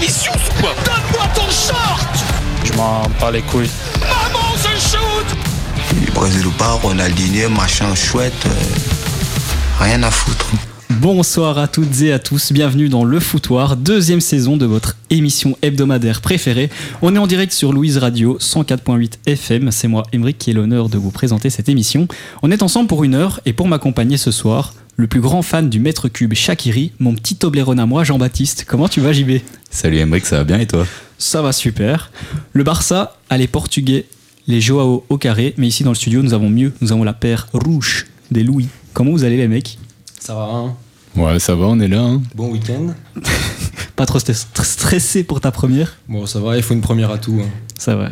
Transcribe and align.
l'émission 0.00 0.32
ou 0.32 0.60
quoi 0.60 0.74
Donne-moi 0.84 1.26
ton 1.34 1.50
short 1.50 2.08
Je 2.64 2.72
m'en 2.74 3.02
bats 3.20 3.30
les 3.30 3.42
couilles. 3.42 3.70
Maman, 4.00 4.56
je 4.56 4.80
shoot 4.80 6.14
Brésil 6.14 6.46
ou 6.46 6.50
pas, 6.52 6.72
Ronaldinho, 6.72 7.48
machin 7.50 7.94
chouette, 7.94 8.32
euh, 8.46 9.84
rien 9.84 10.02
à 10.02 10.10
foutre. 10.10 10.50
Bonsoir 11.00 11.56
à 11.58 11.66
toutes 11.66 12.02
et 12.02 12.12
à 12.12 12.18
tous, 12.18 12.52
bienvenue 12.52 12.88
dans 12.88 13.04
Le 13.04 13.20
Foutoir, 13.20 13.76
deuxième 13.76 14.20
saison 14.20 14.56
de 14.56 14.66
votre 14.66 14.96
émission 15.08 15.56
hebdomadaire 15.62 16.20
préférée. 16.20 16.68
On 17.00 17.14
est 17.14 17.18
en 17.18 17.26
direct 17.26 17.52
sur 17.52 17.72
Louise 17.72 17.96
Radio 17.96 18.36
104.8 18.38 19.12
FM, 19.26 19.70
c'est 19.70 19.88
moi 19.88 20.02
Emeric 20.12 20.36
qui 20.38 20.50
ai 20.50 20.52
l'honneur 20.52 20.88
de 20.88 20.98
vous 20.98 21.10
présenter 21.10 21.48
cette 21.48 21.68
émission. 21.68 22.06
On 22.42 22.50
est 22.50 22.62
ensemble 22.62 22.88
pour 22.88 23.04
une 23.04 23.14
heure 23.14 23.40
et 23.46 23.52
pour 23.54 23.66
m'accompagner 23.66 24.18
ce 24.18 24.30
soir, 24.30 24.74
le 25.00 25.06
plus 25.06 25.20
grand 25.22 25.40
fan 25.40 25.70
du 25.70 25.80
mètre 25.80 26.08
cube 26.08 26.34
Shakiri, 26.34 26.92
mon 26.98 27.14
petit 27.14 27.34
Toblerone 27.34 27.78
à 27.80 27.86
moi 27.86 28.04
Jean-Baptiste. 28.04 28.64
Comment 28.68 28.86
tu 28.86 29.00
vas 29.00 29.12
JB 29.14 29.40
Salut 29.70 29.96
Emeric, 29.98 30.26
ça 30.26 30.36
va 30.36 30.44
bien 30.44 30.58
et 30.60 30.66
toi? 30.66 30.86
Ça 31.16 31.40
va 31.40 31.52
super. 31.52 32.10
Le 32.52 32.64
Barça 32.64 33.16
a 33.30 33.38
les 33.38 33.46
Portugais, 33.48 34.04
les 34.46 34.60
Joao 34.60 35.04
au 35.08 35.16
carré, 35.16 35.54
mais 35.56 35.68
ici 35.68 35.84
dans 35.84 35.90
le 35.92 35.96
studio 35.96 36.22
nous 36.22 36.34
avons 36.34 36.50
mieux, 36.50 36.74
nous 36.82 36.92
avons 36.92 37.02
la 37.04 37.14
paire 37.14 37.46
rouge 37.54 38.08
des 38.30 38.42
Louis. 38.42 38.68
Comment 38.92 39.12
vous 39.12 39.24
allez 39.24 39.38
les 39.38 39.48
mecs? 39.48 39.78
Ça 40.18 40.34
va, 40.34 40.42
hein? 40.52 40.74
Ouais, 41.16 41.38
ça 41.38 41.54
va, 41.54 41.64
on 41.66 41.80
est 41.80 41.88
là. 41.88 42.02
hein. 42.02 42.20
Bon 42.34 42.50
week-end 42.50 42.94
Pas 43.96 44.04
trop 44.06 44.18
stressé 44.18 45.24
pour 45.24 45.40
ta 45.40 45.50
première? 45.50 45.96
Bon, 46.08 46.26
ça 46.26 46.40
va, 46.40 46.56
il 46.58 46.62
faut 46.62 46.74
une 46.74 46.80
première 46.82 47.10
à 47.10 47.16
tout. 47.18 47.40
hein. 47.42 47.48
C'est 47.78 47.94
vrai. 47.94 48.10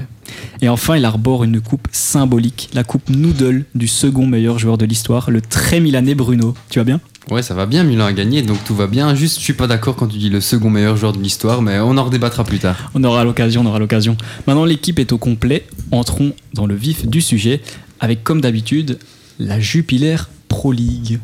Et 0.60 0.68
enfin, 0.68 0.96
il 0.96 1.04
arbore 1.04 1.44
une 1.44 1.60
coupe 1.60 1.88
symbolique, 1.92 2.70
la 2.74 2.84
coupe 2.84 3.08
Noodle 3.10 3.64
du 3.74 3.88
second 3.88 4.26
meilleur 4.26 4.58
joueur 4.58 4.78
de 4.78 4.84
l'histoire, 4.84 5.30
le 5.30 5.40
très 5.40 5.80
milanais 5.80 6.14
Bruno. 6.14 6.54
Tu 6.70 6.78
vas 6.78 6.84
bien? 6.84 7.00
Ouais, 7.30 7.42
ça 7.42 7.52
va 7.54 7.66
bien, 7.66 7.84
Milan 7.84 8.06
a 8.06 8.12
gagné, 8.14 8.40
donc 8.40 8.64
tout 8.64 8.74
va 8.74 8.86
bien. 8.86 9.14
Juste, 9.14 9.38
je 9.38 9.44
suis 9.44 9.52
pas 9.52 9.66
d'accord 9.66 9.96
quand 9.96 10.06
tu 10.06 10.16
dis 10.16 10.30
le 10.30 10.40
second 10.40 10.70
meilleur 10.70 10.96
joueur 10.96 11.12
de 11.12 11.22
l'histoire, 11.22 11.60
mais 11.60 11.78
on 11.78 11.98
en 11.98 12.04
redébattra 12.04 12.42
plus 12.42 12.58
tard. 12.58 12.90
On 12.94 13.04
aura 13.04 13.22
l'occasion, 13.22 13.60
on 13.60 13.66
aura 13.66 13.78
l'occasion. 13.78 14.16
Maintenant, 14.46 14.64
l'équipe 14.64 14.98
est 14.98 15.12
au 15.12 15.18
complet. 15.18 15.66
Entrons 15.90 16.32
dans 16.54 16.66
le 16.66 16.74
vif 16.74 17.06
du 17.06 17.20
sujet 17.20 17.60
avec, 18.00 18.24
comme 18.24 18.40
d'habitude, 18.40 18.98
la 19.38 19.60
Jupiler 19.60 20.16
Pro 20.48 20.72
League. 20.72 21.18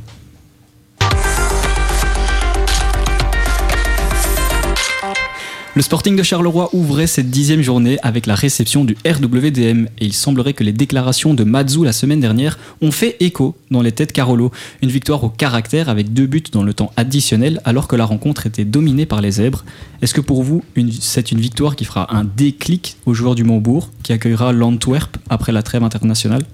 Le 5.76 5.82
Sporting 5.82 6.14
de 6.14 6.22
Charleroi 6.22 6.70
ouvrait 6.72 7.08
cette 7.08 7.30
dixième 7.30 7.60
journée 7.60 7.98
avec 8.04 8.26
la 8.26 8.36
réception 8.36 8.84
du 8.84 8.96
RWDM 9.04 9.86
et 9.98 10.04
il 10.04 10.12
semblerait 10.12 10.52
que 10.52 10.62
les 10.62 10.72
déclarations 10.72 11.34
de 11.34 11.42
Mazou 11.42 11.82
la 11.82 11.92
semaine 11.92 12.20
dernière 12.20 12.60
ont 12.80 12.92
fait 12.92 13.16
écho 13.18 13.56
dans 13.72 13.82
les 13.82 13.90
têtes 13.90 14.12
Carolo. 14.12 14.52
Une 14.82 14.90
victoire 14.90 15.24
au 15.24 15.30
caractère 15.30 15.88
avec 15.88 16.12
deux 16.12 16.26
buts 16.26 16.44
dans 16.52 16.62
le 16.62 16.74
temps 16.74 16.92
additionnel 16.96 17.60
alors 17.64 17.88
que 17.88 17.96
la 17.96 18.04
rencontre 18.04 18.46
était 18.46 18.64
dominée 18.64 19.04
par 19.04 19.20
les 19.20 19.32
zèbres. 19.32 19.64
Est-ce 20.00 20.14
que 20.14 20.20
pour 20.20 20.44
vous, 20.44 20.62
c'est 21.00 21.32
une 21.32 21.40
victoire 21.40 21.74
qui 21.74 21.84
fera 21.84 22.14
un 22.16 22.22
déclic 22.22 22.96
aux 23.04 23.14
joueurs 23.14 23.34
du 23.34 23.42
Montbourg 23.42 23.90
qui 24.04 24.12
accueillera 24.12 24.52
l'Antwerp 24.52 25.16
après 25.28 25.50
la 25.50 25.64
trêve 25.64 25.82
internationale? 25.82 26.44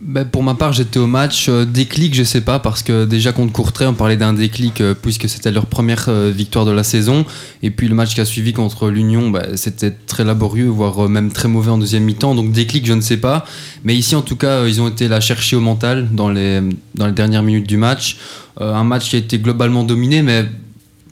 Ben, 0.00 0.24
pour 0.24 0.44
ma 0.44 0.54
part, 0.54 0.72
j'étais 0.72 1.00
au 1.00 1.08
match. 1.08 1.48
euh, 1.48 1.64
déclic, 1.64 2.14
je 2.14 2.22
sais 2.22 2.40
pas, 2.40 2.60
parce 2.60 2.84
que 2.84 3.04
déjà 3.04 3.32
contre 3.32 3.52
Courtrai, 3.52 3.84
on 3.84 3.94
parlait 3.94 4.16
d'un 4.16 4.32
déclic 4.32 4.80
euh, 4.80 4.94
puisque 4.94 5.28
c'était 5.28 5.50
leur 5.50 5.66
première 5.66 6.04
euh, 6.08 6.30
victoire 6.30 6.64
de 6.64 6.70
la 6.70 6.84
saison. 6.84 7.26
Et 7.64 7.72
puis 7.72 7.88
le 7.88 7.96
match 7.96 8.14
qui 8.14 8.20
a 8.20 8.24
suivi 8.24 8.52
contre 8.52 8.90
l'Union, 8.90 9.30
ben, 9.30 9.56
c'était 9.56 9.90
très 9.90 10.22
laborieux, 10.22 10.68
voire 10.68 11.08
même 11.08 11.32
très 11.32 11.48
mauvais 11.48 11.72
en 11.72 11.78
deuxième 11.78 12.04
mi-temps. 12.04 12.36
Donc 12.36 12.52
déclic, 12.52 12.86
je 12.86 12.92
ne 12.92 13.00
sais 13.00 13.16
pas. 13.16 13.44
Mais 13.82 13.96
ici, 13.96 14.14
en 14.14 14.22
tout 14.22 14.36
cas, 14.36 14.68
ils 14.68 14.80
ont 14.80 14.86
été 14.86 15.08
la 15.08 15.20
chercher 15.20 15.56
au 15.56 15.60
mental 15.60 16.08
dans 16.12 16.30
les, 16.30 16.60
dans 16.94 17.06
les 17.06 17.12
dernières 17.12 17.42
minutes 17.42 17.68
du 17.68 17.76
match. 17.76 18.18
Un 18.60 18.84
match 18.84 19.10
qui 19.10 19.16
a 19.16 19.18
été 19.18 19.38
globalement 19.38 19.82
dominé, 19.82 20.22
mais 20.22 20.46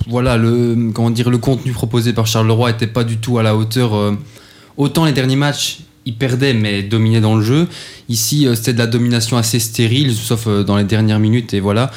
voilà, 0.08 0.36
le, 0.36 0.92
comment 0.92 1.10
dire, 1.10 1.30
le 1.30 1.38
contenu 1.38 1.72
proposé 1.72 2.12
par 2.12 2.26
Charleroi 2.26 2.70
n'était 2.70 2.86
pas 2.86 3.04
du 3.04 3.18
tout 3.18 3.38
à 3.38 3.42
la 3.42 3.56
hauteur. 3.56 4.14
autant 4.76 5.04
les 5.04 5.12
derniers 5.12 5.36
matchs, 5.36 5.80
ils 6.06 6.16
perdaient, 6.16 6.54
mais 6.54 6.82
dominaient 6.82 7.20
dans 7.20 7.36
le 7.36 7.42
jeu. 7.42 7.68
Ici, 8.08 8.46
euh, 8.46 8.54
c'était 8.54 8.72
de 8.72 8.78
la 8.78 8.86
domination 8.86 9.36
assez 9.36 9.58
stérile, 9.58 10.14
sauf 10.14 10.46
euh, 10.46 10.62
dans 10.64 10.76
les 10.76 10.84
dernières 10.84 11.18
minutes, 11.18 11.52
et 11.52 11.60
voilà. 11.60 11.90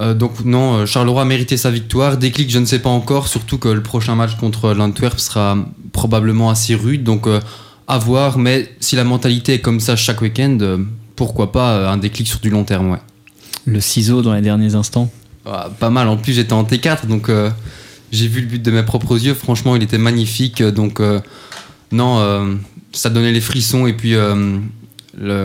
Euh, 0.00 0.14
donc 0.14 0.44
non, 0.44 0.86
Charleroi 0.86 1.22
a 1.22 1.24
mérité 1.24 1.56
sa 1.56 1.70
victoire. 1.70 2.16
Déclic, 2.16 2.50
je 2.50 2.58
ne 2.58 2.64
sais 2.64 2.80
pas 2.80 2.90
encore, 2.90 3.28
surtout 3.28 3.58
que 3.58 3.68
le 3.68 3.82
prochain 3.82 4.14
match 4.14 4.36
contre 4.36 4.72
l'Antwerp 4.72 5.20
sera 5.20 5.56
probablement 5.92 6.50
assez 6.50 6.74
rude, 6.74 7.04
donc 7.04 7.26
euh, 7.26 7.40
à 7.86 7.98
voir. 7.98 8.38
Mais 8.38 8.68
si 8.80 8.96
la 8.96 9.04
mentalité 9.04 9.54
est 9.54 9.60
comme 9.60 9.80
ça 9.80 9.96
chaque 9.96 10.20
week-end, 10.20 10.58
euh, 10.60 10.78
pourquoi 11.16 11.52
pas 11.52 11.90
un 11.90 11.96
déclic 11.96 12.26
sur 12.26 12.40
du 12.40 12.50
long 12.50 12.64
terme, 12.64 12.90
ouais. 12.90 13.00
Le 13.66 13.80
ciseau 13.80 14.20
dans 14.20 14.34
les 14.34 14.42
derniers 14.42 14.74
instants. 14.74 15.10
Ah, 15.46 15.70
pas 15.78 15.90
mal. 15.90 16.08
En 16.08 16.16
plus, 16.16 16.32
j'étais 16.32 16.52
en 16.52 16.64
T4, 16.64 17.06
donc 17.06 17.30
j'ai 18.12 18.28
vu 18.28 18.42
le 18.42 18.46
but 18.46 18.62
de 18.62 18.70
mes 18.70 18.82
propres 18.82 19.18
yeux. 19.18 19.32
Franchement, 19.32 19.74
il 19.74 19.82
était 19.82 19.96
magnifique. 19.96 20.62
Donc, 20.62 21.00
non, 21.92 22.18
euh, 22.18 22.54
ça 22.92 23.10
donnait 23.10 23.32
les 23.32 23.40
frissons. 23.40 23.86
Et 23.86 23.92
puis, 23.92 24.14
euh, 24.14 24.58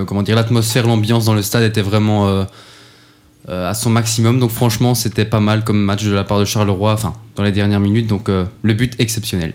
comment 0.05 0.23
l'atmosphère, 0.27 0.87
l'ambiance 0.87 1.25
dans 1.25 1.33
le 1.33 1.41
stade 1.41 1.63
était 1.63 1.81
vraiment 1.81 2.27
euh, 2.27 3.69
à 3.69 3.73
son 3.73 3.89
maximum. 3.89 4.39
Donc, 4.39 4.51
franchement, 4.51 4.95
c'était 4.95 5.25
pas 5.25 5.39
mal 5.39 5.63
comme 5.63 5.81
match 5.81 6.03
de 6.03 6.11
la 6.11 6.23
part 6.23 6.39
de 6.39 6.45
Charleroi, 6.45 6.93
enfin, 6.93 7.13
dans 7.35 7.43
les 7.43 7.51
dernières 7.51 7.79
minutes. 7.79 8.07
Donc, 8.07 8.29
le 8.29 8.73
but 8.73 8.95
exceptionnel. 8.99 9.53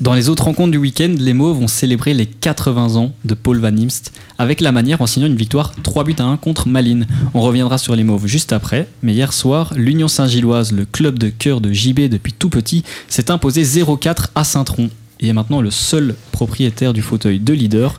Dans 0.00 0.14
les 0.14 0.30
autres 0.30 0.44
rencontres 0.44 0.70
du 0.70 0.78
week-end, 0.78 1.14
les 1.18 1.34
Mauves 1.34 1.60
ont 1.60 1.68
célébré 1.68 2.14
les 2.14 2.24
80 2.24 2.96
ans 2.96 3.12
de 3.26 3.34
Paul 3.34 3.58
Van 3.58 3.76
Imst 3.76 4.12
avec 4.38 4.62
la 4.62 4.72
manière 4.72 5.02
en 5.02 5.06
signant 5.06 5.26
une 5.26 5.36
victoire 5.36 5.74
3 5.82 6.04
buts 6.04 6.16
à 6.18 6.22
1 6.22 6.38
contre 6.38 6.68
Malines. 6.68 7.06
On 7.34 7.42
reviendra 7.42 7.76
sur 7.76 7.94
les 7.94 8.02
Mauves 8.02 8.26
juste 8.26 8.54
après, 8.54 8.88
mais 9.02 9.12
hier 9.12 9.34
soir, 9.34 9.74
l'Union 9.76 10.08
Saint-Gilloise, 10.08 10.72
le 10.72 10.86
club 10.86 11.18
de 11.18 11.28
cœur 11.28 11.60
de 11.60 11.70
JB 11.70 12.08
depuis 12.08 12.32
tout 12.32 12.48
petit, 12.48 12.82
s'est 13.08 13.30
imposé 13.30 13.62
0-4 13.62 14.28
à 14.34 14.42
Saint-Tron 14.42 14.88
et 15.20 15.28
est 15.28 15.32
maintenant 15.32 15.60
le 15.60 15.70
seul 15.70 16.14
propriétaire 16.32 16.92
du 16.92 17.02
fauteuil 17.02 17.38
de 17.38 17.52
leader. 17.52 17.98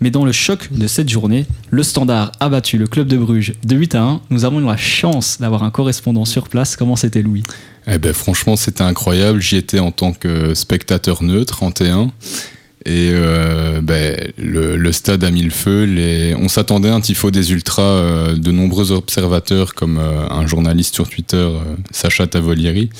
Mais 0.00 0.10
dans 0.10 0.24
le 0.24 0.32
choc 0.32 0.72
de 0.72 0.88
cette 0.88 1.08
journée, 1.08 1.46
le 1.70 1.84
Standard 1.84 2.32
a 2.40 2.48
battu 2.48 2.76
le 2.76 2.88
club 2.88 3.06
de 3.06 3.16
Bruges 3.16 3.52
de 3.62 3.76
8 3.76 3.94
à 3.94 4.02
1. 4.02 4.20
Nous 4.30 4.44
avons 4.44 4.60
eu 4.60 4.64
la 4.64 4.76
chance 4.76 5.38
d'avoir 5.40 5.62
un 5.62 5.70
correspondant 5.70 6.24
sur 6.24 6.48
place. 6.48 6.74
Comment 6.74 6.96
c'était 6.96 7.22
Louis? 7.22 7.44
Eh 7.86 7.98
ben 7.98 8.12
franchement, 8.12 8.56
c'était 8.56 8.82
incroyable. 8.82 9.40
J'y 9.40 9.56
étais 9.56 9.78
en 9.78 9.92
tant 9.92 10.12
que 10.12 10.54
spectateur 10.54 11.22
neutre 11.22 11.62
en 11.62 11.70
T1. 11.70 12.10
Et 12.84 13.10
euh, 13.12 13.80
ben, 13.80 14.32
le, 14.38 14.92
stade 14.92 15.22
a 15.22 15.30
mis 15.30 15.42
le 15.42 15.50
feu. 15.50 15.86
On 16.36 16.48
s'attendait 16.48 16.88
à 16.88 16.94
un 16.94 17.00
tifo 17.00 17.30
des 17.30 17.52
ultras. 17.52 17.82
euh, 17.82 18.36
de 18.36 18.50
nombreux 18.50 18.90
observateurs, 18.90 19.74
comme 19.74 19.98
euh, 19.98 20.28
un 20.28 20.46
journaliste 20.46 20.94
sur 20.94 21.08
Twitter, 21.08 21.48
Sacha 21.92 22.26
Tavolieri, 22.26 22.90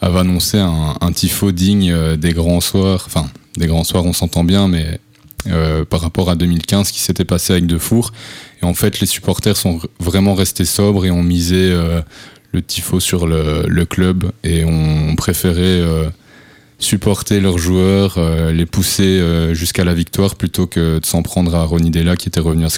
avait 0.00 0.18
annoncé 0.20 0.58
un, 0.58 0.94
un 1.00 1.12
tifo 1.12 1.52
digne 1.52 1.90
euh, 1.92 2.16
des 2.16 2.32
grands 2.32 2.60
soirs. 2.60 3.04
Enfin, 3.06 3.26
des 3.56 3.66
grands 3.66 3.84
soirs, 3.84 4.04
on 4.04 4.12
s'entend 4.12 4.44
bien, 4.44 4.68
mais 4.68 5.00
euh, 5.48 5.84
par 5.84 6.00
rapport 6.00 6.28
à 6.30 6.34
2015 6.36 6.90
qui 6.90 7.00
s'était 7.00 7.24
passé 7.24 7.52
avec 7.52 7.66
De 7.66 7.78
Four. 7.78 8.12
Et 8.62 8.64
en 8.64 8.74
fait, 8.74 9.00
les 9.00 9.06
supporters 9.06 9.56
sont 9.56 9.80
vraiment 10.00 10.34
restés 10.34 10.64
sobres 10.64 11.04
et 11.06 11.10
ont 11.10 11.22
misé 11.22 11.56
euh, 11.56 12.00
le 12.52 12.62
tifo 12.62 13.00
sur 13.00 13.26
le, 13.26 13.84
club 13.84 14.30
et 14.44 14.64
ont 14.64 15.14
préféré 15.16 15.82
supporter 16.78 17.40
leurs 17.40 17.58
joueurs, 17.58 18.18
les 18.50 18.64
pousser 18.66 19.22
jusqu'à 19.52 19.84
la 19.84 19.92
victoire 19.92 20.36
plutôt 20.36 20.66
que 20.66 20.98
de 20.98 21.04
s'en 21.04 21.22
prendre 21.22 21.54
à 21.54 21.64
Ronny 21.64 21.90
Della 21.90 22.16
qui 22.16 22.28
était 22.28 22.40
revenu 22.40 22.64
à 22.64 22.70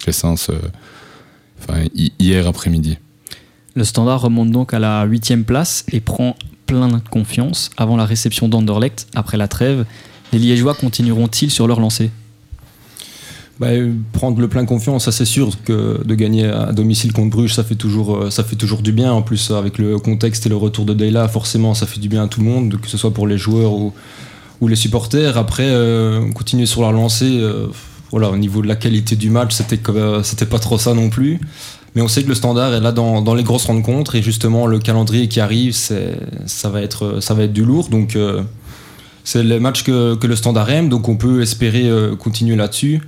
hi- 1.95 2.13
hier 2.19 2.47
après-midi. 2.49 2.99
Le 3.75 3.85
Standard 3.85 4.23
remonte 4.23 4.51
donc 4.51 4.75
à 4.75 4.81
la 4.81 5.05
huitième 5.05 5.45
place 5.45 5.85
et 5.93 6.01
prend 6.01 6.35
plein 6.69 6.89
de 6.89 7.09
confiance 7.11 7.71
avant 7.77 7.97
la 7.97 8.05
réception 8.05 8.47
d'Anderlecht 8.47 9.09
après 9.15 9.37
la 9.37 9.49
trêve. 9.49 9.85
Les 10.33 10.39
Liégeois 10.39 10.75
continueront-ils 10.75 11.51
sur 11.51 11.67
leur 11.67 11.81
lancée? 11.81 12.11
Bah, 13.59 13.69
euh, 13.69 13.93
prendre 14.13 14.39
le 14.41 14.47
plein 14.47 14.65
confiance, 14.67 15.07
ça 15.07 15.13
c'est 15.13 15.25
sûr 15.25 15.51
que 15.65 16.01
de 16.05 16.15
gagner 16.15 16.45
à 16.45 16.73
domicile 16.73 17.13
contre 17.13 17.31
Bruges, 17.31 17.55
ça 17.55 17.65
fait 17.65 17.75
toujours, 17.75 18.17
euh, 18.17 18.31
ça 18.31 18.45
fait 18.45 18.55
toujours 18.55 18.83
du 18.83 18.93
bien. 18.93 19.11
En 19.11 19.23
plus, 19.23 19.51
avec 19.51 19.79
le 19.79 19.99
contexte 19.99 20.47
et 20.47 20.49
le 20.49 20.57
retour 20.57 20.85
de 20.85 20.95
Deyla, 20.95 21.27
forcément, 21.27 21.75
ça 21.75 21.87
fait 21.87 21.99
du 21.99 22.09
bien 22.09 22.25
à 22.25 22.29
tout 22.29 22.41
le 22.41 22.47
monde, 22.47 22.79
que 22.81 22.87
ce 22.87 22.99
soit 22.99 23.13
pour 23.13 23.27
les 23.27 23.39
joueurs 23.39 23.73
ou, 23.73 23.93
les 24.61 24.77
supporters. 24.77 25.39
Après, 25.39 25.69
euh, 25.69 26.31
continuer 26.33 26.67
sur 26.67 26.83
leur 26.83 26.93
lancée, 26.93 27.41
voilà, 28.11 28.31
au 28.31 28.37
niveau 28.37 28.61
de 28.61 28.69
la 28.69 28.77
qualité 28.77 29.17
du 29.17 29.31
match, 29.31 29.55
c'était 29.55 30.47
pas 30.47 30.59
trop 30.59 30.79
ça 30.79 30.95
non 30.95 31.09
plus. 31.09 31.41
Mais 31.99 32.05
on 32.05 32.07
sait 32.07 32.23
que 32.23 32.29
le 32.29 32.37
standard 32.37 32.73
est 32.73 32.81
là 32.81 32.93
dans, 32.93 33.35
les 33.35 33.43
grosses 33.43 33.65
rencontres 33.65 34.15
et 34.15 34.23
justement 34.23 34.69
le 34.69 34.79
calendrier 34.79 35.27
qui 35.27 35.41
arrive, 35.41 35.75
ça, 35.75 36.71
va 36.71 36.81
être, 36.81 37.47
du 37.49 37.65
lourd. 37.65 37.89
Donc 37.89 38.15
euh, 38.15 38.43
c'est 39.25 39.43
le 39.43 39.59
match 39.59 39.83
que, 39.83 40.17
le 40.25 40.37
standard 40.37 40.71
aime, 40.71 40.89
donc 40.89 41.09
on 41.09 41.17
peut 41.17 41.43
espérer 41.43 41.89
euh, 41.89 42.15
continuer 42.15 42.55
là-dessus. 42.55 43.03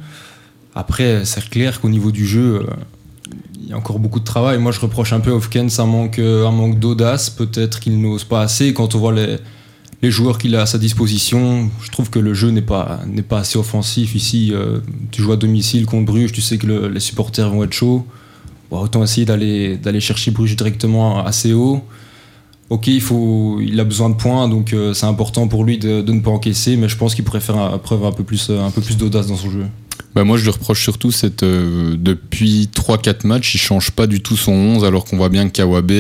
Après, 0.74 1.24
c'est 1.24 1.48
clair 1.48 1.80
qu'au 1.80 1.88
niveau 1.88 2.10
du 2.10 2.26
jeu, 2.26 2.64
euh, 2.66 3.34
il 3.62 3.68
y 3.68 3.72
a 3.72 3.76
encore 3.76 4.00
beaucoup 4.00 4.18
de 4.18 4.24
travail. 4.24 4.58
Moi, 4.58 4.72
je 4.72 4.80
reproche 4.80 5.12
un 5.12 5.20
peu 5.20 5.30
à 5.30 5.34
Hofkens 5.34 5.78
un 5.78 5.86
manque, 5.86 6.18
un 6.18 6.50
manque 6.50 6.80
d'audace. 6.80 7.30
Peut-être 7.30 7.78
qu'il 7.78 8.00
n'ose 8.00 8.24
pas 8.24 8.40
assez. 8.40 8.74
Quand 8.74 8.96
on 8.96 8.98
voit 8.98 9.12
les, 9.12 9.36
les 10.02 10.10
joueurs 10.10 10.36
qu'il 10.36 10.56
a 10.56 10.62
à 10.62 10.66
sa 10.66 10.78
disposition, 10.78 11.70
je 11.80 11.92
trouve 11.92 12.10
que 12.10 12.18
le 12.18 12.34
jeu 12.34 12.50
n'est 12.50 12.60
pas, 12.60 12.98
assez 13.30 13.56
offensif. 13.56 14.16
Ici, 14.16 14.52
tu 15.12 15.22
joues 15.22 15.30
à 15.30 15.36
domicile 15.36 15.86
contre 15.86 16.06
Bruges, 16.06 16.32
tu 16.32 16.40
sais 16.40 16.58
que 16.58 16.66
le- 16.66 16.88
les 16.88 16.98
supporters 16.98 17.48
vont 17.48 17.62
être 17.62 17.72
chauds. 17.72 18.04
Autant 18.70 19.02
essayer 19.02 19.24
d'aller, 19.26 19.76
d'aller 19.76 20.00
chercher 20.00 20.30
Bruges 20.30 20.56
directement 20.56 21.24
assez 21.24 21.52
haut. 21.52 21.82
ok, 22.68 22.86
il, 22.86 23.00
faut, 23.00 23.58
il 23.60 23.78
a 23.80 23.84
besoin 23.84 24.10
de 24.10 24.14
points, 24.14 24.48
donc 24.48 24.72
euh, 24.72 24.94
c'est 24.94 25.06
important 25.06 25.48
pour 25.48 25.64
lui 25.64 25.76
de, 25.78 26.02
de 26.02 26.12
ne 26.12 26.20
pas 26.20 26.30
encaisser, 26.30 26.76
mais 26.76 26.88
je 26.88 26.96
pense 26.96 27.14
qu'il 27.16 27.24
pourrait 27.24 27.40
faire 27.40 27.56
un- 27.58 27.78
preuve 27.78 28.04
un 28.04 28.12
peu 28.12 28.22
plus, 28.22 28.48
euh, 28.50 28.60
un 28.62 28.70
peu 28.70 28.80
plus 28.80 28.96
d'audace 28.96 29.26
dans 29.26 29.36
son 29.36 29.50
jeu. 29.50 29.66
Bah 30.14 30.24
moi 30.24 30.36
je 30.38 30.42
lui 30.44 30.50
reproche 30.50 30.82
surtout 30.82 31.10
cette 31.12 31.42
euh, 31.44 31.94
depuis 31.98 32.68
3-4 32.74 33.26
matchs 33.26 33.54
il 33.54 33.58
change 33.58 33.90
pas 33.92 34.06
du 34.08 34.20
tout 34.22 34.36
son 34.36 34.50
11 34.52 34.84
alors 34.84 35.04
qu'on 35.04 35.16
voit 35.16 35.28
bien 35.28 35.46
que 35.46 35.52
Kawabe 35.52 35.92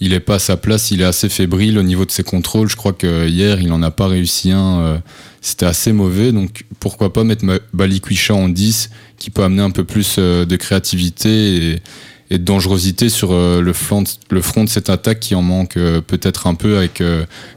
il 0.00 0.12
est 0.12 0.20
pas 0.20 0.34
à 0.34 0.38
sa 0.40 0.56
place, 0.56 0.90
il 0.90 1.00
est 1.00 1.04
assez 1.04 1.28
fébrile 1.28 1.78
au 1.78 1.82
niveau 1.84 2.04
de 2.04 2.10
ses 2.10 2.24
contrôles. 2.24 2.68
Je 2.68 2.74
crois 2.76 2.92
que 2.92 3.28
hier 3.28 3.60
il 3.62 3.70
en 3.72 3.82
a 3.84 3.92
pas 3.92 4.08
réussi 4.08 4.50
un, 4.50 4.78
euh, 4.80 4.98
c'était 5.40 5.64
assez 5.66 5.92
mauvais 5.92 6.32
donc 6.32 6.64
pourquoi 6.80 7.12
pas 7.12 7.22
mettre 7.24 7.44
Balikwisha 7.72 8.34
en 8.34 8.48
10 8.48 8.90
qui 9.22 9.30
peut 9.30 9.44
amener 9.44 9.62
un 9.62 9.70
peu 9.70 9.84
plus 9.84 10.16
euh, 10.18 10.44
de 10.44 10.56
créativité 10.56 11.30
et, 11.54 11.82
et 12.30 12.38
de 12.38 12.44
dangerosité 12.44 13.08
sur 13.08 13.30
euh, 13.30 13.60
le, 13.60 13.72
flanc, 13.72 14.02
le 14.30 14.42
front 14.42 14.64
de 14.64 14.68
cette 14.68 14.90
attaque 14.90 15.20
qui 15.20 15.36
en 15.36 15.42
manque 15.42 15.76
euh, 15.76 16.00
peut-être 16.00 16.48
un 16.48 16.54
peu 16.54 16.76
avec 16.76 17.00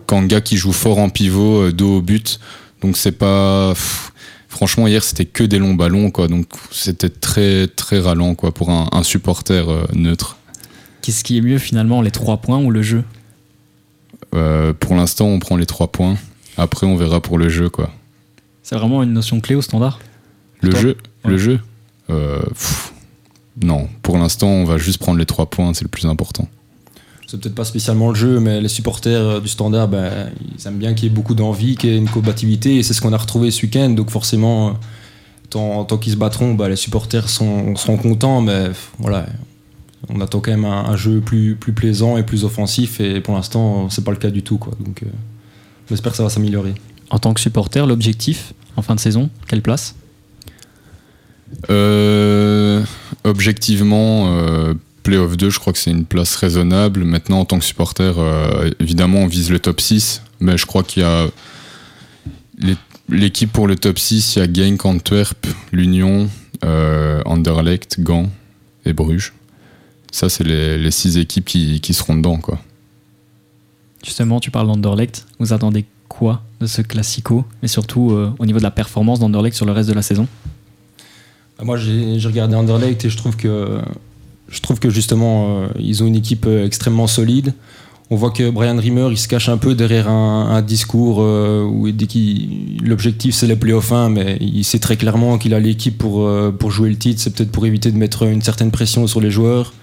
Kanga 0.05 0.41
qui 0.41 0.57
joue 0.57 0.73
fort 0.73 0.99
en 0.99 1.09
pivot, 1.09 1.71
dos 1.71 1.97
au 1.97 2.01
but. 2.01 2.39
Donc 2.81 2.97
c'est 2.97 3.13
pas. 3.13 3.73
pff, 3.73 4.11
franchement, 4.47 4.85
hier 4.85 5.03
c'était 5.03 5.25
que 5.25 5.43
des 5.43 5.57
longs 5.57 5.73
ballons, 5.73 6.11
quoi. 6.11 6.27
Donc 6.27 6.45
c'était 6.71 7.09
très 7.09 7.67
très 7.67 7.99
ralent, 7.99 8.35
quoi, 8.35 8.53
pour 8.53 8.69
un, 8.69 8.87
un 8.91 9.01
supporter 9.01 9.65
neutre. 9.95 10.37
Qu'est-ce 11.01 11.23
qui 11.23 11.37
est 11.37 11.41
mieux 11.41 11.57
finalement, 11.57 12.03
les 12.03 12.11
trois 12.11 12.37
points 12.37 12.59
ou 12.59 12.69
le 12.69 12.83
jeu? 12.83 13.03
Euh, 14.35 14.73
pour 14.73 14.95
l'instant, 14.95 15.25
on 15.25 15.39
prend 15.39 15.57
les 15.57 15.65
trois 15.65 15.87
points. 15.91 16.17
Après, 16.57 16.85
on 16.85 16.95
verra 16.95 17.21
pour 17.21 17.37
le 17.37 17.49
jeu, 17.49 17.69
quoi. 17.69 17.91
C'est 18.61 18.75
vraiment 18.75 19.01
une 19.01 19.13
notion 19.13 19.39
clé 19.39 19.55
au 19.55 19.61
standard? 19.61 19.99
Le 20.65 20.71
Toi 20.71 20.79
jeu, 20.81 20.97
Ouais. 21.23 21.31
le 21.31 21.37
jeu. 21.37 21.59
euh, 22.09 22.41
pff, 22.43 22.93
non, 23.63 23.87
pour 24.01 24.17
l'instant, 24.17 24.47
on 24.47 24.65
va 24.65 24.77
juste 24.77 24.97
prendre 24.99 25.17
les 25.17 25.25
trois 25.25 25.45
points, 25.49 25.73
c'est 25.73 25.83
le 25.83 25.89
plus 25.89 26.05
important. 26.05 26.47
C'est 27.27 27.39
peut-être 27.41 27.55
pas 27.55 27.65
spécialement 27.65 28.09
le 28.09 28.15
jeu, 28.15 28.39
mais 28.39 28.61
les 28.61 28.67
supporters 28.67 29.19
euh, 29.21 29.39
du 29.39 29.47
standard, 29.47 29.87
ben, 29.87 30.31
ils 30.57 30.67
aiment 30.67 30.77
bien 30.77 30.93
qu'il 30.93 31.05
y 31.05 31.11
ait 31.11 31.15
beaucoup 31.15 31.33
d'envie, 31.35 31.75
qu'il 31.75 31.89
y 31.89 31.93
ait 31.93 31.97
une 31.97 32.09
combativité, 32.09 32.77
et 32.77 32.83
c'est 32.83 32.93
ce 32.93 33.01
qu'on 33.01 33.13
a 33.13 33.17
retrouvé 33.17 33.49
ce 33.51 33.63
week-end. 33.63 33.89
Donc 33.89 34.09
forcément, 34.11 34.69
euh, 34.69 34.71
tant, 35.49 35.83
tant 35.85 35.97
qu'ils 35.97 36.13
se 36.13 36.17
battront, 36.17 36.53
ben, 36.53 36.67
les 36.69 36.75
supporters 36.75 37.27
sont, 37.29 37.75
seront 37.75 37.97
contents, 37.97 38.41
mais 38.41 38.67
pff, 38.67 38.91
voilà, 38.99 39.25
on 40.09 40.21
attend 40.21 40.39
quand 40.39 40.51
même 40.51 40.65
un, 40.65 40.85
un 40.85 40.95
jeu 40.95 41.19
plus, 41.21 41.55
plus 41.55 41.73
plaisant 41.73 42.17
et 42.17 42.23
plus 42.23 42.43
offensif, 42.43 42.99
et 43.01 43.21
pour 43.21 43.33
l'instant, 43.33 43.89
c'est 43.89 44.03
pas 44.03 44.11
le 44.11 44.17
cas 44.17 44.29
du 44.29 44.43
tout. 44.43 44.57
Quoi. 44.59 44.73
Donc 44.79 45.01
euh, 45.01 45.07
j'espère 45.89 46.11
que 46.11 46.17
ça 46.17 46.23
va 46.23 46.29
s'améliorer. 46.29 46.75
En 47.09 47.17
tant 47.19 47.33
que 47.33 47.39
supporter, 47.41 47.85
l'objectif 47.87 48.53
en 48.77 48.81
fin 48.83 48.93
de 48.93 48.99
saison, 48.99 49.29
quelle 49.47 49.61
place? 49.63 49.95
Euh, 51.69 52.83
objectivement, 53.23 54.37
euh, 54.37 54.73
Playoff 55.03 55.37
2, 55.37 55.49
je 55.49 55.59
crois 55.59 55.73
que 55.73 55.79
c'est 55.79 55.91
une 55.91 56.05
place 56.05 56.35
raisonnable. 56.35 57.03
Maintenant, 57.03 57.39
en 57.39 57.45
tant 57.45 57.59
que 57.59 57.65
supporter, 57.65 58.17
euh, 58.17 58.69
évidemment, 58.79 59.19
on 59.19 59.27
vise 59.27 59.51
le 59.51 59.59
top 59.59 59.81
6, 59.81 60.21
mais 60.39 60.57
je 60.57 60.65
crois 60.65 60.83
qu'il 60.83 61.03
y 61.03 61.05
a 61.05 61.27
l'équipe 63.09 63.51
pour 63.51 63.67
le 63.67 63.75
top 63.75 63.99
6, 63.99 64.35
il 64.35 64.39
y 64.39 64.41
a 64.41 64.51
Genk, 64.51 64.85
Antwerp, 64.85 65.45
l'Union, 65.71 66.29
euh, 66.63 67.21
Anderlecht, 67.25 67.99
Gand 67.99 68.29
et 68.85 68.93
Bruges. 68.93 69.33
Ça, 70.11 70.29
c'est 70.29 70.45
les, 70.45 70.77
les 70.77 70.91
six 70.91 71.17
équipes 71.17 71.45
qui, 71.45 71.93
seront 71.93 72.15
dedans, 72.15 72.37
quoi. 72.37 72.59
Justement, 74.03 74.39
tu 74.39 74.49
parles 74.49 74.67
d'Anderlecht. 74.67 75.25
Vous 75.39 75.51
attendez 75.51 75.83
quoi 76.07 76.41
de 76.61 76.67
ce 76.67 76.81
classico? 76.81 77.43
Et 77.63 77.67
surtout 77.67 78.15
au 78.39 78.45
niveau 78.45 78.59
de 78.59 78.63
la 78.63 78.71
performance 78.71 79.19
d'Anderlecht 79.19 79.57
sur 79.57 79.65
le 79.65 79.73
reste 79.73 79.89
de 79.89 79.93
la 79.93 80.03
saison? 80.03 80.27
Moi, 81.61 81.77
j'ai 81.77 82.27
regardé 82.27 82.55
Anderlecht 82.55 83.05
et 83.05 83.09
je 83.09 83.17
trouve 83.17 83.37
que, 83.37 83.79
je 84.49 84.59
trouve 84.59 84.79
que 84.79 84.89
justement, 84.89 85.61
euh, 85.61 85.67
ils 85.79 86.03
ont 86.03 86.05
une 86.05 86.15
équipe 86.15 86.45
euh, 86.47 86.65
extrêmement 86.65 87.07
solide. 87.07 87.53
On 88.11 88.17
voit 88.17 88.29
que 88.29 88.49
Brian 88.51 88.77
Rimmer, 88.77 89.07
il 89.09 89.17
se 89.17 89.27
cache 89.27 89.49
un 89.49 89.57
peu 89.57 89.73
derrière 89.73 90.09
un, 90.09 90.61
discours 90.61 91.21
euh, 91.21 91.63
où 91.63 91.87
l'objectif 92.83 93.33
c'est 93.33 93.47
les 93.47 93.55
playoffs 93.55 93.91
1, 93.91 94.09
mais 94.09 94.37
il 94.41 94.63
sait 94.63 94.77
très 94.77 94.95
clairement 94.95 95.39
qu'il 95.39 95.55
a 95.55 95.59
l'équipe 95.59 95.97
pour, 95.97 96.29
pour 96.59 96.69
jouer 96.69 96.89
le 96.89 96.97
titre. 96.97 97.19
C'est 97.19 97.33
peut-être 97.33 97.51
pour 97.51 97.65
éviter 97.65 97.91
de 97.91 97.97
mettre 97.97 98.23
une 98.23 98.43
certaine 98.43 98.69
pression 98.69 99.07
sur 99.07 99.21
les 99.21 99.31
joueurs. 99.31 99.73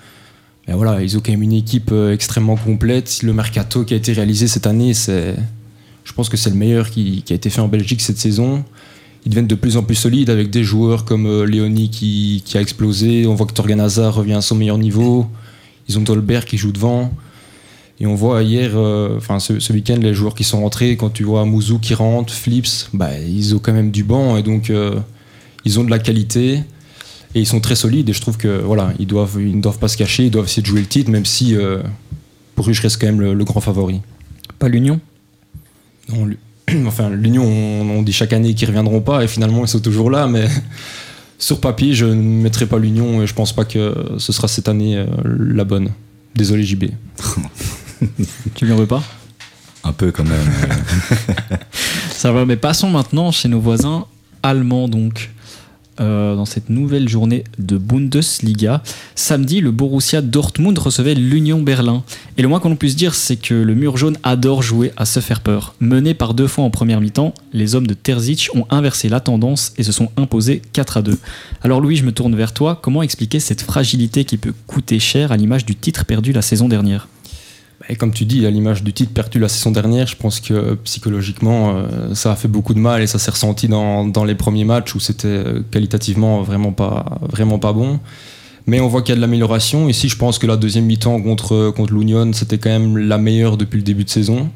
Mais 0.68 0.74
voilà, 0.74 1.02
ils 1.02 1.16
ont 1.16 1.20
quand 1.20 1.32
même 1.32 1.42
une 1.42 1.52
équipe 1.52 1.92
extrêmement 2.12 2.54
complète. 2.54 3.24
Le 3.24 3.32
mercato 3.32 3.82
qui 3.82 3.94
a 3.94 3.96
été 3.96 4.12
réalisé 4.12 4.46
cette 4.46 4.68
année, 4.68 4.94
c'est, 4.94 5.34
je 6.04 6.12
pense 6.12 6.28
que 6.28 6.36
c'est 6.36 6.50
le 6.50 6.56
meilleur 6.56 6.90
qui 6.90 7.24
a 7.28 7.34
été 7.34 7.50
fait 7.50 7.60
en 7.60 7.66
Belgique 7.66 8.02
cette 8.02 8.18
saison 8.18 8.64
ils 9.24 9.30
deviennent 9.30 9.46
de 9.46 9.54
plus 9.54 9.76
en 9.76 9.82
plus 9.82 9.94
solides 9.94 10.30
avec 10.30 10.50
des 10.50 10.64
joueurs 10.64 11.04
comme 11.04 11.26
euh, 11.26 11.44
Léonie 11.44 11.90
qui, 11.90 12.42
qui 12.44 12.58
a 12.58 12.60
explosé. 12.60 13.26
On 13.26 13.34
voit 13.34 13.46
que 13.46 13.52
Torgan 13.52 13.78
Hazard 13.78 14.14
revient 14.14 14.34
à 14.34 14.40
son 14.40 14.56
meilleur 14.56 14.78
niveau. 14.78 15.26
Ils 15.88 15.98
ont 15.98 16.02
Dolberg 16.02 16.44
qui 16.44 16.56
joue 16.58 16.72
devant. 16.72 17.12
Et 18.00 18.06
on 18.06 18.16
voit 18.16 18.42
hier, 18.42 18.72
euh, 18.74 19.16
enfin 19.16 19.38
ce, 19.38 19.60
ce 19.60 19.72
week-end, 19.72 19.98
les 20.00 20.12
joueurs 20.12 20.34
qui 20.34 20.42
sont 20.42 20.60
rentrés, 20.60 20.96
quand 20.96 21.10
tu 21.10 21.22
vois 21.22 21.44
Mouzou 21.44 21.78
qui 21.78 21.94
rentre, 21.94 22.32
Flips, 22.32 22.88
bah, 22.92 23.16
ils 23.18 23.54
ont 23.54 23.60
quand 23.60 23.72
même 23.72 23.92
du 23.92 24.02
banc 24.02 24.36
et 24.36 24.42
donc 24.42 24.70
euh, 24.70 24.98
ils 25.64 25.78
ont 25.78 25.84
de 25.84 25.90
la 25.90 26.00
qualité 26.00 26.64
et 27.34 27.40
ils 27.40 27.46
sont 27.46 27.60
très 27.60 27.76
solides. 27.76 28.08
Et 28.08 28.12
je 28.12 28.20
trouve 28.20 28.38
que 28.38 28.60
voilà, 28.60 28.92
ils 28.98 29.06
doivent, 29.06 29.36
ils 29.38 29.56
ne 29.56 29.62
doivent 29.62 29.78
pas 29.78 29.88
se 29.88 29.96
cacher, 29.96 30.24
ils 30.24 30.30
doivent 30.30 30.46
essayer 30.46 30.62
de 30.62 30.66
jouer 30.66 30.80
le 30.80 30.86
titre, 30.86 31.10
même 31.10 31.26
si 31.26 31.54
euh, 31.54 31.80
Bruges 32.56 32.80
reste 32.80 33.00
quand 33.00 33.06
même 33.06 33.20
le, 33.20 33.34
le 33.34 33.44
grand 33.44 33.60
favori. 33.60 34.00
Pas 34.58 34.68
l'Union? 34.68 34.98
Non, 36.08 36.28
enfin, 36.86 37.10
l'Union, 37.10 37.44
on, 37.44 37.98
on 37.98 38.02
dit 38.02 38.12
chaque 38.12 38.32
année 38.32 38.54
qu'ils 38.54 38.68
reviendront 38.68 39.00
pas, 39.00 39.24
et 39.24 39.28
finalement, 39.28 39.64
ils 39.64 39.68
sont 39.68 39.80
toujours 39.80 40.10
là. 40.10 40.26
Mais 40.26 40.46
sur 41.38 41.60
papier, 41.60 41.94
je 41.94 42.06
ne 42.06 42.14
mettrai 42.14 42.66
pas 42.66 42.78
l'Union, 42.78 43.22
et 43.22 43.26
je 43.26 43.34
pense 43.34 43.52
pas 43.52 43.64
que 43.64 43.94
ce 44.18 44.32
sera 44.32 44.48
cette 44.48 44.68
année 44.68 44.96
euh, 44.96 45.06
la 45.24 45.64
bonne. 45.64 45.90
Désolé, 46.34 46.62
JB. 46.64 46.84
Tu 48.54 48.64
lui 48.64 48.72
en 48.72 48.76
veux 48.76 48.86
pas? 48.86 49.02
Un 49.84 49.92
peu 49.92 50.10
quand 50.10 50.24
même. 50.24 50.52
Ça 52.10 52.32
va, 52.32 52.44
mais 52.44 52.56
passons 52.56 52.90
maintenant 52.90 53.30
chez 53.30 53.48
nos 53.48 53.60
voisins 53.60 54.06
allemands 54.42 54.88
donc. 54.88 55.30
Euh, 56.00 56.36
dans 56.36 56.46
cette 56.46 56.70
nouvelle 56.70 57.06
journée 57.06 57.44
de 57.58 57.76
Bundesliga. 57.76 58.82
Samedi, 59.14 59.60
le 59.60 59.72
Borussia 59.72 60.22
Dortmund 60.22 60.78
recevait 60.78 61.14
l'Union 61.14 61.60
Berlin. 61.60 62.02
Et 62.38 62.42
le 62.42 62.48
moins 62.48 62.60
qu'on 62.60 62.74
puisse 62.76 62.96
dire, 62.96 63.14
c'est 63.14 63.36
que 63.36 63.52
le 63.52 63.74
mur 63.74 63.98
jaune 63.98 64.16
adore 64.22 64.62
jouer 64.62 64.90
à 64.96 65.04
se 65.04 65.20
faire 65.20 65.40
peur. 65.40 65.74
Menés 65.80 66.14
par 66.14 66.32
deux 66.32 66.46
fois 66.46 66.64
en 66.64 66.70
première 66.70 67.02
mi-temps, 67.02 67.34
les 67.52 67.74
hommes 67.74 67.86
de 67.86 67.92
Terzic 67.92 68.48
ont 68.54 68.64
inversé 68.70 69.10
la 69.10 69.20
tendance 69.20 69.74
et 69.76 69.82
se 69.82 69.92
sont 69.92 70.10
imposés 70.16 70.62
4 70.72 70.96
à 70.96 71.02
2. 71.02 71.18
Alors 71.60 71.82
Louis, 71.82 71.96
je 71.96 72.04
me 72.04 72.12
tourne 72.12 72.34
vers 72.36 72.54
toi. 72.54 72.80
Comment 72.82 73.02
expliquer 73.02 73.38
cette 73.38 73.60
fragilité 73.60 74.24
qui 74.24 74.38
peut 74.38 74.54
coûter 74.66 74.98
cher 74.98 75.30
à 75.30 75.36
l'image 75.36 75.66
du 75.66 75.76
titre 75.76 76.06
perdu 76.06 76.32
la 76.32 76.40
saison 76.40 76.68
dernière? 76.68 77.06
Et 77.92 77.94
comme 77.94 78.10
tu 78.10 78.24
dis, 78.24 78.46
à 78.46 78.50
l'image 78.50 78.82
du 78.82 78.94
titre 78.94 79.12
perdu 79.12 79.38
la 79.38 79.50
saison 79.50 79.70
dernière, 79.70 80.06
je 80.06 80.16
pense 80.16 80.40
que 80.40 80.76
psychologiquement, 80.76 81.74
euh, 81.76 82.14
ça 82.14 82.32
a 82.32 82.36
fait 82.36 82.48
beaucoup 82.48 82.72
de 82.72 82.78
mal 82.78 83.02
et 83.02 83.06
ça 83.06 83.18
s'est 83.18 83.30
ressenti 83.30 83.68
dans, 83.68 84.24
les 84.24 84.34
premiers 84.34 84.64
matchs 84.64 84.94
où 84.94 84.98
c'était 84.98 85.28
euh, 85.28 85.60
qualitativement 85.70 86.40
vraiment 86.40 86.72
pas, 86.72 87.20
vraiment 87.28 87.58
pas 87.58 87.74
bon. 87.74 88.00
Mais 88.66 88.80
on 88.80 88.88
voit 88.88 89.02
qu'il 89.02 89.10
y 89.10 89.12
a 89.12 89.16
de 89.16 89.20
l'amélioration. 89.20 89.90
Ici, 89.90 90.08
je 90.08 90.16
pense 90.16 90.38
que 90.38 90.46
la 90.46 90.56
deuxième 90.56 90.86
mi-temps 90.86 91.20
contre, 91.20 91.70
contre 91.76 91.92
l'Union, 91.92 92.32
c'était 92.32 92.56
quand 92.56 92.70
même 92.70 92.96
la 92.96 93.18
meilleure 93.18 93.58
depuis 93.58 93.76
le 93.76 93.82
début 93.82 94.04
de 94.04 94.08
saison. 94.08 94.48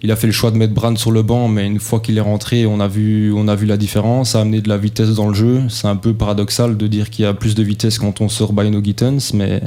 Il 0.00 0.10
a 0.10 0.16
fait 0.16 0.26
le 0.26 0.32
choix 0.32 0.50
de 0.50 0.56
mettre 0.56 0.72
Brand 0.72 0.96
sur 0.96 1.12
le 1.12 1.22
banc, 1.22 1.48
mais 1.48 1.66
une 1.66 1.78
fois 1.78 2.00
qu'il 2.00 2.16
est 2.16 2.22
rentré, 2.22 2.64
on 2.64 2.80
a, 2.80 2.88
vu, 2.88 3.34
on 3.34 3.48
a 3.48 3.54
vu 3.54 3.66
la 3.66 3.76
différence. 3.76 4.30
Ça 4.30 4.38
a 4.38 4.40
amené 4.40 4.62
de 4.62 4.70
la 4.70 4.78
vitesse 4.78 5.10
dans 5.10 5.28
le 5.28 5.34
jeu. 5.34 5.60
C'est 5.68 5.88
un 5.88 5.96
peu 5.96 6.14
paradoxal 6.14 6.78
de 6.78 6.86
dire 6.86 7.10
qu'il 7.10 7.26
y 7.26 7.28
a 7.28 7.34
plus 7.34 7.54
de 7.54 7.62
vitesse 7.62 7.98
quand 7.98 8.22
on 8.22 8.30
sort 8.30 8.54
Bino 8.54 8.82
Gittens, 8.82 9.34
mais 9.34 9.60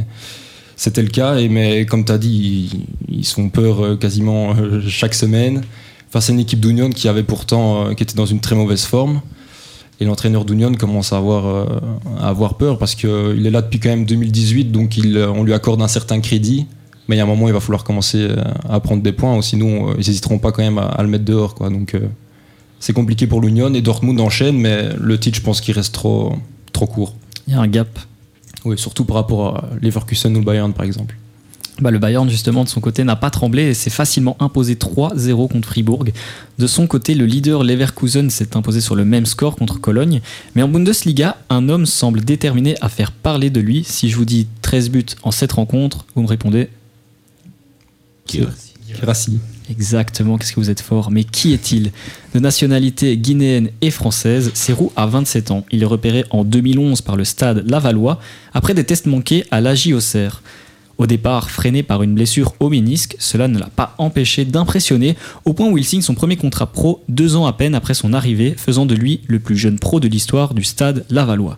c'était 0.75 1.01
le 1.01 1.09
cas. 1.09 1.35
Mais 1.49 1.85
comme 1.85 2.05
tu 2.05 2.11
as 2.11 2.17
dit, 2.17 2.69
ils, 3.09 3.19
ils 3.19 3.25
se 3.25 3.35
font 3.35 3.49
peur 3.49 3.83
euh, 3.83 3.95
quasiment 3.95 4.53
euh, 4.55 4.81
chaque 4.87 5.13
semaine. 5.13 5.63
Face 6.09 6.29
à 6.29 6.33
une 6.33 6.39
équipe 6.39 6.59
d'Union 6.59 6.89
qui 6.89 7.07
avait 7.07 7.23
pourtant 7.23 7.87
euh, 7.87 7.93
qui 7.93 8.03
était 8.03 8.15
dans 8.15 8.25
une 8.25 8.39
très 8.39 8.55
mauvaise 8.55 8.83
forme. 8.83 9.21
Et 9.99 10.05
l'entraîneur 10.05 10.43
d'Union 10.43 10.73
commence 10.73 11.13
à 11.13 11.17
avoir, 11.17 11.69
à 12.19 12.27
avoir 12.27 12.55
peur 12.55 12.77
parce 12.77 12.95
qu'il 12.95 13.45
est 13.45 13.49
là 13.49 13.61
depuis 13.61 13.79
quand 13.79 13.87
même 13.87 14.03
2018, 14.03 14.65
donc 14.65 14.99
on 15.33 15.41
lui 15.41 15.53
accorde 15.53 15.81
un 15.81 15.87
certain 15.87 16.19
crédit. 16.19 16.65
Mais 17.07 17.15
il 17.15 17.19
y 17.19 17.21
a 17.21 17.23
un 17.23 17.27
moment, 17.27 17.47
il 17.47 17.53
va 17.53 17.61
falloir 17.61 17.85
commencer 17.85 18.27
à 18.69 18.81
prendre 18.81 19.01
des 19.01 19.13
points, 19.13 19.41
sinon 19.41 19.93
ils 19.93 20.05
n'hésiteront 20.05 20.37
pas 20.37 20.51
quand 20.51 20.63
même 20.63 20.79
à, 20.79 21.01
le 21.01 21.07
mettre 21.07 21.23
dehors. 21.23 21.55
Donc 21.55 21.95
c'est 22.81 22.91
compliqué 22.91 23.25
pour 23.25 23.39
l'Union 23.39 23.73
et 23.73 23.81
Dortmund 23.81 24.19
enchaîne, 24.19 24.57
mais 24.57 24.89
le 24.99 25.17
titre, 25.17 25.37
je 25.37 25.41
pense 25.41 25.61
qu'il 25.61 25.73
reste 25.73 25.93
trop, 25.93 26.35
trop 26.73 26.87
court. 26.87 27.15
Il 27.47 27.53
y 27.53 27.55
a 27.55 27.61
un 27.61 27.67
gap. 27.67 27.87
Oui, 28.65 28.77
surtout 28.77 29.05
par 29.05 29.15
rapport 29.15 29.57
à 29.57 29.69
Leverkusen 29.81 30.35
ou 30.35 30.39
le 30.39 30.45
Bayern, 30.45 30.73
par 30.73 30.85
exemple. 30.85 31.15
Bah, 31.81 31.91
le 31.91 31.99
Bayern, 31.99 32.29
justement, 32.29 32.63
de 32.63 32.69
son 32.69 32.79
côté, 32.79 33.03
n'a 33.03 33.17
pas 33.17 33.29
tremblé 33.29 33.63
et 33.63 33.73
s'est 33.73 33.89
facilement 33.89 34.37
imposé 34.39 34.75
3-0 34.75 35.49
contre 35.49 35.67
Fribourg. 35.67 36.05
De 36.57 36.67
son 36.67 36.87
côté, 36.87 37.15
le 37.15 37.25
leader 37.25 37.63
Leverkusen 37.63 38.29
s'est 38.29 38.55
imposé 38.55 38.79
sur 38.79 38.95
le 38.95 39.03
même 39.03 39.25
score 39.25 39.57
contre 39.57 39.81
Cologne. 39.81 40.21
Mais 40.55 40.63
en 40.63 40.69
Bundesliga, 40.69 41.37
un 41.49 41.67
homme 41.67 41.85
semble 41.85 42.23
déterminé 42.23 42.75
à 42.79 42.87
faire 42.87 43.11
parler 43.11 43.49
de 43.49 43.59
lui. 43.59 43.83
Si 43.83 44.09
je 44.09 44.15
vous 44.15 44.25
dis 44.25 44.47
13 44.61 44.89
buts 44.89 45.05
en 45.23 45.31
7 45.31 45.51
rencontres, 45.51 46.05
vous 46.15 46.21
me 46.21 46.27
répondez 46.27 46.69
Rassi. 49.03 49.39
Exactement, 49.69 50.37
qu'est-ce 50.37 50.53
que 50.53 50.59
vous 50.59 50.69
êtes 50.69 50.81
fort. 50.81 51.09
Mais 51.11 51.23
qui 51.23 51.53
est-il? 51.53 51.91
De 52.33 52.39
nationalité 52.39 53.17
guinéenne 53.17 53.69
et 53.81 53.91
française, 53.91 54.51
Serrou 54.53 54.91
a 54.95 55.07
27 55.07 55.51
ans. 55.51 55.65
Il 55.71 55.81
est 55.81 55.87
repéré 55.87 56.23
en 56.29 56.43
2011 56.43 57.01
par 57.01 57.15
le 57.15 57.25
stade 57.25 57.63
Lavallois 57.69 58.19
après 58.53 58.73
des 58.73 58.83
tests 58.83 59.07
manqués 59.07 59.45
à 59.51 59.61
l'AJ 59.61 59.93
Auxerre. 59.93 60.41
Au 60.97 61.07
départ, 61.07 61.49
freiné 61.49 61.83
par 61.83 62.03
une 62.03 62.15
blessure 62.15 62.53
au 62.59 62.69
ménisque, 62.69 63.17
cela 63.19 63.49
ne 63.49 63.59
l'a 63.59 63.69
pas 63.75 63.95
empêché 63.97 64.45
d'impressionner 64.45 65.17
au 65.43 65.53
point 65.53 65.67
où 65.67 65.77
il 65.77 65.83
signe 65.83 66.01
son 66.01 66.13
premier 66.13 66.37
contrat 66.37 66.67
pro 66.67 67.03
deux 67.09 67.35
ans 67.35 67.45
à 67.45 67.53
peine 67.53 67.75
après 67.75 67.93
son 67.93 68.13
arrivée, 68.13 68.53
faisant 68.55 68.85
de 68.85 68.95
lui 68.95 69.19
le 69.27 69.39
plus 69.39 69.57
jeune 69.57 69.77
pro 69.77 69.99
de 69.99 70.07
l'histoire 70.07 70.53
du 70.53 70.63
stade 70.63 71.05
Lavallois. 71.09 71.57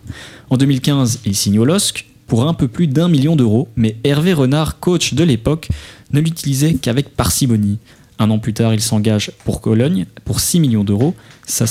En 0.50 0.56
2015, 0.56 1.20
il 1.24 1.36
signe 1.36 1.60
au 1.60 1.64
LOSC 1.64 2.06
pour 2.26 2.46
un 2.46 2.54
peu 2.54 2.68
plus 2.68 2.88
d'un 2.88 3.08
million 3.08 3.36
d'euros, 3.36 3.68
mais 3.76 3.96
Hervé 4.02 4.32
Renard, 4.32 4.80
coach 4.80 5.14
de 5.14 5.22
l'époque, 5.24 5.68
ne 6.12 6.20
l'utilisait 6.20 6.74
qu'avec 6.74 7.14
parcimonie. 7.14 7.78
Un 8.18 8.30
an 8.30 8.38
plus 8.38 8.52
tard, 8.52 8.74
il 8.74 8.80
s'engage 8.80 9.30
pour 9.44 9.60
Cologne 9.60 10.06
pour 10.24 10.40
6 10.40 10.60
millions 10.60 10.84
d'euros. 10.84 11.14
Sa, 11.46 11.66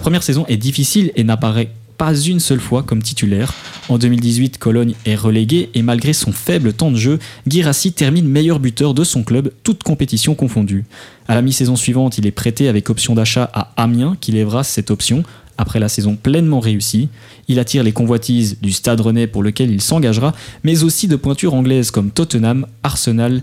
première 0.00 0.22
saison 0.22 0.44
est 0.48 0.56
difficile 0.56 1.12
et 1.14 1.24
n'apparaît 1.24 1.70
pas 1.96 2.16
une 2.16 2.40
seule 2.40 2.60
fois 2.60 2.82
comme 2.82 3.02
titulaire. 3.02 3.54
En 3.88 3.98
2018, 3.98 4.58
Cologne 4.58 4.94
est 5.06 5.14
relégué 5.14 5.70
et 5.74 5.82
malgré 5.82 6.12
son 6.12 6.32
faible 6.32 6.72
temps 6.72 6.90
de 6.90 6.96
jeu, 6.96 7.20
Girassi 7.46 7.92
termine 7.92 8.26
meilleur 8.26 8.58
buteur 8.58 8.94
de 8.94 9.04
son 9.04 9.22
club, 9.22 9.52
toute 9.62 9.84
compétition 9.84 10.34
confondue. 10.34 10.84
À 11.28 11.36
la 11.36 11.42
mi-saison 11.42 11.76
suivante, 11.76 12.18
il 12.18 12.26
est 12.26 12.32
prêté 12.32 12.68
avec 12.68 12.90
option 12.90 13.14
d'achat 13.14 13.48
à 13.54 13.70
Amiens 13.76 14.16
qui 14.20 14.32
lèvera 14.32 14.64
cette 14.64 14.90
option 14.90 15.22
après 15.56 15.78
la 15.78 15.88
saison 15.88 16.16
pleinement 16.16 16.58
réussie. 16.58 17.08
Il 17.46 17.60
attire 17.60 17.84
les 17.84 17.92
convoitises 17.92 18.58
du 18.60 18.72
Stade 18.72 19.00
Rennais 19.00 19.28
pour 19.28 19.44
lequel 19.44 19.70
il 19.70 19.80
s'engagera, 19.80 20.34
mais 20.64 20.82
aussi 20.82 21.06
de 21.06 21.14
pointures 21.14 21.54
anglaises 21.54 21.92
comme 21.92 22.10
Tottenham, 22.10 22.66
Arsenal 22.82 23.42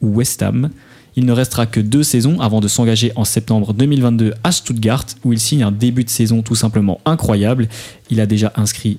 ou 0.00 0.14
West 0.14 0.42
Ham. 0.42 0.70
Il 1.20 1.26
ne 1.26 1.32
restera 1.32 1.66
que 1.66 1.80
deux 1.80 2.02
saisons 2.02 2.40
avant 2.40 2.60
de 2.60 2.66
s'engager 2.66 3.12
en 3.14 3.26
septembre 3.26 3.74
2022 3.74 4.32
à 4.42 4.52
Stuttgart, 4.52 5.04
où 5.22 5.34
il 5.34 5.38
signe 5.38 5.62
un 5.62 5.70
début 5.70 6.02
de 6.02 6.08
saison 6.08 6.40
tout 6.40 6.54
simplement 6.54 6.98
incroyable. 7.04 7.68
Il 8.08 8.20
a 8.20 8.24
déjà 8.24 8.54
inscrit 8.56 8.98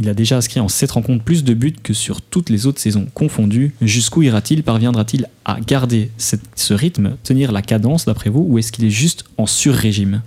en 0.00 0.66
7 0.66 0.90
rencontres 0.90 1.22
plus 1.22 1.44
de 1.44 1.54
buts 1.54 1.76
que 1.80 1.94
sur 1.94 2.20
toutes 2.20 2.50
les 2.50 2.66
autres 2.66 2.80
saisons 2.80 3.06
confondues. 3.14 3.76
Jusqu'où 3.80 4.24
ira-t-il? 4.24 4.64
Parviendra-t-il 4.64 5.28
à 5.44 5.60
garder 5.60 6.10
ce 6.18 6.74
rythme, 6.74 7.12
tenir 7.22 7.52
la 7.52 7.62
cadence 7.62 8.06
d'après 8.06 8.28
vous, 8.28 8.44
ou 8.48 8.58
est-ce 8.58 8.72
qu'il 8.72 8.84
est 8.84 8.90
juste 8.90 9.22
en 9.36 9.46
sur-régime? 9.46 10.22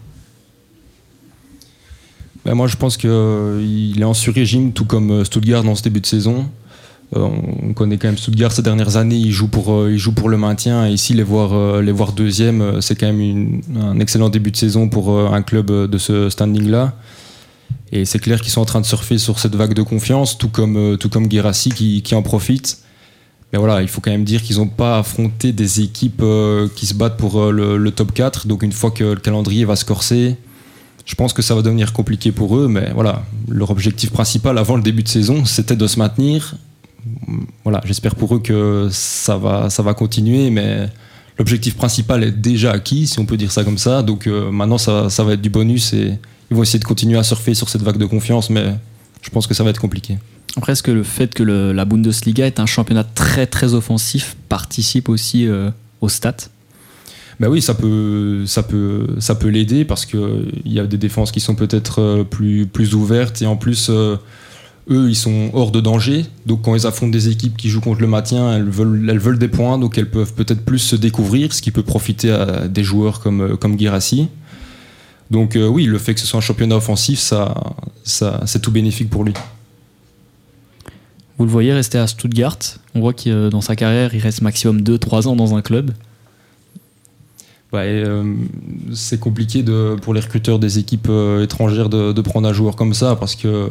Ben, 2.46 2.56
moi, 2.56 2.68
je 2.68 2.78
pense 2.78 2.96
qu'il 2.96 4.00
est 4.00 4.06
en 4.06 4.14
sur-régime, 4.14 4.72
tout 4.72 4.86
comme 4.86 5.12
euh, 5.12 5.24
Stuttgart 5.26 5.64
dans 5.64 5.76
ce 5.76 5.84
début 5.84 6.00
de 6.00 6.06
saison. 6.06 6.50
Euh, 7.16 7.28
on 7.62 7.74
connaît 7.74 7.98
quand 7.98 8.08
même 8.08 8.18
Stuttgart 8.18 8.52
ces 8.52 8.62
dernières 8.62 8.98
années, 8.98 9.16
il 9.16 9.32
joue 9.32 9.48
pour, 9.48 9.74
euh, 9.74 9.98
pour 10.16 10.30
le 10.30 10.38
maintien. 10.38 10.88
Ici, 10.88 11.14
les 11.14 11.24
voir, 11.24 11.54
euh, 11.54 11.82
les 11.82 11.92
voir 11.92 12.14
deuxième, 12.14 12.82
c'est 12.82 12.96
quand 12.96 13.12
même 13.12 13.62
un 13.80 14.00
excellent 14.00 14.30
début 14.30 14.52
de 14.52 14.58
saison 14.58 14.90
pour 14.90 15.12
un 15.34 15.42
club 15.42 15.72
de 15.72 15.98
ce 15.98 16.30
standing-là. 16.30 16.94
Et 17.92 18.06
c'est 18.06 18.20
clair 18.20 18.42
qu'ils 18.42 18.52
sont 18.52 18.62
en 18.62 18.66
train 18.66 18.82
de 18.82 18.86
surfer 18.86 19.18
sur 19.20 19.38
cette 19.38 19.56
vague 19.56 19.74
de 19.74 19.84
confiance, 19.84 20.38
tout 20.38 20.50
comme, 20.50 20.98
tout 21.00 21.10
comme 21.10 21.28
Guérassi 21.28 21.70
qui, 21.70 22.16
en 22.16 22.24
profite. 22.24 22.80
Mais 23.52 23.60
voilà, 23.60 23.84
il 23.84 23.88
faut 23.88 24.02
quand 24.02 24.10
même 24.10 24.24
dire 24.24 24.42
qu'ils 24.42 24.58
n'ont 24.58 24.68
pas 24.68 24.98
affronté 24.98 25.52
des 25.52 25.82
équipes 25.82 26.24
qui 26.76 26.88
se 26.88 26.96
battent 26.96 27.18
pour 27.18 27.52
le, 27.52 27.78
le 27.78 27.92
top 27.92 28.12
4. 28.12 28.48
Donc 28.48 28.64
une 28.64 28.72
fois 28.72 28.90
que 28.90 29.04
le 29.04 29.20
calendrier 29.20 29.64
va 29.66 29.76
se 29.76 29.86
corser, 29.86 30.38
je 31.06 31.14
pense 31.14 31.34
que 31.34 31.44
ça 31.44 31.54
va 31.54 31.62
devenir 31.62 31.94
compliqué 31.94 32.32
pour 32.32 32.58
eux. 32.58 32.68
Mais 32.68 32.92
voilà, 32.96 33.24
leur 33.48 33.70
objectif 33.70 34.10
principal 34.10 34.58
avant 34.58 34.76
le 34.76 34.82
début 34.82 35.04
de 35.04 35.10
saison, 35.10 35.46
c'était 35.46 35.76
de 35.76 35.86
se 35.86 36.00
maintenir. 36.00 36.56
Voilà, 37.64 37.82
j'espère 37.86 38.16
pour 38.16 38.36
eux 38.36 38.40
que 38.40 38.88
ça 38.92 39.38
va, 39.38 39.70
ça 39.70 39.84
va 39.84 39.94
continuer. 39.94 40.50
Mais 40.50 40.88
l'objectif 41.38 41.76
principal 41.76 42.24
est 42.24 42.32
déjà 42.32 42.72
acquis, 42.72 43.08
si 43.08 43.20
on 43.20 43.26
peut 43.26 43.38
dire 43.38 43.52
ça 43.52 43.64
comme 43.64 43.78
ça. 43.78 44.02
Donc 44.04 44.28
euh, 44.28 44.52
maintenant, 44.52 44.78
ça, 44.78 45.10
ça 45.10 45.24
va 45.24 45.34
être 45.34 45.42
du 45.42 45.50
bonus 45.50 45.94
et 45.94 46.14
ils 46.52 46.56
vont 46.56 46.64
essayer 46.64 46.80
de 46.80 46.86
continuer 46.86 47.18
à 47.18 47.24
surfer 47.24 47.54
sur 47.54 47.70
cette 47.70 47.82
vague 47.82 47.98
de 47.98 48.06
confiance. 48.06 48.50
Mais 48.50 48.76
je 49.22 49.30
pense 49.30 49.48
que 49.48 49.54
ça 49.54 49.64
va 49.64 49.70
être 49.70 49.82
compliqué. 49.82 50.18
Après, 50.56 50.74
est-ce 50.74 50.84
que 50.84 50.92
le 50.92 51.04
fait 51.04 51.34
que 51.34 51.42
le- 51.44 51.72
la 51.74 51.84
Bundesliga 51.86 52.46
est 52.46 52.60
un 52.60 52.68
championnat 52.68 53.04
très 53.04 53.48
très 53.48 53.74
offensif 53.74 54.36
participe 54.50 55.10
aussi 55.10 55.48
euh, 55.48 55.72
aux 56.00 56.10
stats 56.10 56.36
Bah 57.40 57.50
oui, 57.50 57.60
ça 57.60 57.74
peut, 57.74 58.44
ça 58.46 58.62
peut, 58.62 59.08
ça 59.20 59.34
peut 59.34 59.48
l'aider 59.48 59.84
parce 59.84 60.06
que 60.06 60.46
il 60.64 60.72
y 60.72 60.80
a 60.80 60.86
des 60.86 60.98
défenses 61.00 61.32
qui 61.32 61.40
sont 61.40 61.56
peut-être 61.56 62.00
euh, 62.02 62.24
plus, 62.24 62.68
plus 62.68 62.94
ouvertes 62.94 63.42
et 63.42 63.48
en 63.48 63.56
plus, 63.56 63.88
euh, 63.90 64.16
eux, 64.90 65.10
ils 65.10 65.16
sont 65.16 65.50
hors 65.54 65.72
de 65.72 65.82
danger. 65.82 66.26
Donc 66.46 66.64
quand 66.64 66.76
ils 66.76 66.86
affrontent 66.86 67.12
des 67.12 67.30
équipes 67.30 67.56
qui 67.58 67.70
jouent 67.70 67.82
contre 67.82 68.02
le 68.02 68.08
maintien, 68.08 68.54
elles 68.54 68.70
veulent, 68.70 69.10
elles 69.10 69.20
veulent 69.20 69.40
des 69.40 69.48
points, 69.48 69.78
donc 69.78 69.98
elles 69.98 70.10
peuvent 70.10 70.34
peut-être 70.34 70.64
plus 70.66 70.80
se 70.80 70.96
découvrir, 70.96 71.54
ce 71.54 71.62
qui 71.62 71.72
peut 71.72 71.84
profiter 71.84 72.32
à 72.32 72.68
des 72.68 72.84
joueurs 72.84 73.20
comme, 73.20 73.42
euh, 73.42 73.56
comme 73.56 73.76
Guirassi. 73.76 74.28
Donc 75.32 75.56
euh, 75.56 75.68
oui, 75.68 75.86
le 75.86 75.98
fait 75.98 76.14
que 76.14 76.20
ce 76.20 76.28
soit 76.28 76.38
un 76.38 76.42
championnat 76.42 76.76
offensif, 76.76 77.20
ça, 77.20 77.56
ça, 78.04 78.42
c'est 78.46 78.62
tout 78.62 78.72
bénéfique 78.72 79.10
pour 79.10 79.24
lui. 79.24 79.34
Vous 81.38 81.46
le 81.46 81.52
voyez 81.52 81.74
rester 81.74 81.98
à 81.98 82.06
Stuttgart. 82.06 82.60
On 82.94 83.00
voit 83.00 83.14
que 83.14 83.30
euh, 83.30 83.50
dans 83.50 83.62
sa 83.62 83.76
carrière, 83.76 84.14
il 84.14 84.20
reste 84.20 84.42
maximum 84.42 84.82
2-3 84.82 85.28
ans 85.28 85.36
dans 85.36 85.56
un 85.56 85.62
club. 85.62 85.92
Ouais, 87.72 88.04
euh, 88.06 88.36
c'est 88.94 89.20
compliqué 89.20 89.64
de, 89.64 89.96
pour 90.00 90.14
les 90.14 90.20
recruteurs 90.20 90.60
des 90.60 90.78
équipes 90.78 91.10
étrangères 91.42 91.90
de, 91.90 92.12
de 92.12 92.22
prendre 92.22 92.48
un 92.48 92.54
joueur 92.54 92.76
comme 92.76 92.94
ça 92.94 93.16
parce 93.16 93.36
que 93.36 93.70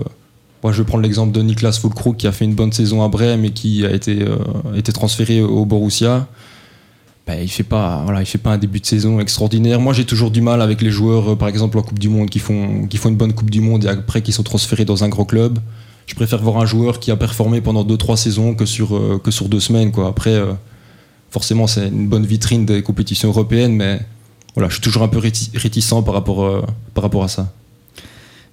moi, 0.63 0.73
je 0.73 0.79
vais 0.83 0.87
prendre 0.87 1.03
l'exemple 1.03 1.33
de 1.33 1.43
Niklas 1.43 1.79
Fulkrug 1.81 2.17
qui 2.17 2.27
a 2.27 2.33
fait 2.33 2.45
une 2.45 2.55
bonne 2.55 2.73
saison 2.73 3.03
à 3.03 3.09
Brême 3.09 3.45
et 3.45 3.51
qui 3.51 3.85
a 3.85 3.91
été, 3.91 4.23
euh, 4.23 4.37
été 4.77 4.93
transféré 4.93 5.43
au 5.43 5.65
Borussia. 5.65 6.29
Ben, 7.27 7.39
il 7.41 7.49
fait 7.49 7.65
voilà 7.69 8.21
il 8.21 8.27
fait 8.27 8.39
pas 8.39 8.51
un 8.53 8.59
début 8.59 8.81
de 8.81 8.87
saison 8.87 9.21
extraordinaire. 9.21 9.81
Moi 9.81 9.93
j'ai 9.93 10.05
toujours 10.05 10.33
du 10.33 10.41
mal 10.41 10.61
avec 10.61 10.83
les 10.83 10.91
joueurs 10.91 11.33
euh, 11.33 11.37
par 11.37 11.47
exemple 11.49 11.79
en 11.79 11.83
Coupe 11.83 12.01
du 12.01 12.09
Monde 12.09 12.29
qui 12.29 12.41
font 12.41 12.87
qui 12.89 12.97
font 12.97 13.11
une 13.11 13.17
bonne 13.17 13.33
Coupe 13.33 13.49
du 13.51 13.61
Monde 13.61 13.85
et 13.85 13.89
après 13.89 14.23
qui 14.23 14.33
sont 14.33 14.43
transférés 14.43 14.85
dans 14.85 15.05
un 15.05 15.09
gros 15.09 15.25
club. 15.25 15.61
Je 16.07 16.17
préfère 16.17 16.43
voir 16.43 16.59
un 16.59 16.67
joueur 16.67 16.99
qui 16.99 17.13
a 17.13 17.17
performé 17.17 17.61
pendant 17.61 17.85
2-3 17.85 18.17
saisons 18.17 18.55
que 18.57 18.67
sur 18.67 18.97
euh, 18.97 19.21
que 19.23 19.31
sur 19.31 19.49
deux 19.49 19.61
semaines 19.61 19.93
quoi. 19.93 20.09
Après 20.09 20.35
euh, 20.35 20.53
forcément 21.31 21.69
c'est 21.69 21.87
une 21.87 22.09
bonne 22.09 22.27
vitrine 22.27 22.67
des 22.67 22.83
compétitions 22.83 23.29
européennes 23.29 23.75
mais 23.77 24.01
voilà 24.57 24.69
je 24.69 24.75
suis 24.75 24.83
toujours 24.83 25.05
un 25.05 25.09
peu 25.09 25.19
réti- 25.21 25.57
réticent 25.57 25.95
par 26.05 26.15
rapport 26.15 26.67
par 26.93 27.03
rapport 27.05 27.23
à 27.23 27.29
ça 27.29 27.53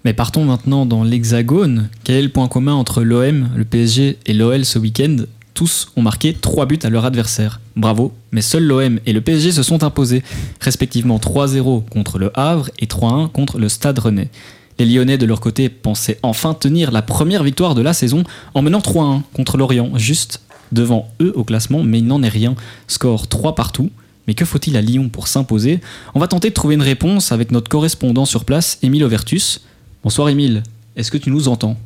Mais 0.06 0.13
partons 0.13 0.46
maintenant 0.46 0.86
dans 0.86 1.03
l'Hexagone. 1.03 1.89
Quel 2.06 2.15
est 2.15 2.22
le 2.22 2.29
point 2.29 2.48
commun 2.48 2.74
entre 2.74 3.03
l'OM, 3.03 3.50
le 3.56 3.65
PSG 3.65 4.18
et 4.25 4.34
l'OL 4.34 4.63
ce 4.63 4.79
week-end? 4.79 5.18
Tous 5.53 5.91
ont 5.98 6.01
marqué 6.01 6.34
3 6.34 6.68
buts 6.68 6.79
à 6.84 6.89
leur 6.89 7.03
adversaire. 7.03 7.60
Bravo, 7.75 8.13
mais 8.32 8.41
seuls 8.41 8.63
l'OM 8.63 9.00
et 9.06 9.12
le 9.12 9.20
PSG 9.20 9.51
se 9.51 9.62
sont 9.62 9.84
imposés, 9.84 10.24
respectivement 10.62 11.18
3-0 11.18 11.84
contre 11.89 12.18
le 12.18 12.32
Havre 12.34 12.70
et 12.79 12.86
3-1 12.86 13.29
contre 13.29 13.60
le 13.60 13.68
Stade 13.68 14.00
Rennais. 14.00 14.29
Les 14.77 14.86
Lyonnais, 14.86 15.18
de 15.18 15.25
leur 15.25 15.41
côté, 15.41 15.68
pensaient 15.68 16.20
enfin 16.24 16.53
tenir 16.53 16.91
la 16.91 17.01
première 17.01 17.44
victoire 17.44 17.75
de 17.75 17.82
la 17.82 17.91
saison 17.91 18.24
en 18.53 18.62
menant 18.62 18.79
3-1 18.79 19.24
contre 19.34 19.58
l'Orient, 19.58 19.91
juste 19.98 20.39
devant 20.72 21.10
eux 21.22 21.34
au 21.36 21.44
classement, 21.44 21.84
mais 21.84 22.00
il 22.00 22.06
n'en 22.06 22.24
est 22.24 22.29
rien. 22.29 22.56
Score 22.88 23.27
3 23.27 23.53
partout. 23.53 23.89
Mais 24.27 24.36
que 24.36 24.46
faut-il 24.46 24.77
à 24.77 24.82
Lyon 24.82 25.10
pour 25.10 25.27
s'imposer? 25.27 25.82
On 26.13 26.20
va 26.20 26.27
tenter 26.27 26.50
de 26.50 26.53
trouver 26.53 26.75
une 26.75 26.84
réponse 26.84 27.34
avec 27.34 27.51
notre 27.51 27.68
correspondant 27.68 28.25
sur 28.25 28.46
place, 28.46 28.77
Émile 28.82 29.03
Overtus. 29.03 29.62
Bonsoir 30.03 30.29
Émile, 30.29 30.63
est-ce 30.96 31.12
que 31.12 31.18
tu 31.18 31.29
nous 31.29 31.48
entends? 31.48 31.77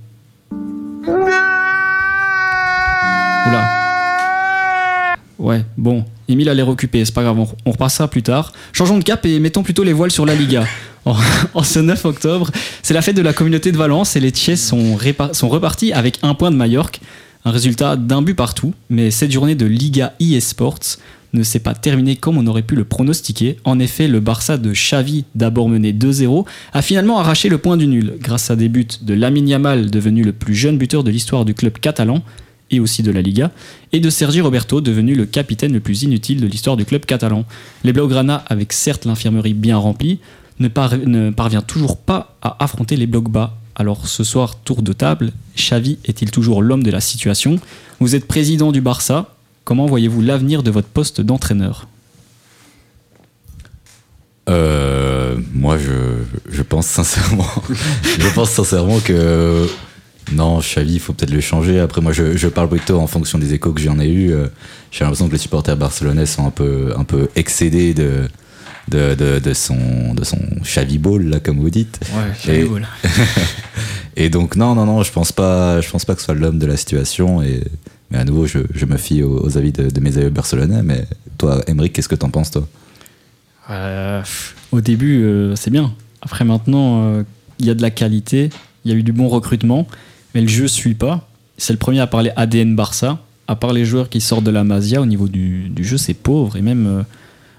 Oula. 3.48 5.15
Ouais, 5.39 5.65
bon, 5.77 6.05
Émile 6.27 6.50
a 6.50 6.53
l'air 6.53 6.67
occupé, 6.70 7.03
c'est 7.03 7.13
pas 7.13 7.24
grave, 7.24 7.39
on, 7.39 7.48
on 7.65 7.72
repassera 7.72 8.08
plus 8.08 8.24
tard. 8.24 8.53
Changeons 8.72 8.98
de 9.00 9.03
cap 9.03 9.25
et 9.25 9.39
mettons 9.39 9.63
plutôt 9.63 9.84
les 9.84 9.93
voiles 9.93 10.12
sur 10.12 10.25
la 10.25 10.36
Liga. 10.36 10.65
En, 11.05 11.63
ce 11.63 11.79
9 11.79 12.05
octobre, 12.05 12.50
c'est 12.82 12.93
la 12.93 13.01
fête 13.01 13.17
de 13.17 13.22
la 13.22 13.34
communauté 13.34 13.74
de 13.74 13.77
Valence 13.77 14.15
et 14.15 14.22
les 14.22 14.32
répa- 14.96 15.34
sont 15.34 15.50
repartis 15.50 15.91
avec 15.91 16.17
un 16.24 16.34
point 16.34 16.50
de 16.50 16.55
Majorque. 16.55 17.01
Un 17.43 17.51
résultat 17.51 17.98
d'un 17.98 18.22
but 18.22 18.36
partout, 18.36 18.74
mais 18.89 19.12
cette 19.12 19.29
journée 19.29 19.55
de 19.55 19.65
Liga 19.65 20.13
eSports 20.22 20.79
ne 21.34 21.44
s'est 21.44 21.60
pas 21.60 21.74
terminée 21.74 22.16
comme 22.16 22.38
on 22.38 22.48
aurait 22.48 22.62
pu 22.62 22.75
le 22.75 22.86
pronostiquer. 22.86 23.58
En 23.63 23.80
effet, 23.80 24.08
le 24.08 24.20
Barça 24.20 24.58
de 24.58 24.72
Xavi, 24.72 25.25
d'abord 25.36 25.68
mené 25.68 25.92
2-0, 25.92 26.46
a 26.74 26.82
finalement 26.82 27.20
arraché 27.20 27.50
le 27.50 27.58
point 27.58 27.75
du 27.75 27.88
nul 27.88 28.13
grâce 28.20 28.52
à 28.52 28.56
des 28.56 28.70
buts 28.70 28.88
de 29.02 29.13
Lamine 29.13 29.48
Yamal, 29.48 29.90
devenu 29.90 30.24
le 30.24 30.32
plus 30.32 30.56
jeune 30.56 30.78
buteur 30.78 31.04
de 31.04 31.12
l'histoire 31.12 31.46
du 31.46 31.54
club 31.54 31.74
catalan 31.80 32.24
et 32.72 32.80
aussi 32.80 33.04
de 33.04 33.12
la 33.12 33.22
Liga, 33.22 33.52
et 33.92 34.00
de 34.00 34.10
Sergi 34.10 34.42
Roberto, 34.42 34.82
devenu 34.82 35.13
le 35.13 35.25
capitaine 35.25 35.74
le 35.74 35.80
plus 35.80 36.04
inutile 36.04 36.42
de 36.42 36.48
l'histoire 36.48 36.78
du 36.78 36.86
club 36.86 37.06
catalan. 37.06 37.46
Les 37.84 37.94
Blaugrana, 37.94 38.44
avec 38.48 38.74
certes 38.74 39.06
l'infirmerie 39.06 39.54
bien 39.54 39.78
remplie, 39.78 40.20
ne 40.60 40.70
parvient 41.32 41.62
toujours 41.62 41.98
pas 41.98 42.38
à 42.42 42.63
affronter 42.63 42.96
les 42.96 43.06
blocs 43.06 43.30
bas. 43.30 43.58
Alors 43.75 44.08
ce 44.08 44.24
soir, 44.24 44.56
tour 44.56 44.82
de 44.82 44.94
table, 44.94 45.34
Xavi 45.56 45.98
est-il 46.06 46.32
toujours 46.32 46.62
l'homme 46.62 46.84
de 46.84 46.92
la 46.92 47.02
situation? 47.02 47.60
Vous 48.00 48.16
êtes 48.16 48.28
président 48.28 48.72
du 48.72 48.82
Barça, 48.82 49.36
comment 49.63 49.86
voyez-vous 49.86 50.22
l'avenir 50.22 50.63
de 50.63 50.72
votre 50.72 50.88
poste 50.88 51.22
d'entraîneur 51.22 51.88
Euh, 54.50 55.38
moi, 55.53 55.77
je, 55.77 55.91
je 56.51 56.62
pense 56.63 56.86
sincèrement, 56.88 57.48
je 58.20 58.27
pense 58.34 58.50
sincèrement 58.51 59.00
que 59.00 59.67
non, 60.34 60.60
Xavi, 60.60 60.96
il 60.96 61.00
faut 61.00 61.13
peut-être 61.13 61.32
le 61.32 61.39
changer. 61.41 61.79
Après, 61.79 62.01
moi, 62.01 62.12
je, 62.12 62.36
je 62.36 62.48
parle 62.50 62.67
plutôt 62.70 63.00
en 63.00 63.08
fonction 63.08 63.38
des 63.38 63.53
échos 63.53 63.72
que 63.72 63.79
j'en 63.82 64.00
ai 64.00 64.08
eu. 64.10 64.32
Euh, 64.34 64.48
J'ai 64.91 65.03
l'impression 65.05 65.27
que 65.27 65.34
les 65.34 65.38
supporters 65.38 65.77
barcelonais 65.77 66.25
sont 66.25 66.46
un 66.46 66.51
peu, 66.51 66.93
un 66.98 67.03
peu 67.05 67.29
excédés 67.38 67.93
de, 67.93 68.27
de, 68.89 69.15
de, 69.15 69.39
de 69.39 69.53
son, 69.53 70.13
de 70.13 70.24
son 70.25 70.39
Xavi 70.62 70.98
Ball, 70.98 71.24
là, 71.24 71.39
comme 71.39 71.60
vous 71.60 71.70
dites. 71.70 72.00
Ouais, 72.13 72.53
Et- 72.53 72.67
Et 74.25 74.29
donc, 74.29 74.55
non, 74.58 74.75
non, 74.75 74.86
non, 74.86 75.03
je 75.03 75.12
pense 75.12 75.32
pas, 75.32 75.79
je 75.82 75.89
pense 75.89 76.03
pas 76.05 76.13
que 76.15 76.20
ce 76.20 76.25
soit 76.25 76.36
l'homme 76.36 76.60
de 76.60 76.65
la 76.67 76.77
situation. 76.77 77.41
Et 77.41 77.63
Mais 78.13 78.20
à 78.20 78.25
nouveau, 78.25 78.46
je, 78.46 78.86
me 78.86 78.98
fie 78.98 79.24
aux, 79.24 79.58
avis 79.58 79.72
de, 79.72 80.00
mes 80.00 80.20
amis 80.20 80.29
barcelonais. 80.29 80.84
Mais 80.84 81.08
toi, 81.39 81.62
Emeric, 81.67 81.93
qu'est-ce 81.93 82.08
que 82.08 82.15
t'en 82.15 82.29
penses, 82.29 82.51
toi? 82.51 82.67
Euh, 83.72 84.22
au 84.72 84.82
début, 84.82 85.24
euh, 85.24 85.55
c'est 85.55 85.72
bien. 85.72 85.91
Après, 86.22 86.46
maintenant, 86.46 87.01
euh, 87.01 87.24
il 87.58 87.65
y 87.65 87.72
a 87.72 87.74
de 87.74 87.82
la 87.82 87.89
qualité, 87.89 88.51
il 88.86 88.91
y 88.91 88.93
a 88.93 88.98
eu 88.98 89.01
du 89.01 89.13
bon 89.13 89.27
recrutement, 89.29 89.88
mais 90.36 90.41
le 90.41 90.48
jeu 90.48 90.67
suit 90.67 90.93
pas. 90.93 91.27
C'est 91.58 91.74
le 91.74 91.79
premier 91.79 92.01
à 92.01 92.08
parler 92.08 92.32
ADN 92.36 92.75
Barça. 92.75 93.20
À 93.48 93.55
part 93.55 93.74
les 93.74 93.84
joueurs 93.84 94.10
qui 94.10 94.22
sortent 94.22 94.43
de 94.43 94.51
la 94.51 94.63
Masia, 94.63 95.01
au 95.01 95.08
niveau 95.08 95.27
du, 95.27 95.72
jeu, 95.79 95.98
c'est 95.98 96.13
pauvre. 96.13 96.55
Et 96.55 96.62
même, 96.62 97.03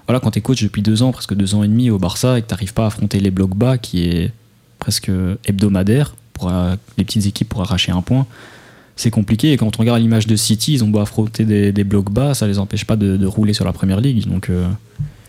voilà, 0.07 0.21
quand 0.21 0.31
tu 0.31 0.39
es 0.39 0.41
coach 0.41 0.63
depuis 0.63 0.81
deux 0.81 1.03
ans, 1.03 1.11
presque 1.11 1.33
deux 1.33 1.53
ans 1.53 1.63
et 1.63 1.67
demi 1.67 1.89
au 1.89 1.99
Barça, 1.99 2.39
et 2.39 2.41
que 2.41 2.47
tu 2.47 2.53
n'arrives 2.53 2.73
pas 2.73 2.85
à 2.85 2.87
affronter 2.87 3.19
les 3.19 3.29
blocs 3.29 3.55
bas, 3.55 3.77
qui 3.77 4.05
est 4.05 4.31
presque 4.79 5.11
hebdomadaire, 5.45 6.15
pour 6.33 6.51
les 6.97 7.03
petites 7.03 7.25
équipes 7.25 7.49
pour 7.49 7.61
arracher 7.61 7.91
un 7.91 8.01
point, 8.01 8.25
c'est 8.95 9.11
compliqué. 9.11 9.51
Et 9.51 9.57
quand 9.57 9.77
on 9.77 9.79
regarde 9.79 10.01
l'image 10.01 10.27
de 10.27 10.35
City, 10.35 10.73
ils 10.73 10.83
ont 10.83 10.87
beau 10.87 10.99
affronter 10.99 11.45
des, 11.45 11.71
des 11.71 11.83
blocs 11.83 12.11
bas, 12.11 12.33
ça 12.33 12.47
les 12.47 12.59
empêche 12.59 12.85
pas 12.85 12.95
de, 12.95 13.17
de 13.17 13.25
rouler 13.25 13.53
sur 13.53 13.65
la 13.65 13.73
première 13.73 13.99
ligue. 14.01 14.27
Donc, 14.27 14.49
euh, 14.49 14.67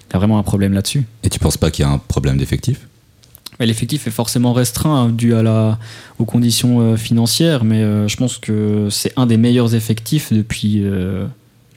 il 0.08 0.12
y 0.12 0.16
a 0.16 0.18
vraiment 0.18 0.38
un 0.38 0.42
problème 0.42 0.72
là-dessus. 0.72 1.04
Et 1.24 1.28
tu 1.28 1.38
penses 1.38 1.56
pas 1.56 1.70
qu'il 1.70 1.84
y 1.84 1.88
a 1.88 1.90
un 1.90 1.98
problème 1.98 2.36
d'effectif? 2.36 2.86
L'effectif 3.58 4.06
est 4.06 4.10
forcément 4.10 4.52
restreint 4.52 5.04
hein, 5.04 5.08
dû 5.08 5.34
à 5.34 5.42
la, 5.42 5.78
aux 6.18 6.26
conditions 6.26 6.80
euh, 6.80 6.96
financières, 6.96 7.64
mais 7.64 7.82
euh, 7.82 8.06
je 8.06 8.16
pense 8.16 8.36
que 8.36 8.88
c'est 8.90 9.12
un 9.16 9.26
des 9.26 9.38
meilleurs 9.38 9.74
effectifs 9.74 10.30
depuis, 10.30 10.82
euh, 10.84 11.26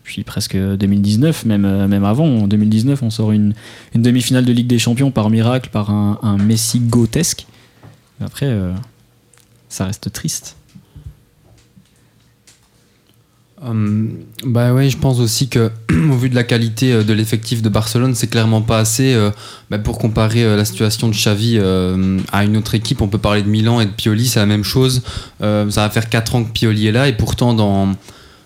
depuis 0.04 0.24
presque 0.24 0.58
2019, 0.58 1.46
même, 1.46 1.64
euh, 1.64 1.88
même 1.88 2.04
avant. 2.04 2.26
En 2.26 2.48
2019, 2.48 3.02
on 3.02 3.10
sort 3.10 3.32
une, 3.32 3.54
une 3.96 4.02
demi-finale 4.02 4.44
de 4.44 4.52
Ligue 4.52 4.68
des 4.68 4.80
Champions 4.80 5.10
par 5.10 5.30
miracle, 5.30 5.70
par 5.72 5.90
un, 5.90 6.20
un 6.22 6.38
Messi 6.38 6.80
gotesque. 6.80 7.48
Après, 8.20 8.48
euh, 8.48 8.74
ça 9.70 9.86
reste 9.86 10.12
triste. 10.12 10.58
Hum, 13.62 14.12
bah 14.46 14.74
ouais, 14.74 14.90
je 14.90 14.98
pense 14.98 15.20
aussi 15.20 15.50
que 15.50 15.70
au 15.92 16.16
vu 16.16 16.30
de 16.30 16.36
la 16.36 16.46
qualité 16.46 16.94
euh, 16.94 17.04
de 17.04 17.12
l'effectif 17.12 17.62
de 17.62 17.68
Barcelone, 17.68 18.16
c'est 18.16 18.28
clairement 18.28 18.62
pas 18.62 18.80
assez 18.80 19.14
euh, 19.14 19.32
bah, 19.70 19.78
pour 19.80 19.98
comparer 19.98 20.46
euh, 20.46 20.56
la 20.56 20.64
situation 20.64 21.10
de 21.10 21.14
Xavi 21.14 21.60
à 22.32 22.44
une 22.46 22.56
autre 22.56 22.76
équipe. 22.76 23.02
On 23.02 23.10
peut 23.10 23.18
parler 23.18 23.42
de 23.42 23.50
Milan 23.50 23.82
et 23.82 23.86
de 23.86 23.92
Pioli, 23.92 24.28
c'est 24.28 24.40
la 24.40 24.46
même 24.46 24.64
chose. 24.64 25.02
Ça 25.42 25.66
va 25.66 25.90
faire 25.90 26.08
4 26.08 26.36
ans 26.36 26.44
que 26.44 26.52
Pioli 26.52 26.88
est 26.88 26.92
là 26.92 27.08
et 27.08 27.14
pourtant 27.14 27.54
dans 27.54 27.96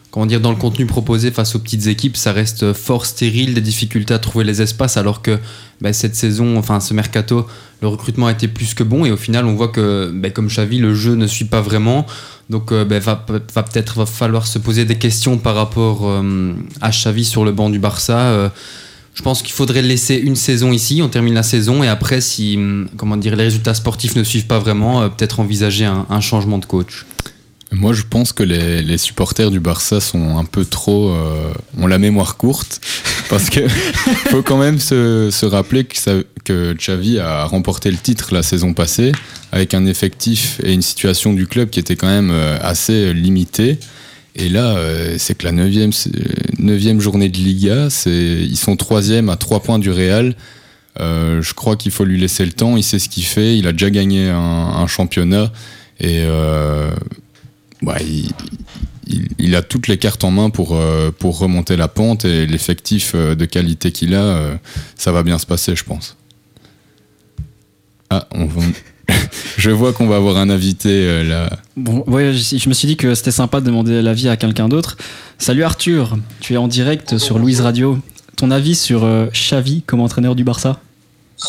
comment 0.09 0.25
dire 0.27 0.41
dans 0.41 0.51
le 0.51 0.57
contenu 0.57 0.85
proposé 0.85 1.31
face 1.31 1.55
aux 1.55 1.59
petites 1.59 1.87
équipes, 1.87 2.17
ça 2.17 2.33
reste 2.33 2.73
fort 2.73 3.07
stérile, 3.07 3.55
des 3.55 3.61
difficultés 3.61 4.13
à 4.13 4.19
trouver 4.19 4.45
les 4.45 4.61
espaces 4.61 4.95
alors 4.95 5.23
que 5.23 5.39
bah, 5.81 5.91
cette 5.91 6.15
saison, 6.15 6.55
enfin 6.57 6.79
ce 6.79 6.93
mercato, 6.93 7.47
le 7.81 7.87
recrutement 7.87 8.27
a 8.27 8.31
été 8.31 8.47
plus 8.47 8.75
que 8.75 8.83
bon 8.83 9.05
et 9.05 9.11
au 9.11 9.17
final 9.17 9.45
on 9.45 9.55
voit 9.55 9.69
que 9.69 10.11
bah, 10.13 10.29
comme 10.29 10.47
Xavi, 10.47 10.77
le 10.77 10.93
jeu 10.93 11.15
ne 11.15 11.25
suit 11.25 11.45
pas 11.45 11.61
vraiment. 11.61 12.05
Donc 12.49 12.71
euh, 12.71 12.85
ben, 12.85 12.99
va, 12.99 13.15
peut-être 13.15 14.05
falloir 14.05 14.47
se 14.47 14.59
poser 14.59 14.85
des 14.85 14.97
questions 14.97 15.37
par 15.37 15.55
rapport 15.55 16.01
euh, 16.03 16.53
à 16.81 16.89
Xavi 16.91 17.25
sur 17.25 17.45
le 17.45 17.51
banc 17.51 17.69
du 17.69 17.79
Barça. 17.79 18.19
Euh, 18.19 18.49
je 19.13 19.21
pense 19.21 19.41
qu'il 19.41 19.53
faudrait 19.53 19.83
laisser 19.83 20.15
une 20.15 20.35
saison 20.35 20.71
ici, 20.71 21.01
on 21.03 21.09
termine 21.09 21.35
la 21.35 21.43
saison 21.43 21.83
et 21.83 21.87
après 21.87 22.19
si 22.19 22.55
hum, 22.57 22.89
comment 22.97 23.15
dire 23.15 23.35
les 23.35 23.43
résultats 23.43 23.75
sportifs 23.75 24.15
ne 24.15 24.23
suivent 24.23 24.47
pas 24.47 24.59
vraiment, 24.59 25.01
euh, 25.01 25.09
peut-être 25.09 25.39
envisager 25.39 25.85
un 25.85 26.21
changement 26.21 26.57
de 26.57 26.65
coach. 26.65 27.05
Moi, 27.73 27.93
je 27.93 28.03
pense 28.07 28.33
que 28.33 28.43
les, 28.43 28.81
les 28.83 28.97
supporters 28.97 29.49
du 29.49 29.59
Barça 29.59 29.99
sont 29.99 30.37
un 30.37 30.45
peu 30.45 30.63
trop. 30.63 31.09
euh, 31.09 31.51
ont 31.79 31.87
la 31.87 31.97
mémoire 31.97 32.37
courte. 32.37 32.79
Parce 33.29 33.49
que 33.49 33.67
faut 34.29 34.43
quand 34.43 34.57
même 34.57 34.79
se, 34.79 35.29
se 35.31 35.45
rappeler 35.45 35.83
que, 35.83 35.97
ça- 35.97 36.21
que 36.45 36.73
Xavi 36.73 37.19
a 37.19 37.45
remporté 37.45 37.89
le 37.89 37.97
titre 37.97 38.33
la 38.33 38.43
saison 38.43 38.73
passée 38.73 39.11
avec 39.51 39.73
un 39.73 39.85
effectif 39.85 40.59
et 40.63 40.73
une 40.73 40.81
situation 40.81 41.33
du 41.33 41.47
club 41.47 41.69
qui 41.69 41.79
était 41.79 41.95
quand 41.95 42.07
même 42.07 42.31
euh, 42.31 42.57
assez 42.61 43.13
limitée. 43.13 43.79
Et 44.35 44.49
là, 44.49 44.75
euh, 44.77 45.15
c'est 45.19 45.35
que 45.37 45.45
la 45.45 45.51
neuvième, 45.51 45.91
neuvième 46.59 46.99
journée 46.99 47.29
de 47.29 47.37
Liga, 47.37 47.87
ils 48.05 48.57
sont 48.57 48.75
troisième 48.75 49.29
à 49.29 49.35
trois 49.35 49.61
points 49.61 49.79
du 49.79 49.89
Real. 49.91 50.35
Euh, 50.99 51.41
je 51.41 51.53
crois 51.53 51.75
qu'il 51.75 51.91
faut 51.91 52.05
lui 52.05 52.19
laisser 52.19 52.45
le 52.45 52.51
temps. 52.51 52.77
Il 52.77 52.83
sait 52.83 52.99
ce 52.99 53.09
qu'il 53.09 53.25
fait. 53.25 53.57
Il 53.57 53.67
a 53.67 53.71
déjà 53.71 53.89
gagné 53.89 54.29
un, 54.29 54.37
un 54.37 54.87
championnat. 54.87 55.51
Et 55.99 56.23
euh, 56.25 56.89
ouais, 57.83 58.01
il, 58.05 58.31
il- 59.07 59.29
il 59.39 59.55
a 59.55 59.61
toutes 59.61 59.87
les 59.87 59.97
cartes 59.97 60.23
en 60.23 60.31
main 60.31 60.49
pour, 60.49 60.75
euh, 60.75 61.11
pour 61.11 61.37
remonter 61.39 61.75
la 61.75 61.87
pente 61.87 62.25
et 62.25 62.45
l'effectif 62.47 63.11
euh, 63.15 63.35
de 63.35 63.45
qualité 63.45 63.91
qu'il 63.91 64.13
a, 64.15 64.21
euh, 64.23 64.55
ça 64.95 65.11
va 65.11 65.23
bien 65.23 65.37
se 65.37 65.45
passer, 65.45 65.75
je 65.75 65.83
pense. 65.83 66.15
Ah, 68.09 68.27
on 68.31 68.45
va- 68.45 68.61
je 69.57 69.69
vois 69.69 69.91
qu'on 69.93 70.07
va 70.07 70.15
avoir 70.15 70.37
un 70.37 70.49
invité 70.49 70.89
euh, 70.89 71.23
là. 71.23 71.49
Bon, 71.75 72.03
ouais, 72.07 72.33
je, 72.33 72.57
je 72.57 72.69
me 72.69 72.73
suis 72.73 72.87
dit 72.87 72.95
que 72.97 73.13
c'était 73.15 73.31
sympa 73.31 73.59
de 73.59 73.65
demander 73.65 74.01
l'avis 74.01 74.29
à 74.29 74.37
quelqu'un 74.37 74.69
d'autre. 74.69 74.97
Salut 75.37 75.63
Arthur, 75.63 76.17
tu 76.39 76.53
es 76.53 76.57
en 76.57 76.67
direct 76.67 77.17
sur 77.17 77.39
Louise 77.39 77.61
Radio. 77.61 77.99
Ton 78.37 78.49
avis 78.51 78.75
sur 78.75 79.03
euh, 79.03 79.27
Xavi 79.33 79.81
comme 79.83 79.99
entraîneur 79.99 80.35
du 80.35 80.43
Barça? 80.43 80.79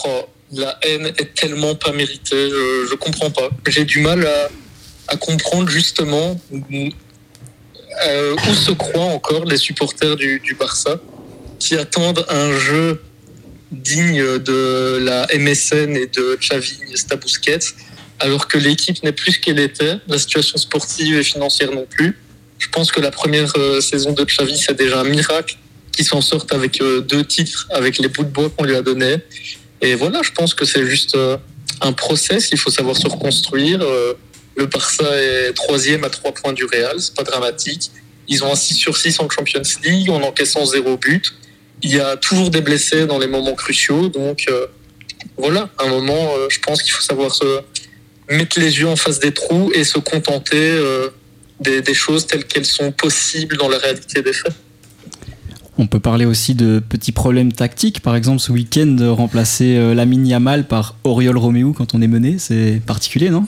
Oh, 0.07 0.23
la 0.53 0.77
haine 0.83 1.07
est 1.07 1.35
tellement 1.35 1.75
pas 1.77 1.93
méritée, 1.93 2.49
je, 2.51 2.89
je 2.91 2.95
comprends 2.97 3.31
pas. 3.31 3.49
J'ai 3.69 3.85
du 3.85 4.01
mal 4.01 4.27
à, 4.27 4.49
à 5.09 5.17
comprendre 5.17 5.69
justement 5.69 6.41
euh, 8.07 8.37
où 8.49 8.55
se 8.55 8.73
croient 8.73 9.05
encore 9.05 9.45
les 9.45 9.57
supporters 9.57 10.17
du, 10.17 10.57
Barça 10.59 11.01
qui 11.59 11.77
attendent 11.77 12.25
un 12.29 12.57
jeu 12.59 13.03
digne 13.71 14.39
de 14.39 14.99
la 15.03 15.27
MSN 15.37 15.97
et 15.97 16.07
de 16.07 16.37
Xavi 16.41 16.79
Iniesta 16.87 17.17
alors 18.21 18.47
que 18.47 18.59
l'équipe 18.59 19.03
n'est 19.03 19.13
plus 19.13 19.33
ce 19.33 19.41
qu'elle 19.41 19.59
était, 19.59 19.97
la 20.07 20.19
situation 20.19 20.57
sportive 20.57 21.17
et 21.17 21.23
financière 21.23 21.73
non 21.73 21.87
plus. 21.89 22.19
Je 22.59 22.69
pense 22.69 22.93
que 22.93 23.01
la 23.01 23.11
première 23.11 23.53
euh, 23.57 23.81
saison 23.81 24.13
de 24.13 24.25
Xavi, 24.25 24.57
c'est 24.57 24.77
déjà 24.77 25.01
un 25.01 25.05
miracle 25.05 25.57
qu'il 25.93 26.05
s'en 26.05 26.21
sorte 26.21 26.53
avec 26.53 26.81
euh, 26.81 27.01
deux 27.01 27.25
titres, 27.25 27.69
avec 27.71 27.99
les 27.99 28.09
bouts 28.09 28.25
de 28.25 28.31
bois 28.31 28.51
qu'on 28.51 28.65
lui 28.65 28.77
a 28.77 28.83
donnés. 28.83 29.17
Et 29.81 29.95
voilà, 29.97 30.23
je 30.23 30.31
pense 30.31 30.55
que 30.55 30.65
c'est 30.65 30.87
juste 30.87 31.17
un 31.81 31.93
process, 31.93 32.51
il 32.53 32.59
faut 32.59 32.71
savoir 32.71 32.97
se 32.97 33.07
reconstruire. 33.09 33.85
Le 34.57 34.67
Barça 34.67 35.05
est 35.21 35.53
troisième 35.53 36.05
à 36.05 36.11
trois 36.11 36.33
points 36.33 36.53
du 36.53 36.65
Real, 36.65 37.01
c'est 37.01 37.15
pas 37.15 37.25
dramatique. 37.25 37.91
Ils 38.29 38.45
ont 38.45 38.53
un 38.53 38.57
6 38.57 38.75
sur 38.75 38.97
6 38.97 39.21
en 39.21 39.29
Champions 39.29 39.63
League 39.83 40.11
en 40.11 40.23
encaissant 40.23 40.65
zéro 40.65 40.97
but. 40.97 41.35
Il 41.83 41.93
y 41.93 42.01
a 42.01 42.17
toujours 42.17 42.51
des 42.51 42.61
blessés 42.61 43.07
dans 43.07 43.19
les 43.19 43.27
moments 43.27 43.55
cruciaux, 43.55 44.09
donc 44.09 44.45
euh, 44.49 44.67
voilà, 45.37 45.69
à 45.79 45.85
un 45.85 45.89
moment, 45.89 46.35
euh, 46.39 46.47
je 46.49 46.59
pense 46.61 46.83
qu'il 46.83 46.93
faut 46.93 47.03
savoir 47.03 47.35
se 47.35 47.61
mettre 48.31 48.59
les 48.59 48.79
yeux 48.79 48.89
en 48.89 48.97
face 48.97 49.19
des 49.19 49.35
trous 49.35 49.71
et 49.75 49.85
se 49.85 49.99
contenter 49.99 50.57
euh, 50.57 51.11
des, 51.61 51.95
choses 51.95 52.27
telles 52.27 52.45
qu'elles 52.45 52.65
sont 52.65 52.93
possibles 52.93 53.57
dans 53.59 53.69
la 53.69 53.79
réalité 53.79 54.23
des 54.23 54.33
faits. 54.33 54.55
On 55.77 55.89
peut 55.89 56.01
parler 56.01 56.25
aussi 56.25 56.55
de 56.55 56.79
petits 56.79 57.13
problèmes 57.13 57.53
tactiques. 57.53 58.01
Par 58.01 58.15
exemple, 58.15 58.41
ce 58.41 58.53
week-end, 58.53 58.97
remplacer 59.15 59.95
Lamine 59.95 60.25
Yamal 60.25 60.69
par 60.69 60.95
Oriol 61.03 61.37
Roméo 61.37 61.73
quand 61.73 61.95
on 61.95 62.01
est 62.01 62.07
mené, 62.07 62.37
c'est 62.39 62.81
particulier, 62.87 63.29
non? 63.29 63.47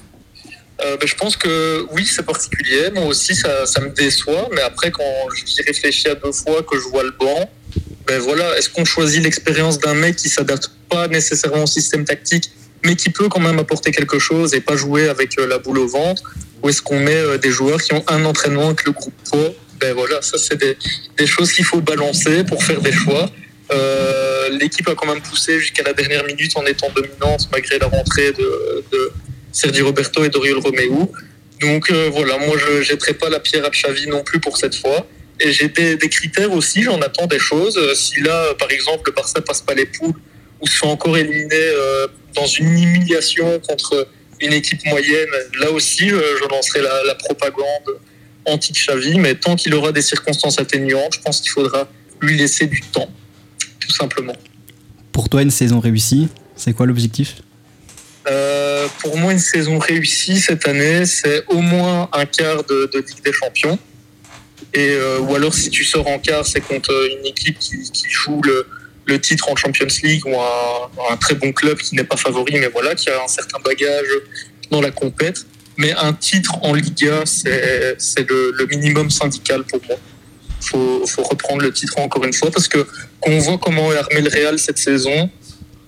Ben, 0.78 1.06
je 1.06 1.14
pense 1.14 1.36
que 1.36 1.86
oui, 1.90 2.06
c'est 2.06 2.24
particulier. 2.24 2.90
Moi 2.94 3.04
aussi, 3.06 3.34
ça, 3.34 3.66
ça 3.66 3.80
me 3.80 3.90
déçoit. 3.90 4.48
Mais 4.52 4.60
après, 4.60 4.90
quand 4.90 5.02
j'y 5.34 5.62
réfléchis 5.62 6.08
à 6.08 6.14
deux 6.14 6.32
fois, 6.32 6.62
que 6.62 6.76
je 6.78 6.86
vois 6.88 7.02
le 7.02 7.12
banc, 7.12 7.50
ben 8.06 8.20
voilà, 8.20 8.56
est-ce 8.56 8.70
qu'on 8.70 8.84
choisit 8.84 9.22
l'expérience 9.22 9.78
d'un 9.78 9.94
mec 9.94 10.16
qui 10.16 10.28
s'adapte 10.28 10.70
pas 10.88 11.08
nécessairement 11.08 11.64
au 11.64 11.66
système 11.66 12.04
tactique, 12.04 12.50
mais 12.84 12.94
qui 12.94 13.10
peut 13.10 13.28
quand 13.28 13.40
même 13.40 13.58
apporter 13.58 13.90
quelque 13.90 14.18
chose 14.18 14.54
et 14.54 14.60
pas 14.60 14.76
jouer 14.76 15.08
avec 15.08 15.38
euh, 15.38 15.46
la 15.46 15.58
boule 15.58 15.78
au 15.78 15.88
ventre? 15.88 16.22
Ou 16.62 16.68
est-ce 16.68 16.82
qu'on 16.82 17.00
met 17.00 17.16
euh, 17.16 17.38
des 17.38 17.50
joueurs 17.50 17.82
qui 17.82 17.92
ont 17.94 18.04
un 18.06 18.24
entraînement 18.24 18.66
avec 18.66 18.84
le 18.84 18.92
groupe 18.92 19.14
pro? 19.24 19.56
Ben 19.80 19.92
voilà, 19.94 20.22
ça 20.22 20.38
c'est 20.38 20.56
des, 20.56 20.76
des 21.18 21.26
choses 21.26 21.52
qu'il 21.52 21.64
faut 21.64 21.80
balancer 21.80 22.44
pour 22.44 22.62
faire 22.62 22.80
des 22.80 22.92
choix. 22.92 23.28
Euh, 23.72 24.48
L'équipe 24.50 24.88
a 24.88 24.94
quand 24.94 25.06
même 25.06 25.20
poussé 25.20 25.58
jusqu'à 25.58 25.82
la 25.82 25.92
dernière 25.92 26.24
minute 26.24 26.56
en 26.56 26.64
étant 26.64 26.88
dominante 26.94 27.48
malgré 27.50 27.78
la 27.78 27.88
rentrée 27.88 28.30
de, 28.32 28.84
de 28.92 29.12
Sergi 29.56 29.80
Roberto 29.80 30.22
et 30.22 30.28
Doriol 30.28 30.58
Romeu. 30.58 31.08
Donc 31.62 31.90
euh, 31.90 32.10
voilà, 32.12 32.36
moi 32.36 32.56
je 32.58 32.82
jetterai 32.82 33.14
pas 33.14 33.30
la 33.30 33.40
pierre 33.40 33.64
à 33.64 33.70
Xavi 33.70 34.06
non 34.06 34.22
plus 34.22 34.38
pour 34.38 34.58
cette 34.58 34.74
fois. 34.74 35.06
Et 35.40 35.50
j'ai 35.50 35.68
des, 35.68 36.08
critères 36.10 36.52
aussi, 36.52 36.82
j'en 36.82 37.00
attends 37.00 37.26
des 37.26 37.38
choses. 37.38 37.76
Euh, 37.78 37.94
Si 37.94 38.20
là, 38.20 38.36
euh, 38.44 38.54
par 38.54 38.70
exemple, 38.70 39.02
le 39.06 39.12
Barça 39.12 39.40
passe 39.40 39.62
pas 39.62 39.72
les 39.72 39.86
poules 39.86 40.18
ou 40.60 40.66
se 40.66 40.76
fait 40.78 40.86
encore 40.86 41.16
éliminer 41.16 41.66
dans 42.34 42.46
une 42.46 42.78
humiliation 42.82 43.60
contre 43.60 44.08
une 44.40 44.54
équipe 44.54 44.84
moyenne, 44.86 45.28
là 45.60 45.70
aussi, 45.70 46.08
je 46.08 46.48
lancerai 46.48 46.80
la, 46.80 47.04
la 47.04 47.14
propagande 47.14 47.88
anti-Xavi. 48.46 49.18
Mais 49.18 49.34
tant 49.34 49.54
qu'il 49.56 49.74
aura 49.74 49.92
des 49.92 50.00
circonstances 50.00 50.58
atténuantes, 50.58 51.14
je 51.16 51.20
pense 51.20 51.42
qu'il 51.42 51.50
faudra 51.50 51.90
lui 52.22 52.38
laisser 52.38 52.66
du 52.66 52.80
temps, 52.80 53.10
tout 53.80 53.92
simplement. 53.92 54.36
Pour 55.12 55.28
toi, 55.28 55.42
une 55.42 55.50
saison 55.50 55.78
réussie, 55.78 56.28
c'est 56.56 56.72
quoi 56.72 56.86
l'objectif? 56.86 57.36
Euh, 58.28 58.88
pour 59.00 59.16
moi, 59.16 59.32
une 59.32 59.38
saison 59.38 59.78
réussie 59.78 60.40
cette 60.40 60.66
année, 60.66 61.06
c'est 61.06 61.44
au 61.48 61.60
moins 61.60 62.08
un 62.12 62.26
quart 62.26 62.64
de, 62.64 62.90
Ligue 62.94 63.22
des 63.24 63.32
Champions. 63.32 63.78
Et, 64.74 64.90
euh, 64.90 65.20
ou 65.20 65.34
alors, 65.34 65.54
si 65.54 65.70
tu 65.70 65.84
sors 65.84 66.06
en 66.08 66.18
quart, 66.18 66.44
c'est 66.44 66.60
contre 66.60 66.90
une 67.18 67.26
équipe 67.26 67.58
qui, 67.58 68.08
joue 68.08 68.40
le, 68.42 69.20
titre 69.20 69.48
en 69.48 69.56
Champions 69.56 69.86
League 70.02 70.26
ou 70.26 70.34
un, 70.38 71.16
très 71.18 71.34
bon 71.34 71.52
club 71.52 71.78
qui 71.78 71.94
n'est 71.94 72.04
pas 72.04 72.16
favori, 72.16 72.58
mais 72.58 72.68
voilà, 72.68 72.94
qui 72.94 73.08
a 73.10 73.22
un 73.22 73.28
certain 73.28 73.60
bagage 73.60 74.08
dans 74.70 74.80
la 74.80 74.90
compète. 74.90 75.46
Mais 75.78 75.92
un 75.92 76.12
titre 76.12 76.58
en 76.62 76.74
Liga, 76.74 77.22
c'est 77.26 78.28
le, 78.28 78.66
minimum 78.68 79.10
syndical 79.10 79.62
pour 79.64 79.80
moi. 79.86 79.96
Faut, 80.60 81.06
faut 81.06 81.22
reprendre 81.22 81.62
le 81.62 81.72
titre 81.72 81.98
encore 82.00 82.24
une 82.24 82.32
fois 82.32 82.50
parce 82.50 82.66
que 82.66 82.78
quand 83.20 83.30
on 83.30 83.38
voit 83.38 83.58
comment 83.58 83.92
est 83.92 83.98
armé 83.98 84.22
le 84.22 84.30
Real 84.30 84.58
cette 84.58 84.78
saison, 84.78 85.30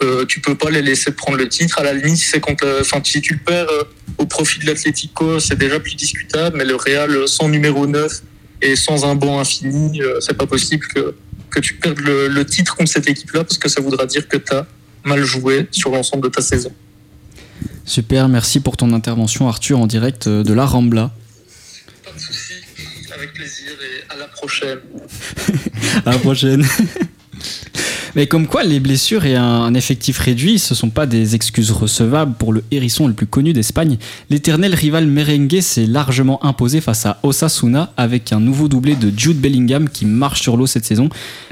euh, 0.03 0.25
tu 0.27 0.41
peux 0.41 0.55
pas 0.57 0.71
les 0.71 0.83
laisser 0.83 1.11
prendre 1.13 1.39
le 1.39 1.49
titre. 1.49 1.79
À 1.79 1.83
la 1.85 1.93
limite, 1.93 2.17
si 2.19 2.29
c'est 2.29 2.41
contre, 2.41 2.65
le- 2.65 2.81
enfin, 2.81 3.01
si 3.05 3.21
tu 3.21 3.35
le 3.35 3.41
perds 3.41 3.69
euh, 3.71 3.85
au 4.19 4.27
profit 4.27 4.59
de 4.61 4.67
l'Atlético, 4.67 5.41
c'est 5.41 5.57
déjà 5.59 5.81
plus 5.81 5.95
discutable. 5.97 6.57
Mais 6.59 6.65
le 6.65 6.77
Real 6.77 7.11
euh, 7.11 7.27
sans 7.27 7.49
numéro 7.49 7.87
9 7.87 8.23
et 8.63 8.77
sans 8.77 9.05
un 9.05 9.15
banc 9.15 9.39
infini, 9.41 10.01
euh, 10.03 10.21
c'est 10.21 10.37
pas 10.37 10.47
possible 10.47 10.87
que, 10.89 11.15
que 11.51 11.61
tu 11.61 11.75
perdes 11.75 11.99
le, 12.01 12.29
le 12.29 12.45
titre 12.45 12.77
contre 12.77 12.91
cette 12.91 13.09
équipe-là 13.09 13.45
parce 13.45 13.59
que 13.59 13.69
ça 13.69 13.81
voudra 13.81 14.07
dire 14.07 14.27
que 14.29 14.37
tu 14.37 14.53
as 14.55 14.67
mal 15.05 15.23
joué 15.25 15.67
sur 15.71 15.91
l'ensemble 15.91 16.25
de 16.25 16.29
ta 16.29 16.43
saison. 16.43 16.73
Super, 17.85 18.29
merci 18.29 18.61
pour 18.61 18.77
ton 18.77 18.93
intervention 18.93 19.49
Arthur 19.49 19.79
en 19.79 19.87
direct 19.87 20.27
euh, 20.27 20.43
de 20.43 20.53
la 20.53 20.67
Rambla. 20.67 21.13
Pas 22.05 22.11
de 22.13 22.19
soucis, 22.21 22.55
avec 23.15 23.33
plaisir 23.33 23.71
et 23.73 24.13
à 24.13 24.17
la 24.17 24.27
prochaine. 24.29 24.79
À 26.05 26.13
la 26.13 26.19
prochaine. 26.19 26.65
Mais 28.17 28.27
comme 28.27 28.47
quoi, 28.47 28.63
les 28.63 28.81
blessures 28.81 29.25
et 29.25 29.37
un, 29.37 29.75
effectif 29.75 30.19
réduit, 30.19 30.59
ce 30.59 30.75
sont 30.75 30.91
pas 30.91 31.07
des 31.07 31.35
excuses 31.35 31.71
recevables 31.71 32.35
pour 32.39 32.53
le 32.53 32.65
hérisson 32.71 33.07
le 33.07 33.13
plus 33.13 33.27
connu 33.27 33.53
d'Espagne. 33.53 33.99
L'éternel 34.31 34.75
rival 34.75 35.07
merengue 35.07 35.61
s'est 35.61 35.87
largement 35.87 36.45
imposé 36.45 36.81
face 36.81 37.07
à 37.07 37.19
Osasuna 37.23 37.93
avec 37.97 38.33
un 38.33 38.41
nouveau 38.41 38.69
doublé 38.69 38.97
de 38.97 39.13
Jude 39.17 39.41
Bellingham 39.41 39.89
qui 39.89 40.07
marche 40.07 40.43
sur 40.43 40.57
l'eau 40.57 40.67
cette 40.67 40.85
saison. 40.85 41.09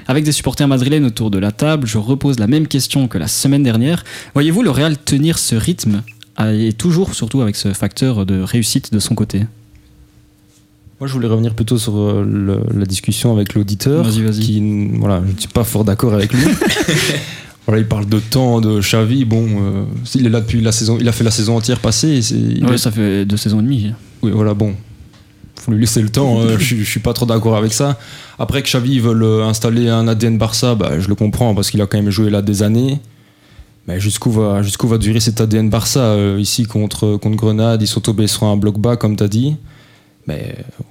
Avec 0.09 0.25
des 0.25 0.33
supporters 0.33 0.69
madrilènes 0.69 1.05
autour 1.05 1.31
de 1.31 1.39
la 1.39 1.53
table, 1.53 1.87
je 1.87 1.99
repose 1.99 2.39
la 2.39 2.47
même 2.47 2.67
question 2.67 3.09
que 3.09 3.19
la 3.19 3.29
semaine 3.29 3.63
dernière. 3.63 4.05
Voyez-vous 4.35 4.63
le 4.63 4.71
Real 4.71 4.97
tenir 4.97 5.39
ce 5.39 5.55
rythme 5.55 6.03
et 6.41 6.73
toujours 6.73 7.15
surtout 7.15 7.41
avec 7.41 7.57
ce 7.57 7.73
facteur 7.73 8.27
de 8.27 8.41
réussite 8.41 8.93
de 8.93 8.99
son 8.99 9.15
côté? 9.15 9.45
Moi, 11.01 11.07
je 11.09 11.13
voulais 11.13 11.29
revenir 11.29 11.55
plutôt 11.55 11.77
sur 11.79 11.97
euh, 11.99 12.25
le- 12.27 12.63
la 12.79 12.87
discussion 12.87 13.33
avec 13.35 13.55
l'auditeur. 13.55 14.03
Vas-y, 14.03 14.23
vas-y. 14.23 14.41
Qui, 14.41 14.89
voilà, 14.99 15.23
je 15.27 15.33
ne 15.35 15.39
suis 15.39 15.49
pas 15.49 15.65
fort 15.65 15.85
d'accord 15.85 16.15
avec 16.15 16.33
lui. 16.33 16.43
voilà, 17.67 17.81
il 17.83 17.87
parle 17.87 18.07
de 18.07 18.19
temps, 18.19 18.61
de 18.63 18.81
Xavi. 18.81 19.25
Bon, 19.27 19.45
euh, 19.47 19.85
s'il 20.05 20.25
est 20.27 20.31
là 20.31 20.41
depuis 20.41 20.61
la 20.63 20.73
saison, 20.73 20.97
il 20.99 21.07
a 21.09 21.13
fait 21.13 21.25
la 21.25 21.31
saison 21.31 21.57
entière 21.57 21.81
passée. 21.81 22.09
et 22.09 22.23
c'est- 22.23 22.35
il 22.37 22.65
Ouais, 22.65 22.75
est- 22.75 22.79
ça 22.79 22.91
fait 22.91 23.27
deux 23.27 23.37
saisons 23.37 23.61
et 23.61 23.63
demie. 23.63 23.93
Oui, 24.23 24.31
voilà, 24.35 24.55
bon. 24.55 24.75
Faut 25.57 25.73
lui 25.73 25.81
laisser 25.81 26.01
le 26.01 26.09
temps. 26.09 26.41
euh, 26.41 26.57
je, 26.59 26.65
suis- 26.65 26.79
je 26.85 26.91
suis 26.91 27.01
pas 27.01 27.13
trop 27.13 27.27
d'accord 27.27 27.57
avec 27.57 27.75
ça. 27.75 27.99
Après 28.39 28.63
que 28.63 28.69
Xavi 28.69 28.99
veut 29.01 29.15
le- 29.15 29.43
installer 29.43 29.89
un 29.91 30.09
ADN 30.09 30.39
Barça, 30.39 30.75
bah, 30.75 30.99
je 30.99 31.09
le 31.09 31.15
comprends 31.15 31.55
parce 31.55 31.71
qu'il 31.71 31.83
a 31.83 31.87
quand 31.87 31.99
même 31.99 32.11
joué 32.11 32.31
là 32.31 32.41
des 32.41 32.63
années. 32.63 33.01
Mais 33.87 34.01
jusqu'où 34.01 34.31
va, 34.31 34.63
jusqu'où 34.63 34.89
va 34.89 34.97
durer 34.99 35.21
cet 35.21 35.41
ADN 35.41 35.69
Barça 35.71 36.01
euh, 36.01 36.39
Ici, 36.41 36.65
contre, 36.65 37.17
contre 37.19 37.37
Grenade, 37.37 37.83
ils 37.83 37.87
sont 37.87 38.01
tombés 38.01 38.27
sur 38.27 38.45
un 38.45 38.57
bloc 38.57 38.79
bas, 38.79 38.97
comme 38.97 39.15
tu 39.17 39.23
as 39.25 39.29
dit. 39.29 39.57
Mais 40.27 40.57
euh, 40.59 40.83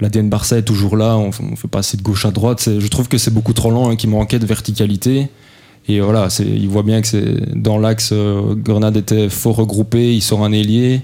l'ADN 0.00 0.28
Barça 0.28 0.58
est 0.58 0.62
toujours 0.62 0.96
là. 0.96 1.16
On, 1.16 1.28
on 1.28 1.56
fait 1.56 1.68
passer 1.68 1.96
de 1.96 2.02
gauche 2.02 2.26
à 2.26 2.30
droite. 2.30 2.68
Je 2.78 2.86
trouve 2.88 3.08
que 3.08 3.18
c'est 3.18 3.32
beaucoup 3.32 3.52
trop 3.52 3.70
lent 3.70 3.90
et 3.90 3.96
qu'il 3.96 4.10
manquait 4.10 4.38
de 4.38 4.46
verticalité. 4.46 5.28
Et 5.88 6.00
voilà, 6.00 6.28
il 6.38 6.68
voit 6.68 6.82
bien 6.82 7.02
que 7.02 7.54
dans 7.54 7.78
l'axe, 7.78 8.10
euh, 8.12 8.54
Grenade 8.54 8.96
était 8.96 9.28
fort 9.28 9.56
regroupé. 9.56 10.14
Il 10.14 10.20
sort 10.20 10.44
un 10.44 10.52
ailier. 10.52 11.00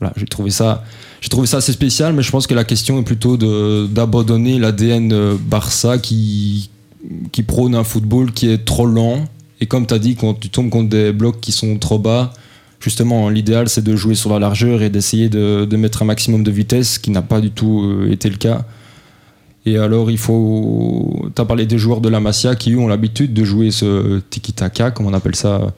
Voilà, 0.00 0.14
j'ai 0.16 0.26
trouvé 0.26 0.50
ça. 0.50 0.84
J'ai 1.20 1.28
trouvé 1.28 1.46
ça 1.46 1.58
assez 1.58 1.72
spécial, 1.72 2.12
mais 2.12 2.22
je 2.22 2.30
pense 2.30 2.46
que 2.46 2.54
la 2.54 2.64
question 2.64 2.98
est 2.98 3.02
plutôt 3.02 3.36
d'abandonner 3.86 4.58
l'ADN 4.58 5.12
euh, 5.12 5.36
Barça 5.38 5.98
qui, 5.98 6.70
qui 7.32 7.42
prône 7.42 7.74
un 7.74 7.84
football 7.84 8.32
qui 8.32 8.48
est 8.48 8.64
trop 8.64 8.86
lent. 8.86 9.24
Et 9.60 9.66
comme 9.66 9.86
tu 9.86 9.94
as 9.94 9.98
dit, 9.98 10.16
quand 10.16 10.34
tu 10.34 10.50
tombes 10.50 10.70
contre 10.70 10.90
des 10.90 11.12
blocs 11.12 11.40
qui 11.40 11.52
sont 11.52 11.78
trop 11.78 11.98
bas, 11.98 12.32
justement, 12.80 13.28
l'idéal 13.28 13.68
c'est 13.68 13.84
de 13.84 13.96
jouer 13.96 14.14
sur 14.14 14.30
la 14.30 14.38
largeur 14.38 14.82
et 14.82 14.90
d'essayer 14.90 15.28
de, 15.28 15.76
mettre 15.76 16.02
un 16.02 16.06
maximum 16.06 16.42
de 16.42 16.50
vitesse, 16.50 16.94
ce 16.94 16.98
qui 16.98 17.10
n'a 17.10 17.22
pas 17.22 17.40
du 17.40 17.50
tout 17.50 17.82
euh, 17.82 18.10
été 18.10 18.28
le 18.28 18.36
cas. 18.36 18.64
Et 19.66 19.78
alors, 19.78 20.10
il 20.10 20.18
faut. 20.18 21.30
Tu 21.34 21.40
as 21.40 21.44
parlé 21.44 21.64
des 21.66 21.78
joueurs 21.78 22.00
de 22.00 22.08
la 22.08 22.20
Masia 22.20 22.54
qui, 22.54 22.76
ont 22.76 22.86
l'habitude 22.86 23.32
de 23.32 23.44
jouer 23.44 23.70
ce 23.70 24.20
tiki-taka, 24.30 24.90
comme 24.90 25.06
on 25.06 25.14
appelle 25.14 25.36
ça, 25.36 25.72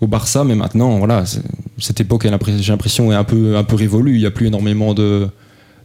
au 0.00 0.06
Barça, 0.06 0.44
mais 0.44 0.54
maintenant, 0.54 0.98
voilà, 0.98 1.24
cette 1.78 2.00
époque, 2.00 2.24
j'ai 2.24 2.30
l'impression, 2.70 3.10
est 3.10 3.14
un 3.14 3.24
peu, 3.24 3.56
un 3.56 3.64
révolue. 3.76 4.14
Il 4.14 4.20
n'y 4.20 4.26
a 4.26 4.30
plus 4.30 4.46
énormément 4.46 4.92
de, 4.92 5.28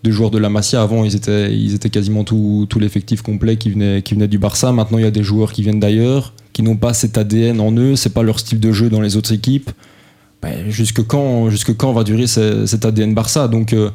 joueurs 0.06 0.32
de 0.32 0.38
la 0.38 0.50
Masia. 0.50 0.82
Avant, 0.82 1.06
ils 1.06 1.16
étaient, 1.16 1.56
ils 1.56 1.74
étaient 1.74 1.90
quasiment 1.90 2.26
tout, 2.26 2.68
tout 2.70 2.80
l'effectif 2.80 3.22
complet 3.22 3.56
qui 3.56 3.72
venait, 3.72 4.02
qui 4.02 4.16
venait 4.16 4.28
du 4.28 4.38
Barça. 4.38 4.74
Maintenant, 4.74 4.98
il 4.98 5.04
y 5.04 5.08
a 5.08 5.12
des 5.12 5.24
joueurs 5.24 5.54
qui 5.54 5.62
viennent 5.62 5.80
d'ailleurs, 5.80 6.34
qui 6.52 6.62
n'ont 6.62 6.78
pas 6.78 6.94
cet 6.94 7.18
ADN 7.18 7.60
en 7.62 7.72
eux, 7.72 7.96
c'est 7.96 8.14
pas 8.14 8.24
leur 8.24 8.40
style 8.40 8.60
de 8.60 8.72
jeu 8.74 8.90
dans 8.90 9.02
les 9.02 9.16
autres 9.16 9.34
équipes. 9.34 9.72
Ben, 10.44 10.70
jusque, 10.70 11.02
quand, 11.08 11.50
jusque 11.50 11.76
quand 11.76 11.94
va 11.94 12.04
durer 12.04 12.28
ce- 12.28 12.66
cet 12.66 12.86
ADN 12.86 13.14
Barça? 13.14 13.48
Donc, 13.48 13.72
euh, 13.72 13.90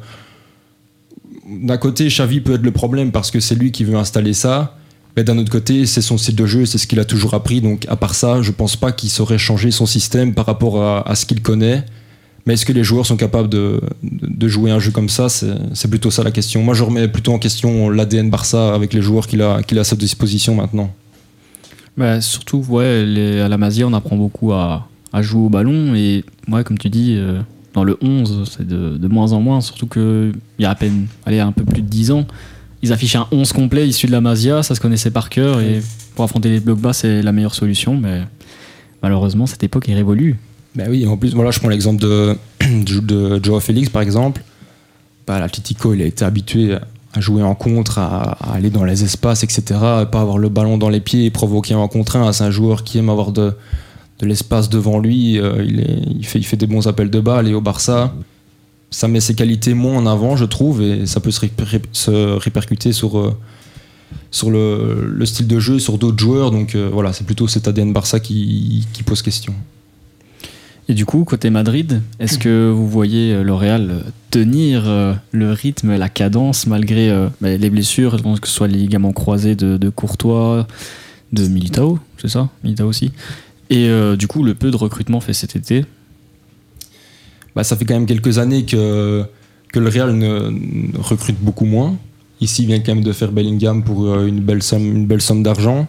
d'un 1.47 1.77
côté, 1.77 2.07
Xavi 2.07 2.41
peut 2.41 2.55
être 2.55 2.63
le 2.63 2.71
problème 2.71 3.11
parce 3.11 3.29
que 3.29 3.39
c'est 3.39 3.55
lui 3.55 3.71
qui 3.71 3.83
veut 3.83 3.95
installer 3.95 4.33
ça. 4.33 4.75
Mais 5.15 5.23
d'un 5.23 5.37
autre 5.37 5.51
côté, 5.51 5.85
c'est 5.85 6.01
son 6.01 6.17
style 6.17 6.35
de 6.35 6.45
jeu, 6.45 6.65
c'est 6.65 6.77
ce 6.77 6.87
qu'il 6.87 6.99
a 6.99 7.05
toujours 7.05 7.35
appris. 7.35 7.61
Donc, 7.61 7.85
à 7.87 7.95
part 7.95 8.15
ça, 8.15 8.41
je 8.41 8.51
pense 8.51 8.75
pas 8.75 8.91
qu'il 8.91 9.09
saurait 9.09 9.37
changer 9.37 9.69
son 9.69 9.85
système 9.85 10.33
par 10.33 10.45
rapport 10.45 10.81
à, 10.83 11.15
ce 11.15 11.25
qu'il 11.25 11.41
connaît. 11.41 11.83
Mais 12.45 12.53
est-ce 12.53 12.65
que 12.65 12.73
les 12.73 12.83
joueurs 12.83 13.05
sont 13.05 13.17
capables 13.17 13.49
de, 13.49 13.81
jouer 14.47 14.71
un 14.71 14.79
jeu 14.79 14.91
comme 14.91 15.09
ça? 15.09 15.27
C'est 15.29 15.87
plutôt 15.89 16.09
ça 16.09 16.23
la 16.23 16.31
question. 16.31 16.63
Moi, 16.63 16.73
je 16.73 16.83
remets 16.83 17.07
plutôt 17.07 17.33
en 17.33 17.39
question 17.39 17.89
l'ADN 17.89 18.29
Barça 18.29 18.73
avec 18.73 18.93
les 18.93 19.01
joueurs 19.01 19.27
qu'il 19.27 19.41
a, 19.41 19.61
qu'il 19.61 19.77
a 19.77 19.81
à 19.81 19.83
sa 19.83 19.95
disposition 19.95 20.55
maintenant. 20.55 20.91
Bah, 21.97 22.21
surtout, 22.21 22.63
ouais, 22.69 23.41
à 23.43 23.49
la 23.49 23.57
Masia, 23.57 23.85
on 23.87 23.93
apprend 23.93 24.15
beaucoup 24.15 24.53
à, 24.53 24.87
à 25.13 25.21
jouer 25.21 25.41
au 25.41 25.49
ballon. 25.49 25.95
Et 25.95 26.23
ouais, 26.49 26.63
comme 26.63 26.77
tu 26.77 26.89
dis, 26.89 27.15
euh, 27.17 27.39
dans 27.73 27.83
le 27.83 27.97
11, 28.01 28.49
c'est 28.49 28.67
de, 28.67 28.97
de 28.97 29.07
moins 29.07 29.31
en 29.33 29.41
moins. 29.41 29.61
Surtout 29.61 29.87
qu'il 29.87 30.33
y 30.59 30.65
a 30.65 30.69
à 30.69 30.75
peine, 30.75 31.07
allez, 31.25 31.39
un 31.39 31.51
peu 31.51 31.63
plus 31.63 31.81
de 31.81 31.87
10 31.87 32.11
ans, 32.11 32.25
ils 32.81 32.93
affichaient 32.93 33.17
un 33.17 33.27
11 33.31 33.51
complet 33.53 33.87
issu 33.87 34.07
de 34.07 34.11
la 34.11 34.21
Masia. 34.21 34.63
Ça 34.63 34.75
se 34.75 34.79
connaissait 34.79 35.11
par 35.11 35.29
cœur. 35.29 35.59
Et 35.61 35.81
pour 36.15 36.25
affronter 36.25 36.49
les 36.49 36.59
blocs 36.59 36.79
bas, 36.79 36.93
c'est 36.93 37.21
la 37.21 37.31
meilleure 37.31 37.55
solution. 37.55 37.97
Mais 37.97 38.21
malheureusement, 39.01 39.45
cette 39.45 39.63
époque 39.63 39.89
est 39.89 39.95
révolue. 39.95 40.37
Ben 40.75 40.87
oui, 40.89 41.05
en 41.07 41.17
plus, 41.17 41.33
voilà, 41.33 41.51
je 41.51 41.59
prends 41.59 41.69
l'exemple 41.69 42.01
de, 42.01 42.35
de 43.01 43.43
Joao 43.43 43.59
Félix, 43.59 43.89
par 43.89 44.01
exemple. 44.01 44.43
Bah, 45.27 45.39
L'Atletico, 45.39 45.93
il 45.93 46.01
a 46.01 46.05
été 46.05 46.23
habitué 46.23 46.77
à 47.13 47.19
jouer 47.19 47.41
en 47.41 47.55
contre, 47.55 47.97
à, 47.97 48.37
à 48.39 48.53
aller 48.53 48.69
dans 48.69 48.85
les 48.85 49.03
espaces, 49.03 49.43
etc. 49.43 49.63
pas 50.11 50.21
avoir 50.21 50.37
le 50.37 50.47
ballon 50.47 50.77
dans 50.77 50.89
les 50.89 50.99
pieds 50.99 51.25
et 51.25 51.31
provoquer 51.31 51.73
un 51.73 51.87
contre 51.87 52.17
un. 52.17 52.31
C'est 52.31 52.43
un 52.43 52.51
joueur 52.51 52.83
qui 52.83 52.99
aime 52.99 53.09
avoir 53.09 53.31
de, 53.31 53.55
de 54.19 54.25
l'espace 54.25 54.69
devant 54.69 54.99
lui. 54.99 55.39
euh, 55.39 55.63
il, 55.65 56.25
fait, 56.25 56.57
des 56.57 56.67
bons 56.67 56.87
appels 56.87 57.09
de 57.09 57.19
balle. 57.19 57.47
Et 57.47 57.53
au 57.53 57.61
Barça, 57.61 58.13
ça 58.91 59.07
met 59.07 59.19
ses 59.19 59.33
qualités 59.35 59.73
moins 59.73 59.97
en 59.97 60.05
avant, 60.05 60.35
je 60.35 60.45
trouve, 60.45 60.81
et 60.81 61.05
ça 61.05 61.19
peut 61.19 61.31
se, 61.31 61.41
réper- 61.41 61.83
se 61.91 62.11
répercuter 62.37 62.91
sur, 62.91 63.17
euh, 63.19 63.35
le, 64.47 65.09
le 65.09 65.25
style 65.25 65.47
de 65.47 65.59
jeu, 65.59 65.79
sur 65.79 65.97
d'autres 65.97 66.19
joueurs. 66.19 66.51
Donc 66.51 66.75
euh, 66.75 66.89
voilà, 66.91 67.13
c'est 67.13 67.25
plutôt 67.25 67.47
cet 67.47 67.67
ADN 67.67 67.93
Barça 67.93 68.19
qui, 68.19 68.85
pose 69.05 69.21
question. 69.21 69.53
Et 70.89 70.95
du 70.95 71.05
coup, 71.05 71.23
côté 71.23 71.51
Madrid, 71.51 72.01
est-ce 72.19 72.39
que 72.39 72.71
vous 72.71 72.89
voyez 72.89 73.43
le 73.43 73.53
Real 73.53 74.03
tenir 74.31 74.85
le 75.31 75.51
rythme, 75.51 75.95
la 75.95 76.09
cadence, 76.09 76.65
malgré 76.65 77.11
bah, 77.41 77.55
les 77.55 77.69
blessures, 77.69 78.17
je 78.17 78.23
pense 78.23 78.39
que 78.39 78.47
ce 78.47 78.55
soit 78.55 78.67
les 78.67 78.79
ligaments 78.79 79.13
croisés 79.13 79.53
de, 79.55 79.77
de 79.77 79.89
Courtois, 79.89 80.65
de 81.31 81.47
Militao, 81.47 81.99
c'est 82.17 82.27
ça? 82.27 82.49
Militao 82.63 82.87
aussi. 82.87 83.11
Et 83.69 83.87
euh, 83.87 84.15
du 84.15 84.27
coup, 84.27 84.43
le 84.43 84.55
peu 84.55 84.71
de 84.71 84.75
recrutement 84.75 85.19
fait 85.19 85.33
cet 85.33 85.55
été. 85.55 85.85
bah, 87.55 87.63
ça 87.63 87.75
fait 87.75 87.85
quand 87.85 87.93
même 87.93 88.07
quelques 88.07 88.39
années 88.39 88.65
que, 88.65 89.23
que 89.71 89.79
le 89.79 89.89
Real 89.89 90.13
ne, 90.13 90.97
recrute 90.97 91.37
beaucoup 91.39 91.65
moins. 91.65 91.95
Ici, 92.41 92.63
il 92.63 92.67
vient 92.67 92.79
quand 92.79 92.95
même 92.95 93.03
de 93.03 93.13
faire 93.13 93.31
Bellingham 93.31 93.83
pour 93.83 94.07
euh, 94.07 94.25
une 94.25 94.39
belle 94.39 94.63
somme, 94.63 94.95
une 94.95 95.05
belle 95.05 95.21
somme 95.21 95.43
d'argent. 95.43 95.87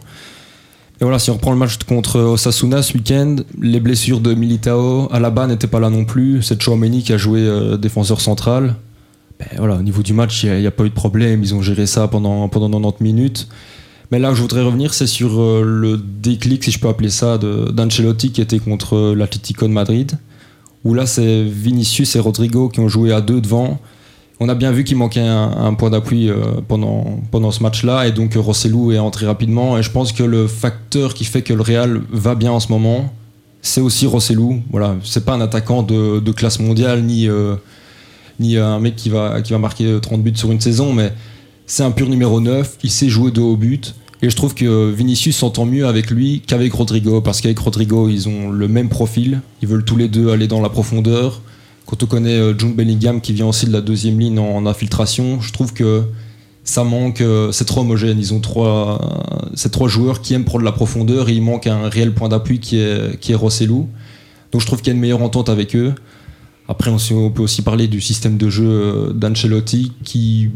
Et 1.00 1.04
voilà, 1.04 1.18
si 1.18 1.30
on 1.30 1.34
reprend 1.34 1.52
le 1.52 1.56
match 1.56 1.78
contre 1.84 2.20
Osasuna 2.20 2.82
ce 2.82 2.92
week-end, 2.92 3.36
les 3.58 3.80
blessures 3.80 4.20
de 4.20 4.34
Militao, 4.34 5.08
Alaba 5.10 5.46
n'était 5.46 5.66
pas 5.66 5.80
là 5.80 5.88
non 5.88 6.04
plus. 6.04 6.42
C'est 6.42 6.60
Chouameni 6.60 7.02
qui 7.02 7.14
a 7.14 7.16
joué 7.16 7.40
euh, 7.40 7.78
défenseur 7.78 8.20
central. 8.20 8.74
Ben 9.38 9.46
voilà, 9.56 9.76
au 9.76 9.82
niveau 9.82 10.02
du 10.02 10.12
match, 10.12 10.44
il 10.44 10.52
n'y 10.58 10.66
a, 10.66 10.68
a, 10.68 10.70
pas 10.72 10.84
eu 10.84 10.90
de 10.90 10.94
problème. 10.94 11.42
Ils 11.42 11.54
ont 11.54 11.62
géré 11.62 11.86
ça 11.86 12.06
pendant, 12.08 12.46
pendant 12.48 12.78
90 12.78 13.02
minutes. 13.02 13.48
Mais 14.10 14.18
là 14.18 14.34
je 14.34 14.42
voudrais 14.42 14.62
revenir, 14.62 14.94
c'est 14.94 15.06
sur 15.06 15.40
euh, 15.40 15.62
le 15.64 15.96
déclic, 15.96 16.64
si 16.64 16.70
je 16.70 16.78
peux 16.78 16.88
appeler 16.88 17.10
ça, 17.10 17.38
d'Ancelotti 17.38 18.32
qui 18.32 18.40
était 18.40 18.58
contre 18.58 19.14
l'Atlético 19.14 19.66
de 19.66 19.72
Madrid. 19.72 20.18
Où 20.84 20.94
là, 20.94 21.06
c'est 21.06 21.42
Vinicius 21.42 22.16
et 22.16 22.20
Rodrigo 22.20 22.68
qui 22.68 22.80
ont 22.80 22.88
joué 22.88 23.12
à 23.12 23.20
deux 23.20 23.40
devant. 23.40 23.78
On 24.42 24.48
a 24.48 24.54
bien 24.54 24.72
vu 24.72 24.84
qu'il 24.84 24.96
manquait 24.96 25.20
un, 25.20 25.74
point 25.74 25.90
d'appui 25.90 26.30
euh, 26.30 26.36
pendant, 26.66 27.20
pendant 27.30 27.50
ce 27.50 27.62
match-là. 27.62 28.08
Et 28.08 28.12
donc, 28.12 28.32
Rossellou 28.34 28.90
est 28.90 28.98
entré 28.98 29.26
rapidement. 29.26 29.76
Et 29.76 29.82
je 29.82 29.90
pense 29.90 30.12
que 30.12 30.22
le 30.22 30.46
facteur 30.46 31.12
qui 31.12 31.26
fait 31.26 31.42
que 31.42 31.52
le 31.52 31.60
Real 31.60 32.00
va 32.10 32.34
bien 32.34 32.50
en 32.50 32.60
ce 32.60 32.68
moment, 32.68 33.12
c'est 33.60 33.82
aussi 33.82 34.06
Rossellou. 34.06 34.62
Voilà, 34.70 34.96
c'est 35.04 35.26
pas 35.26 35.34
un 35.34 35.42
attaquant 35.42 35.82
de, 35.82 36.32
classe 36.32 36.58
mondiale, 36.60 37.02
ni, 37.02 37.28
euh, 37.28 37.56
ni 38.38 38.56
un 38.56 38.80
mec 38.80 38.96
qui 38.96 39.10
va, 39.10 39.42
qui 39.42 39.52
va 39.52 39.58
marquer 39.58 39.98
30 40.00 40.22
buts 40.22 40.32
sur 40.34 40.50
une 40.50 40.60
saison, 40.60 40.94
mais 40.94 41.12
c'est 41.70 41.84
un 41.84 41.92
pur 41.92 42.08
numéro 42.08 42.40
9. 42.40 42.78
Il 42.82 42.90
sait 42.90 43.08
jouer 43.08 43.30
de 43.30 43.40
haut 43.40 43.56
but. 43.56 43.94
Et 44.22 44.28
je 44.28 44.34
trouve 44.34 44.54
que 44.54 44.90
Vinicius 44.90 45.36
s'entend 45.36 45.66
mieux 45.66 45.86
avec 45.86 46.10
lui 46.10 46.42
qu'avec 46.44 46.72
Rodrigo, 46.72 47.20
parce 47.20 47.40
qu'avec 47.40 47.60
Rodrigo, 47.60 48.08
ils 48.08 48.28
ont 48.28 48.50
le 48.50 48.66
même 48.66 48.88
profil. 48.88 49.40
Ils 49.62 49.68
veulent 49.68 49.84
tous 49.84 49.96
les 49.96 50.08
deux 50.08 50.30
aller 50.30 50.48
dans 50.48 50.60
la 50.60 50.68
profondeur. 50.68 51.42
quand 51.86 52.02
on 52.02 52.06
connaît 52.06 52.40
euh, 52.40 52.58
June 52.58 52.74
Bellingham 52.74 53.20
qui 53.20 53.32
vient 53.32 53.46
aussi 53.46 53.66
de 53.66 53.72
la 53.72 53.82
deuxième 53.82 54.18
ligne 54.18 54.40
en, 54.40 54.66
infiltration, 54.66 55.40
je 55.40 55.52
trouve 55.52 55.72
que 55.72 56.02
ça 56.64 56.82
manque, 56.82 57.20
euh, 57.20 57.52
c'est 57.52 57.66
trop 57.66 57.82
homogène. 57.82 58.18
Ils 58.18 58.34
ont 58.34 58.40
trois, 58.40 59.00
c'est 59.54 59.70
trois 59.70 59.88
joueurs 59.88 60.22
qui 60.22 60.34
aiment 60.34 60.44
prendre 60.44 60.64
la 60.64 60.72
profondeur 60.72 61.28
et 61.28 61.34
il 61.34 61.42
manque 61.42 61.68
un 61.68 61.88
réel 61.88 62.12
point 62.12 62.28
d'appui 62.28 62.58
qui 62.58 62.80
est, 62.80 63.16
qui 63.20 63.30
est 63.30 63.36
Rossellou. 63.36 63.88
Donc 64.50 64.60
je 64.60 64.66
trouve 64.66 64.80
qu'il 64.80 64.88
y 64.88 64.90
a 64.90 64.94
une 64.94 65.00
meilleure 65.00 65.22
entente 65.22 65.48
avec 65.48 65.76
eux. 65.76 65.94
Après, 66.66 66.90
on, 66.90 67.30
peut 67.30 67.42
aussi 67.42 67.62
parler 67.62 67.88
du 67.88 68.00
système 68.00 68.36
de 68.36 68.48
jeu 68.48 68.68
euh, 68.68 69.12
d'Ancelotti 69.12 69.92
qui 70.04 70.50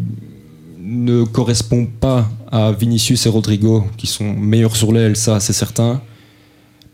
ne 0.84 1.24
correspond 1.24 1.86
pas 1.86 2.30
à 2.52 2.72
Vinicius 2.72 3.26
et 3.26 3.28
Rodrigo, 3.28 3.84
qui 3.96 4.06
sont 4.06 4.32
meilleurs 4.34 4.76
sur 4.76 4.92
l'aile, 4.92 5.16
ça 5.16 5.40
c'est 5.40 5.52
certain. 5.52 6.00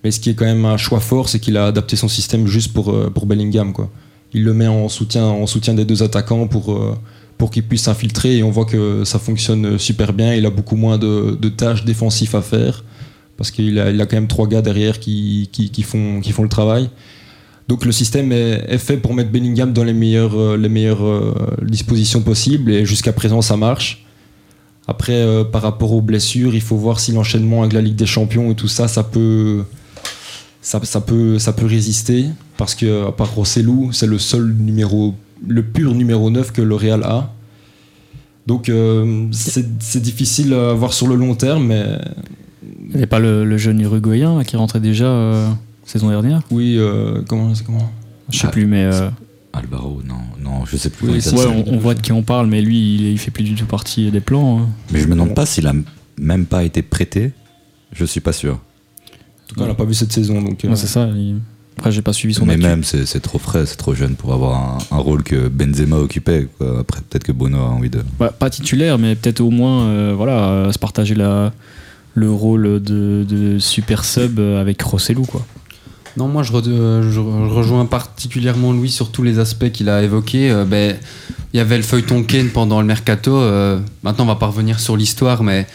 Mais 0.02 0.10
ce 0.10 0.20
qui 0.20 0.30
est 0.30 0.34
quand 0.34 0.46
même 0.46 0.64
un 0.64 0.76
choix 0.76 1.00
fort, 1.00 1.28
c'est 1.28 1.40
qu'il 1.40 1.56
a 1.56 1.66
adapté 1.66 1.96
son 1.96 2.08
système 2.08 2.46
juste 2.46 2.72
pour, 2.72 2.94
pour 3.12 3.26
Bellingham. 3.26 3.72
Quoi 3.72 3.90
il 4.32 4.44
le 4.44 4.54
met 4.54 4.66
en 4.66 4.88
soutien, 4.88 5.24
en 5.24 5.46
soutien 5.46 5.74
des 5.74 5.84
deux 5.84 6.02
attaquants 6.02 6.46
pour, 6.46 6.72
euh, 6.72 6.96
pour 7.38 7.50
qu'ils 7.50 7.64
puissent 7.64 7.82
s'infiltrer 7.82 8.38
et 8.38 8.42
on 8.42 8.50
voit 8.50 8.64
que 8.64 9.04
ça 9.04 9.18
fonctionne 9.18 9.78
super 9.78 10.12
bien. 10.12 10.34
Il 10.34 10.46
a 10.46 10.50
beaucoup 10.50 10.76
moins 10.76 10.98
de, 10.98 11.48
tâches 11.48 11.84
défensives 11.84 12.34
à 12.36 12.42
faire 12.42 12.84
parce 13.36 13.50
qu'il 13.50 13.78
a, 13.78 13.90
il 13.90 14.00
a, 14.00 14.06
quand 14.06 14.16
même 14.16 14.28
trois 14.28 14.46
gars 14.46 14.62
derrière 14.62 15.00
qui, 15.00 15.48
qui, 15.52 15.82
font, 15.82 16.20
qui 16.20 16.32
font 16.32 16.42
le 16.42 16.48
travail. 16.48 16.90
Donc 17.70 17.84
le 17.84 17.92
système 17.92 18.32
est, 18.32 18.78
fait 18.78 18.96
pour 18.96 19.14
mettre 19.14 19.30
Bellingham 19.30 19.72
dans 19.72 19.84
les 19.84 19.92
meilleures, 19.92 20.36
euh, 20.36 20.56
euh, 20.58 21.32
dispositions 21.62 22.20
possibles 22.20 22.72
et 22.72 22.84
jusqu'à 22.84 23.12
présent 23.12 23.42
ça 23.42 23.56
marche. 23.56 24.04
Après, 24.88 25.24
par 25.52 25.62
rapport 25.62 25.92
aux 25.92 26.00
blessures, 26.00 26.52
il 26.52 26.62
faut 26.62 26.74
voir 26.74 26.98
si 26.98 27.12
l'enchaînement 27.12 27.60
avec 27.60 27.74
la 27.74 27.80
Ligue 27.80 27.94
des 27.94 28.06
Champions 28.06 28.50
et 28.50 28.56
tout 28.56 28.66
ça, 28.66 28.88
ça 28.88 29.04
peut, 29.04 29.62
ça, 30.60 30.80
peut, 31.00 31.38
ça 31.38 31.52
peut 31.52 31.66
résister 31.66 32.26
parce 32.56 32.74
que 32.74 33.06
à 33.06 33.12
part 33.12 33.32
Rossellou, 33.36 33.92
c'est 33.92 34.08
le 34.08 34.18
seul 34.18 34.52
numéro, 34.52 35.14
le 35.46 35.62
pur 35.62 35.94
numéro 35.94 36.28
9 36.28 36.50
que 36.50 36.62
le 36.62 36.76
a. 37.04 37.32
Donc 38.48 38.68
euh, 38.68 39.28
c'est 39.30 40.02
difficile 40.02 40.54
à 40.54 40.72
voir 40.72 40.92
sur 40.92 41.06
le 41.06 41.14
long 41.14 41.36
terme, 41.36 41.68
mais. 41.68 41.84
Il 42.92 42.98
n'y 42.98 43.06
pas 43.06 43.20
le, 43.20 43.56
jeune 43.58 43.80
uruguayen 43.80 44.42
qui 44.42 44.56
rentrait 44.56 44.80
déjà 44.80 45.04
euh, 45.04 45.48
saison 45.84 46.08
dernière 46.08 46.42
Oui, 46.50 46.76
euh, 46.78 47.22
comment 47.28 47.54
c'est 47.54 47.64
comment 47.64 47.90
Je 48.30 48.38
sais 48.38 48.48
plus, 48.48 48.66
mais. 48.66 48.88
Alvaro, 49.52 50.00
non, 50.06 50.20
non, 50.40 50.64
je 50.64 50.76
sais 50.76 50.90
plus. 50.90 51.08
on, 51.66 51.76
voit 51.78 51.94
de 51.94 52.00
qui 52.00 52.12
on 52.12 52.22
parle, 52.22 52.46
mais 52.46 52.62
lui, 52.62 52.94
il, 52.94 53.06
il, 53.10 53.18
fait 53.18 53.32
plus 53.32 53.42
du 53.42 53.56
tout 53.56 53.66
partie 53.66 54.08
des 54.12 54.20
plans. 54.20 54.60
Hein. 54.60 54.68
Mais 54.92 55.00
je 55.00 55.06
me 55.06 55.14
demande 55.14 55.34
pas 55.34 55.44
s'il 55.44 55.66
a 55.66 55.72
même 56.18 56.46
pas 56.46 56.62
été 56.62 56.82
prêté. 56.82 57.32
Je 57.92 58.04
suis 58.04 58.20
pas 58.20 58.32
sûr 58.32 58.60
tout 59.50 59.56
cas, 59.56 59.64
on 59.64 59.68
l'a 59.68 59.74
pas 59.74 59.84
vu 59.84 59.94
cette 59.94 60.12
saison. 60.12 60.40
Donc, 60.40 60.64
euh, 60.64 60.74
c'est 60.74 60.86
ça. 60.86 61.08
Après, 61.76 61.92
j'ai 61.92 62.02
pas 62.02 62.12
suivi 62.12 62.34
son 62.34 62.46
Mais 62.46 62.56
même, 62.56 62.84
c'est 62.84 63.20
trop 63.20 63.38
frais, 63.38 63.66
c'est 63.66 63.76
trop 63.76 63.94
jeune 63.94 64.14
pour 64.14 64.32
avoir 64.32 64.78
un, 64.90 64.96
rôle 64.96 65.22
que 65.22 65.48
Benzema 65.48 65.96
occupait. 65.96 66.48
Après, 66.78 67.00
peut-être 67.00 67.24
que 67.24 67.32
Bono 67.32 67.58
a 67.58 67.68
envie 67.68 67.90
de. 67.90 68.02
Bah, 68.18 68.34
pas 68.36 68.50
titulaire, 68.50 68.98
mais 68.98 69.14
peut-être 69.14 69.40
au 69.40 69.50
moins 69.50 69.86
euh, 69.86 70.14
voilà, 70.16 70.72
se 70.72 70.78
partager 70.78 71.14
la, 71.14 71.52
le 72.14 72.30
rôle 72.30 72.82
de, 72.82 73.56
super 73.58 74.04
sub 74.04 74.38
avec 74.38 74.80
Rossellou. 74.82 75.24
Quoi. 75.24 75.44
Non, 76.20 76.28
moi 76.28 76.42
je, 76.42 76.52
je, 76.52 77.20
rejoins 77.20 77.86
particulièrement 77.86 78.72
Louis 78.72 78.90
sur 78.90 79.10
tous 79.10 79.22
les 79.22 79.38
aspects 79.38 79.70
qu'il 79.72 79.88
a 79.88 80.02
évoqués. 80.02 80.50
Euh, 80.50 80.64
ben, 80.64 80.96
il 81.52 81.56
y 81.56 81.60
avait 81.60 81.76
le 81.76 81.82
feuilleton 81.82 82.22
Ken 82.22 82.50
pendant 82.50 82.80
le 82.80 82.86
mercato. 82.86 83.40
maintenant, 84.02 84.24
on 84.24 84.28
va 84.28 84.36
pas 84.36 84.46
revenir 84.46 84.78
sur 84.78 84.96
l'histoire, 84.96 85.42
mais 85.42 85.66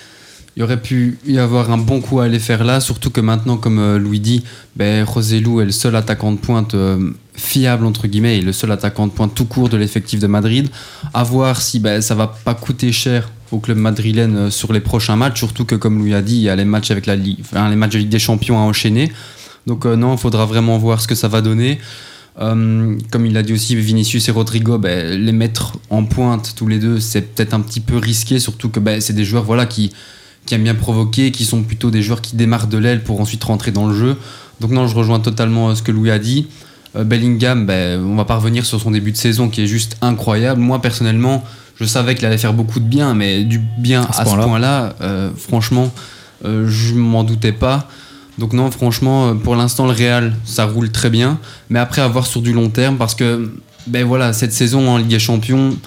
il 0.57 0.63
aurait 0.63 0.81
pu 0.81 1.17
y 1.25 1.37
avoir 1.37 1.69
un 1.69 1.77
bon 1.77 1.99
coup 1.99 2.21
à 2.21 2.25
aller 2.25 2.39
faire 2.39 2.63
là, 2.63 2.79
surtout 2.79 3.09
que 3.09 3.19
maintenant, 3.19 3.57
comme 3.57 3.77
euh, 3.77 3.99
Louis 3.99 4.21
dit, 4.21 4.43
ben, 4.77 5.03
Roselou 5.03 5.59
est 5.59 5.65
le 5.65 5.71
seul 5.71 5.95
attaquant 5.97 6.31
de 6.31 6.37
pointe 6.37 6.75
euh, 6.75 7.11
fiable, 7.33 7.85
entre 7.85 8.07
guillemets, 8.07 8.37
et 8.37 8.41
le 8.41 8.53
seul 8.53 8.71
attaquant 8.71 9.07
de 9.07 9.11
pointe 9.11 9.35
tout 9.35 9.45
court 9.45 9.67
de 9.67 9.75
l'effectif 9.75 10.19
de 10.19 10.27
Madrid. 10.27 10.69
À 11.13 11.23
voir 11.23 11.61
si 11.61 11.79
ben, 11.79 12.01
ça 12.01 12.15
va 12.15 12.27
pas 12.27 12.53
coûter 12.53 12.93
cher 12.93 13.31
au 13.51 13.59
club 13.59 13.77
madrilène 13.77 14.37
euh, 14.37 14.49
sur 14.49 14.71
les 14.71 14.79
prochains 14.79 15.17
matchs, 15.17 15.39
surtout 15.39 15.65
que, 15.65 15.75
comme 15.75 15.97
Louis 15.99 16.13
a 16.13 16.21
dit, 16.21 16.35
il 16.35 16.43
y 16.43 16.49
a 16.49 16.55
les 16.55 16.65
matchs, 16.65 16.89
avec 16.89 17.05
la 17.05 17.17
Ligue, 17.17 17.43
les 17.69 17.75
matchs 17.75 17.93
de 17.93 17.97
Ligue 17.97 18.09
des 18.09 18.19
Champions 18.19 18.57
à 18.57 18.61
enchaîner. 18.61 19.11
Donc, 19.67 19.85
non, 19.85 20.13
il 20.13 20.19
faudra 20.19 20.45
vraiment 20.45 20.77
voir 20.77 21.01
ce 21.01 21.07
que 21.07 21.15
ça 21.15 21.27
va 21.27 21.41
donner. 21.41 21.79
comme 22.37 23.25
il 23.25 23.35
a 23.37 23.43
dit 23.43 23.53
aussi, 23.53 23.75
Vinicius 23.75 24.27
et 24.27 24.31
Rodrigo, 24.31 24.77
ben, 24.77 25.19
les 25.19 25.31
mettre 25.31 25.73
en 25.89 26.03
pointe 26.03 26.53
tous 26.55 26.67
les 26.67 26.79
deux, 26.79 26.99
c'est 26.99 27.21
peut-être 27.21 27.53
un 27.53 27.61
petit 27.61 27.79
peu 27.79 27.97
risqué, 27.97 28.39
surtout 28.39 28.69
que 28.69 28.79
ben, 28.79 29.01
c'est 29.01 29.13
des 29.13 29.25
joueurs 29.25 29.43
voilà, 29.43 29.65
qui, 29.65 29.91
qui 30.45 30.53
aiment 30.53 30.63
bien 30.63 30.75
provoquer, 30.75 31.31
qui 31.31 31.45
sont 31.45 31.63
plutôt 31.63 31.91
des 31.91 32.01
joueurs 32.01 32.21
qui 32.21 32.35
démarrent 32.35 32.67
de 32.67 32.77
l'aile 32.77 33.03
pour 33.03 33.19
ensuite 33.19 33.43
rentrer 33.43 33.71
dans 33.71 33.87
le 33.87 33.95
jeu. 33.95 34.17
Donc 34.59 34.71
non, 34.71 34.87
je 34.87 34.95
rejoins 34.95 35.19
totalement 35.19 35.69
euh, 35.69 35.75
ce 35.75 35.83
que 35.83 35.91
Louis 35.91 36.11
a 36.11 36.19
dit. 36.19 36.47
Euh, 36.95 37.03
Bellingham, 37.03 37.65
ben, 37.65 38.01
on 38.03 38.15
va 38.15 38.25
pas 38.25 38.35
revenir 38.35 38.65
sur 38.65 38.79
son 38.79 38.91
début 38.91 39.11
de 39.11 39.17
saison 39.17 39.49
qui 39.49 39.63
est 39.63 39.67
juste 39.67 39.97
incroyable. 40.01 40.61
Moi 40.61 40.81
personnellement, 40.81 41.43
je 41.79 41.85
savais 41.85 42.15
qu'il 42.15 42.25
allait 42.25 42.37
faire 42.37 42.53
beaucoup 42.53 42.79
de 42.79 42.85
bien, 42.85 43.13
mais 43.13 43.43
du 43.43 43.59
bien 43.59 44.03
à 44.03 44.25
ce, 44.25 44.35
point-là, 44.35 44.95
euh, 45.01 45.29
franchement, 45.35 45.91
je 46.43 46.93
m'en 46.93 47.23
doutais 47.23 47.51
pas. 47.51 47.89
Donc 48.37 48.53
non, 48.53 48.69
franchement, 48.71 49.35
pour 49.35 49.55
l'instant, 49.55 49.85
le 49.85 49.93
Real, 49.93 50.35
ça 50.45 50.65
roule 50.65 50.91
très 50.91 51.09
bien. 51.09 51.39
Mais 51.69 51.79
après, 51.79 52.01
à 52.01 52.07
voir 52.07 52.27
sur 52.27 52.41
du 52.41 52.51
long 52.51 52.69
terme, 52.69 52.97
parce 52.97 53.15
que, 53.15 53.51
ben 53.87 54.05
voilà, 54.05 54.33
cette 54.33 54.51
saison 54.51 54.89
en 54.89 54.97
Ligue 54.97 55.07
des 55.07 55.19
Champions, 55.19 55.77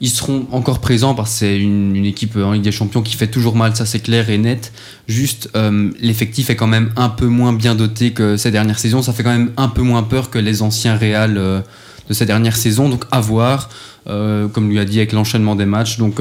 ils 0.00 0.10
seront 0.10 0.46
encore 0.52 0.80
présents 0.80 1.14
parce 1.14 1.30
que 1.32 1.38
c'est 1.38 1.58
une, 1.58 2.04
équipe 2.04 2.36
en 2.36 2.52
Ligue 2.52 2.62
des 2.62 2.72
Champions 2.72 3.02
qui 3.02 3.16
fait 3.16 3.28
toujours 3.28 3.56
mal, 3.56 3.74
ça 3.74 3.86
c'est 3.86 4.00
clair 4.00 4.28
et 4.28 4.38
net. 4.38 4.72
Juste, 5.08 5.48
euh, 5.56 5.90
l'effectif 6.00 6.50
est 6.50 6.56
quand 6.56 6.66
même 6.66 6.92
un 6.96 7.08
peu 7.08 7.26
moins 7.26 7.52
bien 7.52 7.74
doté 7.74 8.12
que 8.12 8.36
ces 8.36 8.50
dernières 8.50 8.78
saisons. 8.78 9.00
Ça 9.00 9.12
fait 9.12 9.22
quand 9.22 9.32
même 9.32 9.52
un 9.56 9.68
peu 9.68 9.82
moins 9.82 10.02
peur 10.02 10.30
que 10.30 10.38
les 10.38 10.62
anciens 10.62 10.96
Real 10.96 11.38
euh, 11.38 11.60
de 12.08 12.14
ces 12.14 12.26
dernières 12.26 12.56
saisons. 12.56 12.88
Donc 12.90 13.04
à 13.10 13.20
voir, 13.20 13.70
euh, 14.06 14.48
comme 14.48 14.68
lui 14.68 14.78
a 14.78 14.84
dit 14.84 14.98
avec 14.98 15.12
l'enchaînement 15.12 15.56
des 15.56 15.66
matchs. 15.66 15.96
Donc 15.96 16.20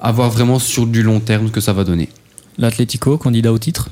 à 0.00 0.12
voir 0.12 0.30
vraiment 0.30 0.58
sur 0.58 0.86
du 0.86 1.02
long 1.02 1.20
terme 1.20 1.48
ce 1.48 1.52
que 1.52 1.60
ça 1.60 1.72
va 1.72 1.84
donner. 1.84 2.10
L'Atlético, 2.58 3.16
candidat 3.16 3.52
au 3.52 3.58
titre? 3.58 3.88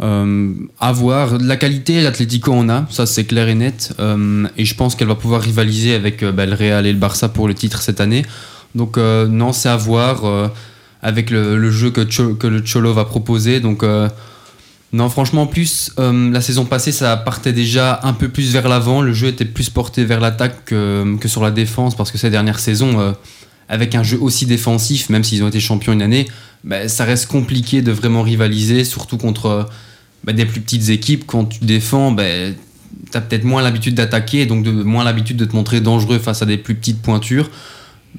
Euh, 0.00 0.54
à 0.78 0.92
voir. 0.92 1.38
La 1.38 1.56
qualité, 1.56 2.00
l'Atlético 2.00 2.52
en 2.52 2.68
a, 2.68 2.86
ça 2.88 3.04
c'est 3.04 3.24
clair 3.24 3.48
et 3.48 3.56
net. 3.56 3.94
Euh, 3.98 4.46
et 4.56 4.64
je 4.64 4.74
pense 4.74 4.94
qu'elle 4.94 5.08
va 5.08 5.16
pouvoir 5.16 5.42
rivaliser 5.42 5.94
avec 5.94 6.22
euh, 6.22 6.30
bah, 6.30 6.46
le 6.46 6.54
Real 6.54 6.86
et 6.86 6.92
le 6.92 6.98
Barça 6.98 7.28
pour 7.28 7.48
le 7.48 7.54
titre 7.54 7.82
cette 7.82 8.00
année. 8.00 8.24
Donc 8.74 8.98
non, 8.98 9.52
c'est 9.52 9.70
à 9.70 9.76
voir 9.76 10.50
avec 11.02 11.30
le, 11.30 11.70
jeu 11.70 11.90
que, 11.90 12.02
que, 12.02 12.46
le 12.46 12.62
Cholo 12.64 12.92
va 12.92 13.06
proposer. 13.06 13.60
Donc 13.60 13.82
non, 14.92 15.08
franchement, 15.08 15.42
en 15.42 15.46
plus, 15.46 15.90
la 15.96 16.40
saison 16.42 16.66
passée, 16.66 16.92
ça 16.92 17.16
partait 17.16 17.54
déjà 17.54 17.98
un 18.02 18.12
peu 18.12 18.28
plus 18.28 18.52
vers 18.52 18.68
l'avant. 18.68 19.00
Le 19.00 19.14
jeu 19.14 19.28
était 19.28 19.46
plus 19.46 19.70
porté 19.70 20.04
vers 20.04 20.20
l'attaque 20.20 20.66
que, 20.66 21.16
que, 21.18 21.28
sur 21.28 21.42
la 21.42 21.50
défense 21.50 21.96
parce 21.96 22.12
que 22.12 22.18
ces 22.18 22.28
dernières 22.28 22.60
saisons, 22.60 23.14
avec 23.70 23.94
un 23.94 24.02
jeu 24.02 24.18
aussi 24.20 24.44
défensif, 24.44 25.08
même 25.08 25.24
s'ils 25.24 25.42
ont 25.42 25.48
été 25.48 25.60
champions 25.60 25.94
une 25.94 26.02
année, 26.02 26.28
bah, 26.62 26.88
ça 26.88 27.04
reste 27.04 27.26
compliqué 27.26 27.80
de 27.80 27.90
vraiment 27.90 28.22
rivaliser, 28.22 28.84
surtout 28.84 29.16
contre 29.16 29.66
bah, 30.24 30.32
des 30.32 30.44
plus 30.44 30.60
petites 30.60 30.90
équipes, 30.90 31.24
quand 31.26 31.44
tu 31.46 31.64
défends, 31.64 32.12
bah, 32.12 32.24
tu 33.10 33.16
as 33.16 33.20
peut-être 33.20 33.44
moins 33.44 33.62
l'habitude 33.62 33.94
d'attaquer, 33.94 34.46
donc 34.46 34.64
de, 34.64 34.70
moins 34.70 35.04
l'habitude 35.04 35.36
de 35.36 35.44
te 35.44 35.54
montrer 35.54 35.80
dangereux 35.80 36.18
face 36.18 36.42
à 36.42 36.46
des 36.46 36.58
plus 36.58 36.74
petites 36.74 37.00
pointures. 37.00 37.50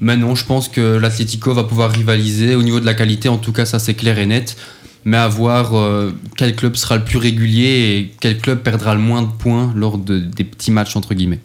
Mais 0.00 0.16
non, 0.16 0.34
je 0.34 0.44
pense 0.44 0.68
que 0.68 0.96
l'Atlético 0.96 1.52
va 1.52 1.64
pouvoir 1.64 1.90
rivaliser. 1.90 2.54
Au 2.54 2.62
niveau 2.62 2.80
de 2.80 2.86
la 2.86 2.94
qualité, 2.94 3.28
en 3.28 3.38
tout 3.38 3.52
cas, 3.52 3.66
ça 3.66 3.78
c'est 3.78 3.94
clair 3.94 4.18
et 4.18 4.26
net. 4.26 4.56
Mais 5.04 5.16
à 5.16 5.28
voir 5.28 5.74
euh, 5.74 6.12
quel 6.36 6.54
club 6.54 6.76
sera 6.76 6.96
le 6.96 7.04
plus 7.04 7.18
régulier 7.18 7.64
et 7.64 8.14
quel 8.20 8.38
club 8.38 8.60
perdra 8.60 8.94
le 8.94 9.00
moins 9.00 9.22
de 9.22 9.30
points 9.30 9.72
lors 9.74 9.96
de, 9.96 10.18
des 10.18 10.44
petits 10.44 10.70
matchs, 10.70 10.96
entre 10.96 11.14
guillemets. 11.14 11.40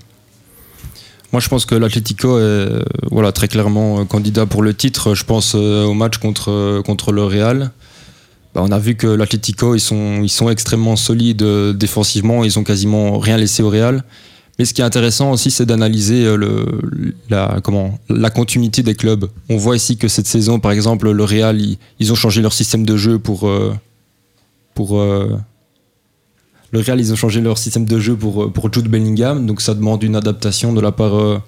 Moi, 1.31 1.39
je 1.41 1.49
pense 1.49 1.65
que 1.65 1.75
l'Atlético 1.75 2.39
est 2.39 2.69
voilà, 3.11 3.31
très 3.31 3.47
clairement 3.47 3.99
euh, 3.99 4.03
candidat 4.05 4.45
pour 4.45 4.61
le 4.61 4.73
titre. 4.73 5.15
Je 5.15 5.23
pense 5.23 5.53
euh, 5.55 5.83
au 5.83 5.93
match 5.93 6.17
contre, 6.17 6.81
contre 6.85 7.11
le 7.11 7.23
Real. 7.23 7.71
Bah, 8.55 8.61
on 8.63 8.71
a 8.71 8.79
vu 8.79 8.95
que 8.95 9.07
l'Atlético, 9.07 9.75
ils 9.75 9.81
sont, 9.81 10.49
extrêmement 10.49 10.95
solides 10.95 11.43
euh, 11.43 11.73
défensivement, 11.73 12.45
ils 12.45 12.57
ont 12.57 12.63
quasiment 12.63 13.19
rien 13.19 13.35
laissé 13.35 13.61
au 13.61 13.69
Real. 13.69 14.05
Mais 14.57 14.63
ce 14.63 14.73
qui 14.73 14.79
est 14.79 14.85
intéressant 14.85 15.31
aussi, 15.31 15.51
c'est 15.51 15.65
d'analyser 15.65 16.25
euh, 16.25 16.81
la, 17.29 18.29
continuité 18.29 18.81
des 18.81 18.95
clubs. 18.95 19.25
On 19.49 19.57
voit 19.57 19.75
ici 19.75 19.97
que 19.97 20.07
cette 20.07 20.27
saison, 20.27 20.61
par 20.61 20.71
exemple, 20.71 21.11
le 21.11 21.23
Real, 21.25 21.59
ils, 21.99 22.11
ont 22.13 22.15
changé 22.15 22.41
leur 22.41 22.53
système 22.53 22.85
de 22.85 22.95
jeu 22.95 23.19
pour. 23.19 23.49
Euh, 23.49 23.75
ils 26.77 27.11
ont 27.11 27.15
changé 27.17 27.41
leur 27.41 27.57
système 27.57 27.83
de 27.83 27.99
jeu 27.99 28.15
pour, 28.15 28.51
pour 28.53 28.71
Jude 28.71 28.87
Bellingham, 28.87 29.45
donc 29.45 29.61
ça 29.61 29.73
demande 29.73 30.03
une 30.03 30.15
adaptation 30.15 30.73
de 30.73 30.81
la 30.81 30.91
part 30.93 31.41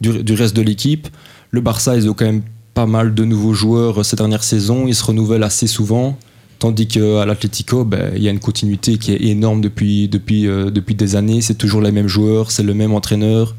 du, 0.00 0.24
du, 0.24 0.34
reste 0.34 0.54
de 0.54 0.62
l'équipe. 0.62 1.08
Le 1.50 1.60
Barça, 1.60 1.96
ils 1.96 2.08
ont 2.08 2.14
quand 2.14 2.26
même 2.26 2.42
pas 2.74 2.86
mal 2.86 3.14
de 3.14 3.24
nouveaux 3.24 3.54
joueurs 3.54 4.04
ces 4.04 4.14
dernières 4.14 4.44
saisons, 4.44 4.86
ils 4.86 4.94
se 4.94 5.04
renouvellent 5.04 5.42
assez 5.42 5.66
souvent. 5.66 6.16
Tandis 6.58 6.88
qu'à 6.88 7.24
l'Atlético, 7.24 7.84
ben, 7.84 8.12
il 8.16 8.22
y 8.22 8.28
a 8.28 8.32
une 8.32 8.40
continuité 8.40 8.98
qui 8.98 9.12
est 9.12 9.22
énorme 9.22 9.62
euh, 9.64 10.70
depuis 10.70 10.94
des 10.96 11.16
années. 11.16 11.40
C'est 11.40 11.54
toujours 11.54 11.80
les 11.80 11.92
mêmes 11.92 12.08
joueurs, 12.08 12.50
c'est 12.50 12.64
le 12.64 12.74
même 12.74 12.92
entraîneur. 12.92 13.54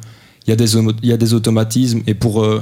Il 0.45 0.49
y 0.49 1.13
a 1.13 1.17
des, 1.17 1.33
automatismes. 1.33 2.01
Et 2.07 2.13
pour, 2.13 2.43
euh, 2.43 2.61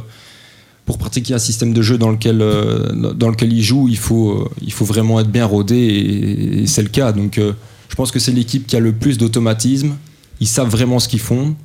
pour 0.85 0.99
pratiquer 0.99 1.33
un 1.33 1.39
système 1.39 1.73
de 1.73 1.81
jeu 1.81 1.97
dans 1.97 2.11
lequel, 2.11 2.41
euh, 2.41 3.13
dans 3.13 3.31
il 3.31 3.63
joue, 3.63 3.87
il 3.87 3.97
faut, 3.97 4.47
vraiment 4.81 5.19
être 5.19 5.31
bien 5.31 5.45
rodé. 5.45 5.75
Et, 5.75 6.67
c'est 6.67 6.83
le 6.83 6.89
cas. 6.89 7.11
Donc 7.13 7.39
je 7.39 7.95
pense 7.95 8.11
que 8.11 8.19
c'est 8.19 8.31
l'équipe 8.31 8.67
qui 8.67 8.75
a 8.75 8.79
le 8.79 8.91
plus 8.91 9.17
d'automatisme. 9.17 9.95
Ils 10.39 10.47
savent 10.47 10.69
vraiment 10.69 10.99
ce 10.99 11.07
qu'ils 11.07 11.19
font. 11.19 11.55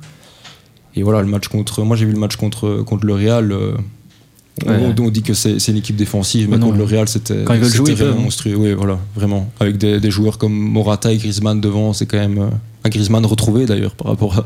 Et 0.95 1.03
voilà, 1.03 1.21
le 1.21 1.27
match 1.27 1.47
contre. 1.47 1.83
Moi, 1.83 1.95
j'ai 1.95 2.05
vu 2.05 2.13
le 2.13 2.19
match 2.19 2.37
contre 2.37 2.85
le 3.03 3.13
Real. 3.13 3.55
On- 4.65 5.09
dit 5.09 5.23
que 5.23 5.33
c'est 5.33 5.57
une 5.67 5.77
équipe 5.77 5.95
défensive, 5.95 6.47
mais 6.49 6.59
contre 6.59 6.77
le 6.77 6.83
Real, 6.83 7.07
c'était. 7.07 7.43
Vraiment 7.95 8.19
hein. 8.19 8.23
monstrueux. 8.23 8.55
Oui, 8.55 8.73
voilà, 8.73 8.99
vraiment. 9.15 9.49
Avec 9.59 9.77
des, 9.77 9.99
des 9.99 10.11
joueurs 10.11 10.37
comme 10.37 10.53
Morata 10.53 11.11
et 11.11 11.17
Griezmann 11.17 11.59
devant, 11.59 11.93
c'est 11.93 12.05
quand 12.05 12.19
même. 12.19 12.37
euh, 12.37 12.49
un 12.85 12.89
Griezmann 12.89 13.25
retrouvé 13.25 13.65
d'ailleurs 13.65 13.95
par 13.95 14.07
rapport 14.07 14.37
à, 14.39 14.45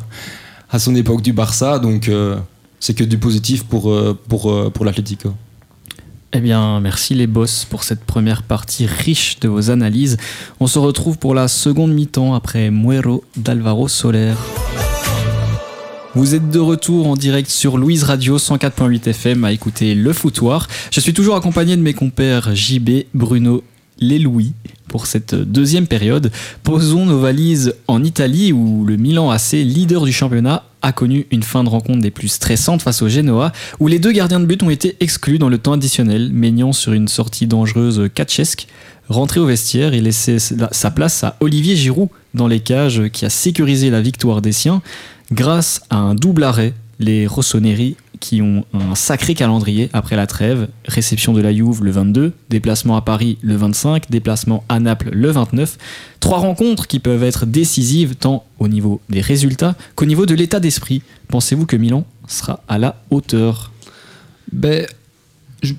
à 0.69 0.79
son 0.79 0.95
époque 0.95 1.21
du 1.21 1.33
Barça. 1.33 1.79
Donc, 1.79 2.07
euh, 2.07 2.37
c'est 2.79 2.93
que 2.93 3.03
du 3.03 3.17
positif 3.17 3.63
pour, 3.63 3.89
euh, 3.91 4.17
pour, 4.27 4.71
pour 4.71 4.85
l'Atlético. 4.85 5.33
Eh 6.33 6.39
bien, 6.41 6.79
merci 6.81 7.13
les 7.15 7.25
boss 7.25 7.65
pour 7.69 7.83
cette 7.83 8.03
première 8.03 8.43
partie 8.43 8.85
riche 8.85 9.39
de 9.39 9.47
vos 9.47 9.71
analyses. 9.71 10.17
On 10.59 10.67
se 10.67 10.77
retrouve 10.77 11.17
pour 11.17 11.33
la 11.33 11.47
seconde 11.47 11.93
mi-temps 11.93 12.33
après 12.35 12.69
Muero 12.69 13.23
d'Alvaro 13.37 13.87
Soler. 13.87 14.33
Vous 16.17 16.33
êtes 16.33 16.49
de 16.49 16.57
retour 16.57 17.05
en 17.05 17.15
direct 17.15 17.47
sur 17.47 17.77
Louise 17.77 18.03
Radio 18.03 18.39
104.8 18.39 19.07
FM 19.07 19.43
à 19.43 19.51
écouter 19.51 19.93
Le 19.93 20.13
Foutoir. 20.13 20.67
Je 20.89 20.99
suis 20.99 21.13
toujours 21.13 21.35
accompagné 21.35 21.77
de 21.77 21.81
mes 21.83 21.93
compères 21.93 22.55
JB, 22.55 23.03
Bruno, 23.13 23.63
les 23.99 24.17
Louis 24.17 24.53
pour 24.87 25.05
cette 25.05 25.35
deuxième 25.35 25.85
période. 25.85 26.31
Posons 26.63 27.05
nos 27.05 27.19
valises 27.19 27.75
en 27.87 28.03
Italie 28.03 28.51
où 28.51 28.83
le 28.83 28.97
Milan 28.97 29.29
AC, 29.29 29.51
leader 29.51 30.05
du 30.05 30.11
championnat, 30.11 30.63
a 30.81 30.91
connu 30.91 31.27
une 31.29 31.43
fin 31.43 31.63
de 31.63 31.69
rencontre 31.69 31.99
des 31.99 32.09
plus 32.09 32.29
stressantes 32.29 32.81
face 32.81 33.03
au 33.03 33.09
Genoa 33.09 33.51
où 33.79 33.87
les 33.87 33.99
deux 33.99 34.11
gardiens 34.11 34.39
de 34.39 34.45
but 34.45 34.63
ont 34.63 34.71
été 34.71 34.97
exclus 34.99 35.37
dans 35.37 35.49
le 35.49 35.59
temps 35.59 35.73
additionnel, 35.73 36.31
Maignan 36.33 36.73
sur 36.73 36.93
une 36.93 37.07
sortie 37.07 37.45
dangereuse 37.45 38.09
catchesque. 38.15 38.67
Rentré 39.07 39.39
au 39.39 39.45
vestiaire, 39.45 39.93
il 39.93 40.03
laissait 40.03 40.39
sa 40.39 40.91
place 40.91 41.23
à 41.23 41.37
Olivier 41.41 41.75
Giroud 41.75 42.09
dans 42.33 42.47
les 42.47 42.59
cages 42.59 43.07
qui 43.13 43.23
a 43.23 43.29
sécurisé 43.29 43.89
la 43.89 44.01
victoire 44.01 44.41
des 44.41 44.51
siens 44.51 44.81
grâce 45.31 45.81
à 45.89 45.97
un 45.97 46.15
double 46.15 46.43
arrêt. 46.43 46.73
Les 46.99 47.27
Rossoneri 47.27 47.95
qui 48.19 48.41
ont 48.41 48.65
un 48.73 48.95
sacré 48.95 49.35
calendrier 49.35 49.91
après 49.93 50.15
la 50.15 50.25
trêve, 50.25 50.67
réception 50.87 51.33
de 51.33 51.41
la 51.41 51.53
Juve 51.53 51.83
le 51.83 51.91
22, 51.91 52.33
déplacement 52.49 52.97
à 52.97 53.01
Paris 53.01 53.37
le 53.43 53.55
25, 53.55 54.09
déplacement 54.09 54.63
à 54.69 54.79
Naples 54.79 55.09
le 55.13 55.29
29. 55.29 55.77
Trois 56.19 56.39
rencontres 56.39 56.87
qui 56.87 56.97
peuvent 56.97 57.21
être 57.21 57.45
décisives 57.45 58.15
tant 58.15 58.43
au 58.57 58.67
niveau 58.67 58.99
des 59.09 59.21
résultats 59.21 59.75
qu'au 59.93 60.05
niveau 60.05 60.25
de 60.25 60.33
l'état 60.33 60.59
d'esprit. 60.59 61.03
Pensez-vous 61.27 61.67
que 61.67 61.75
Milan 61.75 62.05
sera 62.27 62.63
à 62.67 62.79
la 62.79 62.95
hauteur? 63.11 63.71
Ben, 64.51 64.87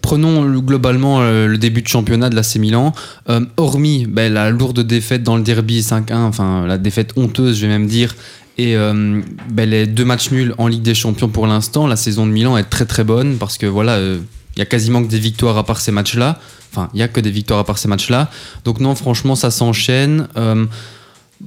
prenons 0.00 0.42
le- 0.44 0.60
globalement 0.60 1.20
euh, 1.22 1.48
le 1.48 1.58
début 1.58 1.82
de 1.82 1.88
championnat 1.88 2.30
de 2.30 2.36
l'AC 2.36 2.54
Milan. 2.56 2.92
Euh, 3.28 3.40
hormis 3.56 4.06
ben, 4.06 4.32
la 4.32 4.50
lourde 4.50 4.80
défaite 4.86 5.24
dans 5.24 5.36
le 5.36 5.42
derby 5.42 5.80
5-1, 5.80 6.14
enfin 6.18 6.64
la 6.68 6.78
défaite 6.78 7.14
honteuse, 7.16 7.56
je 7.56 7.62
vais 7.66 7.72
même 7.72 7.88
dire, 7.88 8.14
et 8.58 8.76
euh, 8.76 9.22
ben, 9.50 9.70
les 9.70 9.86
deux 9.86 10.04
matchs 10.04 10.32
nuls 10.32 10.52
en 10.58 10.66
Ligue 10.66 10.82
des 10.82 10.94
Champions 10.94 11.28
pour 11.28 11.46
l'instant, 11.46 11.86
la 11.86 11.94
saison 11.94 12.26
de 12.26 12.32
Milan 12.32 12.56
est 12.56 12.64
très 12.64 12.86
très 12.86 13.04
bonne 13.04 13.36
parce 13.38 13.56
que 13.56 13.66
voilà, 13.66 13.92
euh, 13.92 14.18
il 14.56 14.62
a 14.62 14.66
quasiment 14.66 15.00
que 15.02 15.08
des 15.08 15.20
victoires 15.20 15.56
à 15.56 15.64
part 15.64 15.80
ces 15.80 15.92
matchs-là. 15.92 16.40
Enfin, 16.72 16.90
il 16.92 16.98
y 16.98 17.02
a 17.04 17.08
que 17.08 17.20
des 17.20 17.30
victoires 17.30 17.60
à 17.60 17.64
part 17.64 17.78
ces 17.78 17.86
matchs-là. 17.86 18.30
Donc 18.64 18.80
non, 18.80 18.96
franchement, 18.96 19.36
ça 19.36 19.52
s'enchaîne. 19.52 20.26
Euh, 20.36 20.66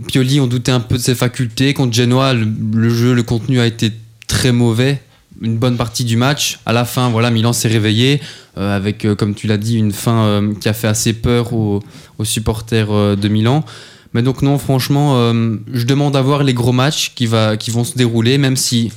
Pioli, 0.07 0.39
on 0.39 0.47
doutait 0.47 0.71
un 0.71 0.79
peu 0.79 0.95
de 0.95 1.01
ses 1.01 1.13
facultés. 1.13 1.73
Contre 1.73 1.93
Genoa, 1.93 2.33
le, 2.33 2.89
jeu, 2.89 3.13
le 3.13 3.23
contenu 3.23 3.59
a 3.59 3.67
été 3.67 3.91
très 4.27 4.53
mauvais. 4.53 5.01
Une 5.41 5.57
bonne 5.57 5.75
partie 5.75 6.05
du 6.05 6.15
match. 6.15 6.59
À 6.65 6.71
la 6.71 6.85
fin, 6.85 7.09
voilà, 7.09 7.29
Milan 7.29 7.51
s'est 7.51 7.67
réveillé 7.67 8.21
avec, 8.55 9.05
comme 9.17 9.33
tu 9.33 9.47
l'as 9.47 9.57
dit, 9.57 9.77
une 9.77 9.91
fin 9.91 10.41
qui 10.61 10.69
a 10.69 10.73
fait 10.73 10.87
assez 10.87 11.13
peur 11.13 11.51
aux, 11.53 11.81
supporters 12.23 13.17
de 13.17 13.27
Milan. 13.27 13.65
Mais 14.13 14.21
donc 14.21 14.41
non, 14.41 14.57
franchement, 14.57 15.15
euh, 15.15 15.55
je 15.71 15.85
demande 15.85 16.15
à 16.15 16.21
voir 16.21 16.43
les 16.43 16.53
gros 16.53 16.73
matchs 16.73 17.13
qui, 17.15 17.27
vont 17.27 17.83
se 17.83 17.95
dérouler, 17.95 18.37
même 18.37 18.57
si 18.57 18.91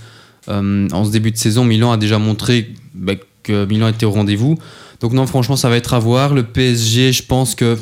euh, 0.49 0.89
en 0.91 1.05
ce 1.05 1.11
début 1.11 1.31
de 1.31 1.37
saison, 1.37 1.65
Milan 1.65 1.93
a 1.93 1.97
déjà 1.97 2.19
montré 2.19 2.75
bah, 2.95 3.15
que 3.43 3.65
Milan 3.67 3.89
était 3.89 4.07
au 4.07 4.11
rendez-vous. 4.11 4.59
Donc 5.01 5.13
non, 5.13 5.27
franchement, 5.27 5.57
ça 5.57 5.69
va 5.69 5.77
être 5.77 5.95
à 5.95 5.99
voir. 5.99 6.35
Le 6.35 6.43
PSG, 6.43 7.13
je 7.13 7.23
pense 7.23 7.55
que 7.55 7.79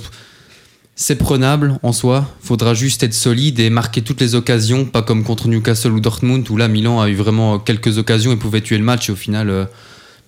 c'est 0.95 1.17
prenable 1.17 1.79
en 1.83 1.93
soi. 1.93 2.29
Faudra 2.43 2.75
juste 2.75 3.03
être 3.03 3.15
solide 3.15 3.61
et 3.61 3.71
marquer 3.71 4.03
toutes 4.03 4.21
les 4.21 4.35
occasions, 4.35 4.85
pas 4.85 5.01
comme 5.01 5.25
contre 5.25 5.49
Newcastle 5.49 5.93
ou 5.93 6.01
Dortmund 6.01 6.49
où 6.51 6.57
là 6.59 6.69
Milan 6.69 7.01
a 7.01 7.09
eu 7.09 7.15
vraiment 7.15 7.59
quelques 7.59 7.97
occasions 7.97 8.31
et 8.33 8.37
pouvait 8.37 8.61
tuer 8.61 8.77
le 8.77 8.85
match 8.85 9.09
et 9.09 9.13
au 9.13 9.17
final 9.17 9.49
euh, 9.49 9.65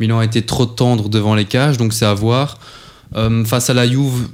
Milan 0.00 0.20
a 0.20 0.24
été 0.24 0.40
trop 0.42 0.64
tendre 0.64 1.10
devant 1.10 1.34
les 1.34 1.44
cages, 1.44 1.76
donc 1.76 1.92
c'est 1.92 2.06
à 2.06 2.14
voir. 2.14 2.58
Face 3.44 3.70
à 3.70 3.74
la 3.74 3.86
Juve, 3.86 4.26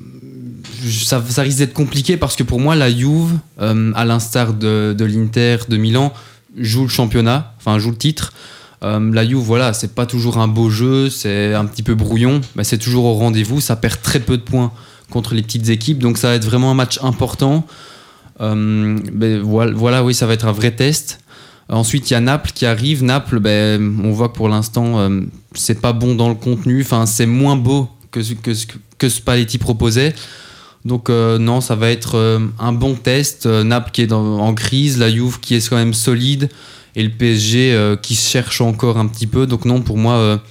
ça, 1.04 1.42
risque 1.42 1.58
d'être 1.58 1.72
compliqué 1.72 2.16
parce 2.16 2.36
que 2.36 2.42
pour 2.42 2.60
moi 2.60 2.74
la 2.74 2.90
Juve, 2.90 3.38
euh, 3.60 3.92
à 3.94 4.04
l'instar 4.04 4.54
de, 4.54 4.94
l'Inter 4.98 5.58
de 5.68 5.76
Milan, 5.76 6.12
joue 6.56 6.82
le 6.82 6.88
championnat, 6.88 7.54
enfin 7.58 7.78
joue 7.78 7.90
le 7.90 7.96
titre. 7.96 8.32
Euh, 8.82 9.12
la 9.12 9.26
Juve, 9.26 9.38
voilà, 9.38 9.72
c'est 9.72 9.94
pas 9.94 10.06
toujours 10.06 10.38
un 10.38 10.48
beau 10.48 10.70
jeu, 10.70 11.10
c'est 11.10 11.54
un 11.54 11.66
petit 11.66 11.82
peu 11.82 11.94
brouillon, 11.94 12.40
mais 12.56 12.64
c'est 12.64 12.78
toujours 12.78 13.04
au 13.04 13.14
rendez-vous, 13.14 13.60
ça 13.60 13.76
perd 13.76 14.00
très 14.02 14.20
peu 14.20 14.36
de 14.36 14.42
points 14.42 14.72
contre 15.10 15.34
les 15.34 15.42
petites 15.42 15.68
équipes. 15.68 15.98
Donc 15.98 16.18
ça 16.18 16.28
va 16.28 16.34
être 16.34 16.44
vraiment 16.44 16.70
un 16.70 16.74
match 16.74 16.98
important. 17.02 17.66
Euh, 18.40 18.98
ben, 19.12 19.40
voilà, 19.42 20.02
oui, 20.02 20.14
ça 20.14 20.26
va 20.26 20.34
être 20.34 20.46
un 20.46 20.52
vrai 20.52 20.70
test. 20.70 21.20
Ensuite, 21.68 22.10
il 22.10 22.14
y 22.14 22.16
a 22.16 22.20
Naples 22.20 22.50
qui 22.54 22.66
arrive. 22.66 23.04
Naples, 23.04 23.38
ben, 23.38 24.00
on 24.02 24.10
voit 24.10 24.28
que 24.28 24.34
pour 24.34 24.48
l'instant, 24.48 25.08
c'est 25.54 25.80
pas 25.80 25.92
bon 25.92 26.14
dans 26.14 26.28
le 26.28 26.34
contenu. 26.34 26.80
Enfin, 26.82 27.06
c'est 27.06 27.26
moins 27.26 27.56
beau 27.56 27.88
que 28.10 28.20
que, 28.34 28.54
ce 28.54 28.66
que 29.00 29.08
Spalletti 29.08 29.58
proposait. 29.58 30.14
Donc 30.84 31.10
euh, 31.10 31.38
non, 31.38 31.60
ça 31.60 31.74
va 31.76 31.90
être 31.90 32.16
euh, 32.16 32.38
un 32.58 32.72
bon 32.72 32.94
test. 32.94 33.46
Euh, 33.46 33.64
Naples 33.64 33.90
qui 33.92 34.02
est 34.02 34.06
dans- 34.06 34.38
en 34.40 34.54
crise, 34.54 34.98
la 34.98 35.10
Juve 35.10 35.38
qui 35.40 35.54
est 35.54 35.68
quand 35.68 35.76
même 35.76 35.94
solide 35.94 36.48
et 36.96 37.02
le 37.02 37.10
PSG 37.10 37.96
qui 38.02 38.14
cherche 38.16 38.60
encore 38.60 38.98
un 38.98 39.06
petit 39.06 39.28
peu. 39.28 39.46
Donc 39.46 39.64
non, 39.64 39.80
pour 39.80 39.96
moi, 39.96 40.42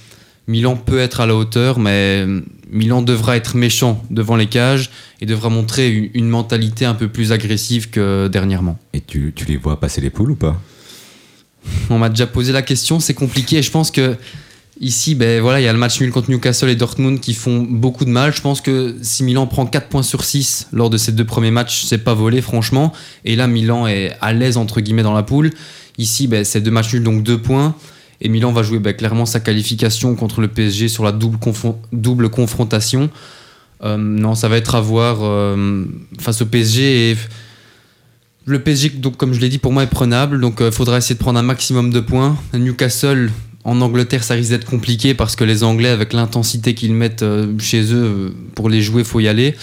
Milan 0.46 0.74
peut 0.74 0.98
être 0.98 1.20
à 1.20 1.26
la 1.26 1.34
hauteur, 1.34 1.78
mais 1.78 2.24
Milan 2.70 3.02
devra 3.02 3.36
être 3.36 3.56
méchant 3.56 4.02
devant 4.08 4.36
les 4.36 4.46
cages 4.46 4.90
et 5.20 5.26
devra 5.26 5.50
montrer 5.50 5.90
une, 5.90 6.08
une 6.14 6.28
mentalité 6.28 6.86
un 6.86 6.94
peu 6.94 7.08
plus 7.08 7.32
agressive 7.32 7.90
que 7.90 8.28
dernièrement. 8.28 8.78
Et 8.94 9.02
tu, 9.02 9.34
tu 9.36 9.44
les 9.44 9.58
vois 9.58 9.78
passer 9.78 10.00
les 10.00 10.08
poules 10.08 10.30
ou 10.30 10.34
pas? 10.36 10.58
On 11.90 11.98
m'a 11.98 12.08
déjà 12.08 12.26
posé 12.26 12.52
la 12.52 12.62
question, 12.62 13.00
c'est 13.00 13.12
compliqué. 13.12 13.58
Et 13.58 13.62
je 13.62 13.70
pense 13.70 13.90
que 13.90 14.16
ici, 14.80 15.14
ben 15.14 15.40
voilà, 15.42 15.60
il 15.60 15.64
y 15.64 15.68
a 15.68 15.72
le 15.72 15.78
match 15.78 16.00
nul 16.00 16.10
contre 16.10 16.30
Newcastle 16.30 16.68
et 16.70 16.74
Dortmund 16.74 17.20
qui 17.20 17.34
font 17.34 17.60
beaucoup 17.62 18.04
de 18.04 18.10
mal. 18.10 18.34
Je 18.34 18.40
pense 18.40 18.60
que 18.60 18.96
si 19.02 19.22
Milan 19.22 19.46
prend 19.46 19.66
4 19.66 19.88
points 19.88 20.02
sur 20.02 20.24
6 20.24 20.68
lors 20.72 20.90
de 20.90 20.96
ces 20.96 21.12
deux 21.12 21.24
premiers 21.24 21.50
matchs, 21.50 21.84
c'est 21.84 21.98
pas 21.98 22.14
volé, 22.14 22.40
franchement. 22.40 22.92
Et 23.24 23.36
là, 23.36 23.46
Milan 23.46 23.86
est 23.86 24.16
à 24.20 24.32
l'aise 24.32 24.56
entre 24.56 24.80
guillemets 24.80 25.02
dans 25.02 25.12
la 25.12 25.22
poule. 25.22 25.50
Ici, 25.98 26.26
ben, 26.26 26.44
c'est 26.44 26.60
deux 26.60 26.70
matchs 26.70 26.94
nuls, 26.94 27.02
donc 27.02 27.22
2 27.22 27.38
points. 27.38 27.74
Et 28.22 28.28
Milan 28.28 28.52
va 28.52 28.62
jouer 28.62 28.78
ben, 28.78 28.94
clairement 28.94 29.26
sa 29.26 29.40
qualification 29.40 30.14
contre 30.14 30.40
le 30.40 30.48
PSG 30.48 30.88
sur 30.88 31.04
la 31.04 31.12
double, 31.12 31.38
confron- 31.38 31.76
double 31.92 32.28
confrontation. 32.30 33.10
Euh, 33.82 33.96
non, 33.96 34.34
ça 34.34 34.48
va 34.48 34.56
être 34.56 34.74
à 34.74 34.80
voir 34.80 35.18
euh, 35.22 35.84
face 36.18 36.42
au 36.42 36.46
PSG. 36.46 37.10
Et 37.12 37.16
le 38.46 38.58
PSG, 38.58 38.90
donc, 38.90 39.16
comme 39.16 39.32
je 39.32 39.40
l'ai 39.40 39.48
dit, 39.48 39.58
pour 39.58 39.72
moi 39.72 39.82
est 39.82 39.86
prenable. 39.88 40.40
Donc 40.40 40.60
il 40.60 40.70
faudra 40.72 40.98
essayer 40.98 41.14
de 41.14 41.20
prendre 41.20 41.38
un 41.38 41.42
maximum 41.42 41.90
de 41.90 42.00
points. 42.00 42.36
Newcastle, 42.52 43.30
en 43.64 43.80
Angleterre, 43.80 44.24
ça 44.24 44.34
risque 44.34 44.50
d'être 44.50 44.64
compliqué 44.64 45.14
parce 45.14 45.36
que 45.36 45.44
les 45.44 45.62
Anglais, 45.64 45.90
avec 45.90 46.12
l'intensité 46.12 46.74
qu'ils 46.74 46.94
mettent 46.94 47.22
euh, 47.22 47.46
chez 47.58 47.82
eux, 47.92 48.04
euh, 48.04 48.30
pour 48.54 48.68
les 48.70 48.80
jouer, 48.80 49.04
faut 49.04 49.20
y 49.20 49.28
aller. 49.28 49.54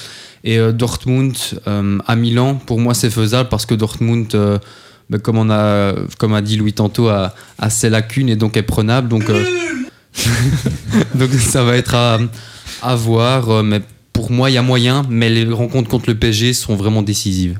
Et 0.43 0.59
euh, 0.59 0.71
Dortmund 0.71 1.35
à 1.65 2.15
Milan, 2.15 2.55
pour 2.55 2.79
moi, 2.79 2.93
c'est 2.93 3.09
faisable 3.09 3.49
parce 3.49 3.65
que 3.65 3.73
Dortmund, 3.73 4.27
ben, 5.09 5.19
comme, 5.19 5.37
on 5.37 5.49
a, 5.49 5.93
comme 6.19 6.33
a 6.33 6.41
dit 6.41 6.57
Louis 6.57 6.73
tantôt, 6.73 7.09
a, 7.09 7.33
ses 7.69 7.89
lacunes 7.89 8.29
et 8.29 8.35
donc 8.35 8.55
est 8.55 8.63
prenable. 8.63 9.07
Donc, 9.07 9.23
ça 11.39 11.63
va 11.63 11.75
être 11.75 11.95
à, 11.95 12.19
à 12.83 12.95
voir. 12.95 13.63
Mais 13.63 13.81
pour 14.13 14.31
moi, 14.31 14.51
il 14.51 14.53
y 14.53 14.57
a 14.57 14.61
moyen. 14.61 15.03
Mais 15.09 15.29
les 15.29 15.51
rencontres 15.51 15.89
contre 15.89 16.09
le 16.09 16.15
PSG 16.15 16.53
sont 16.53 16.75
vraiment 16.75 17.01
décisives. 17.01 17.57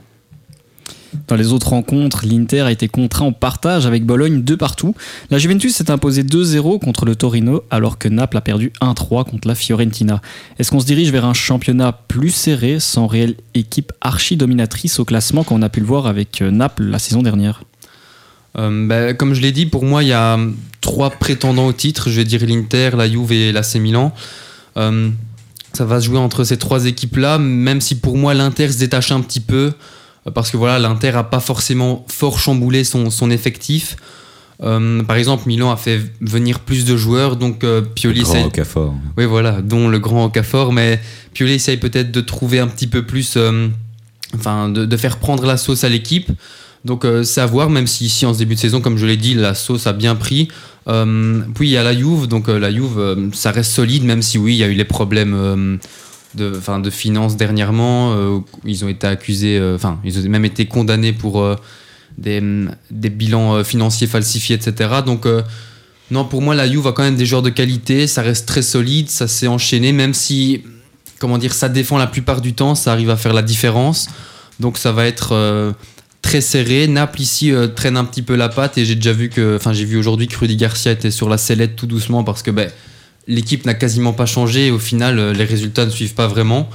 Dans 1.28 1.36
les 1.36 1.54
autres 1.54 1.70
rencontres, 1.70 2.26
l'Inter 2.26 2.62
a 2.62 2.72
été 2.72 2.88
contraint 2.88 3.26
en 3.26 3.32
partage 3.32 3.86
avec 3.86 4.06
Bologne 4.06 4.42
2 4.42 4.58
partout. 4.58 4.96
La 5.30 5.38
Juventus 5.38 5.76
s'est 5.76 5.92
imposée 5.92 6.24
2-0 6.24 6.80
contre 6.80 7.06
le 7.06 7.16
Torino 7.16 7.64
alors 7.70 7.98
que 7.98 8.08
Naples 8.08 8.38
a 8.38 8.42
perdu 8.42 8.72
1-3 8.82 9.30
contre 9.30 9.48
la 9.48 9.56
Fiorentina. 9.56 10.22
Est-ce 10.60 10.72
qu'on 10.72 10.80
se 10.80 10.86
dirige 10.86 11.12
vers 11.12 11.26
un 11.26 11.34
championnat 11.34 11.92
plus 12.08 12.32
serré 12.32 12.80
sans 12.80 13.08
réelle 13.08 13.36
équipe 13.54 13.92
archi-dominatrice 14.02 15.00
au 15.00 15.06
classement 15.06 15.44
qu'on 15.44 15.62
a 15.62 15.70
pu 15.70 15.80
le 15.80 15.86
voir 15.86 16.08
avec 16.08 16.42
euh, 16.42 16.52
Naples 16.52 16.84
la 16.84 17.00
saison 17.00 17.22
dernière? 17.22 17.64
Euh, 18.58 18.88
bah, 18.88 19.14
comme 19.14 19.34
je 19.34 19.42
l'ai 19.42 19.52
dit, 19.52 19.66
pour 19.66 19.86
moi, 19.86 20.04
il 20.04 20.10
y 20.10 20.14
a 20.14 20.40
trois 20.82 21.10
prétendants 21.10 21.68
au 21.68 21.74
titre. 21.74 22.10
Je 22.10 22.18
vais 22.18 22.26
dire 22.26 22.46
l'Inter, 22.46 22.92
la 22.98 23.10
Juve 23.10 23.32
et 23.32 23.52
l'AC 23.52 23.76
Milan. 23.76 24.14
Euh, 24.78 25.10
ça 25.74 25.86
va 25.86 26.00
se 26.00 26.06
jouer 26.06 26.18
entre 26.18 26.44
ces 26.44 26.58
trois 26.58 26.86
équipes-là, 26.86 27.38
même 27.38 27.82
si 27.82 27.96
pour 27.96 28.18
moi, 28.18 28.34
l'Inter 28.34 28.72
se 28.72 28.80
détache 28.80 29.12
un 29.12 29.22
petit 29.22 29.40
peu. 29.40 29.74
Euh, 30.28 30.32
Parce 30.32 30.52
que 30.52 30.58
voilà, 30.58 30.80
l'Inter 30.80 31.10
a 31.16 31.24
pas 31.24 31.40
forcément 31.40 32.06
fort 32.08 32.40
chamboulé 32.40 32.84
son, 32.84 33.10
son 33.10 33.30
effectif. 33.32 33.96
Euh, 34.64 35.04
par 35.04 35.18
exemple, 35.18 35.44
Milan 35.48 35.72
a 35.72 35.78
fait 35.78 36.02
venir 36.20 36.60
plus 36.62 36.84
de 36.84 36.98
joueurs, 36.98 37.36
donc 37.36 37.64
euh, 37.64 37.82
Pioli 37.82 38.22
Grand 38.24 38.34
essaie- 38.34 38.46
Okafor. 38.46 38.94
oui, 39.16 39.26
voilà, 39.26 39.62
dont 39.62 39.88
le 39.88 40.00
grand 40.00 40.26
Okafor, 40.26 40.74
mais 40.74 41.00
Pioli 41.34 41.54
essaye 41.54 41.78
peut-être 41.78 42.12
de 42.12 42.22
trouver 42.22 42.60
un 42.60 42.68
petit 42.68 42.88
peu 42.88 43.04
plus, 43.06 43.36
euh, 43.38 43.68
enfin, 44.36 44.70
de, 44.70 44.86
de 44.86 44.98
faire 44.98 45.18
prendre 45.18 45.46
la 45.46 45.58
sauce 45.58 45.84
à 45.84 45.90
l'équipe. 45.90 46.32
Donc 46.86 47.06
c'est 47.24 47.42
à 47.42 47.46
voir, 47.46 47.70
même 47.70 47.86
si 47.86 48.06
ici 48.06 48.26
en 48.26 48.34
ce 48.34 48.38
début 48.40 48.56
de 48.56 48.60
saison, 48.60 48.80
comme 48.82 48.98
je 48.98 49.06
l'ai 49.06 49.18
dit, 49.18 49.34
la 49.34 49.54
sauce 49.56 49.88
a 49.88 49.94
bien 49.94 50.16
pris. 50.16 50.48
Puis 50.86 51.68
il 51.68 51.72
y 51.72 51.76
a 51.76 51.84
la 51.84 51.94
Juve, 51.94 52.28
donc 52.28 52.48
la 52.48 52.72
Juve, 52.72 53.30
ça 53.34 53.52
reste 53.52 53.72
solide, 53.74 54.06
même 54.06 54.22
si 54.22 54.38
oui, 54.38 54.54
il 54.54 54.58
y 54.58 54.64
a 54.64 54.68
eu 54.68 54.74
les 54.74 54.86
problèmes 54.86 55.80
de, 56.36 56.54
enfin, 56.58 56.80
de 56.80 56.90
finances 56.90 57.38
dernièrement. 57.38 58.14
euh, 58.14 58.40
ils 58.66 58.84
ont 58.86 58.88
été 58.88 59.08
accusés, 59.08 59.58
euh, 59.58 59.76
enfin, 59.76 60.00
ils 60.04 60.20
ont 60.20 60.30
même 60.30 60.46
été 60.46 60.66
condamnés 60.66 61.14
pour 61.14 61.42
euh, 61.42 61.56
des, 62.18 62.42
bilans 62.92 63.64
financiers 63.64 64.08
falsifiés, 64.08 64.56
etc. 64.56 65.02
Donc 65.06 65.28
non, 66.10 66.26
pour 66.26 66.42
moi, 66.42 66.56
la 66.56 66.70
Juve 66.70 66.88
a 66.88 66.92
quand 66.92 67.04
même 67.04 67.16
des 67.16 67.26
joueurs 67.26 67.42
de 67.42 67.50
qualité, 67.50 68.08
ça 68.08 68.22
reste 68.22 68.48
très 68.48 68.62
solide, 68.62 69.10
ça 69.10 69.28
s'est 69.28 69.48
enchaîné, 69.48 69.92
même 69.92 70.14
si, 70.14 70.64
comment 71.20 71.38
dire, 71.38 71.54
ça 71.54 71.70
défend 71.70 71.98
la 71.98 72.08
plupart 72.08 72.42
du 72.42 72.54
temps, 72.54 72.76
ça 72.76 72.92
arrive 72.92 73.12
à 73.12 73.18
faire 73.18 73.34
la 73.34 73.44
différence. 73.44 74.10
Donc 74.60 74.80
ça 74.80 74.92
va 74.92 75.06
être 75.06 75.76
très 76.24 76.42
serré. 76.42 76.88
Naples 76.88 77.22
ici 77.22 77.54
traîne 77.76 77.98
un 77.98 78.06
petit 78.06 78.24
peu 78.24 78.36
la 78.36 78.50
patte 78.50 78.80
et 78.80 78.86
j'ai 78.86 78.96
déjà 78.96 79.14
vu 79.14 79.30
que, 79.30 79.58
enfin 79.58 79.74
j'ai 79.74 79.86
vu 79.86 79.98
aujourd'hui 79.98 80.28
que 80.28 80.38
Rudy 80.40 80.56
Garcia 80.56 80.92
était 80.92 81.12
sur 81.12 81.30
la 81.30 81.38
sellette 81.38 81.76
tout 81.76 81.86
doucement 81.86 82.24
parce 82.24 82.42
que 82.42 82.50
ben, 82.50 82.72
l'équipe 83.28 83.66
n'a 83.66 83.74
quasiment 83.74 84.14
pas 84.14 84.26
changé 84.26 84.68
et 84.68 84.72
au 84.72 84.80
final 84.80 85.20
euh, 85.20 85.34
les 85.34 85.44
résultats 85.44 85.86
ne 85.86 85.92
suivent 85.92 86.16
pas 86.16 86.28
vraiment. 86.28 86.70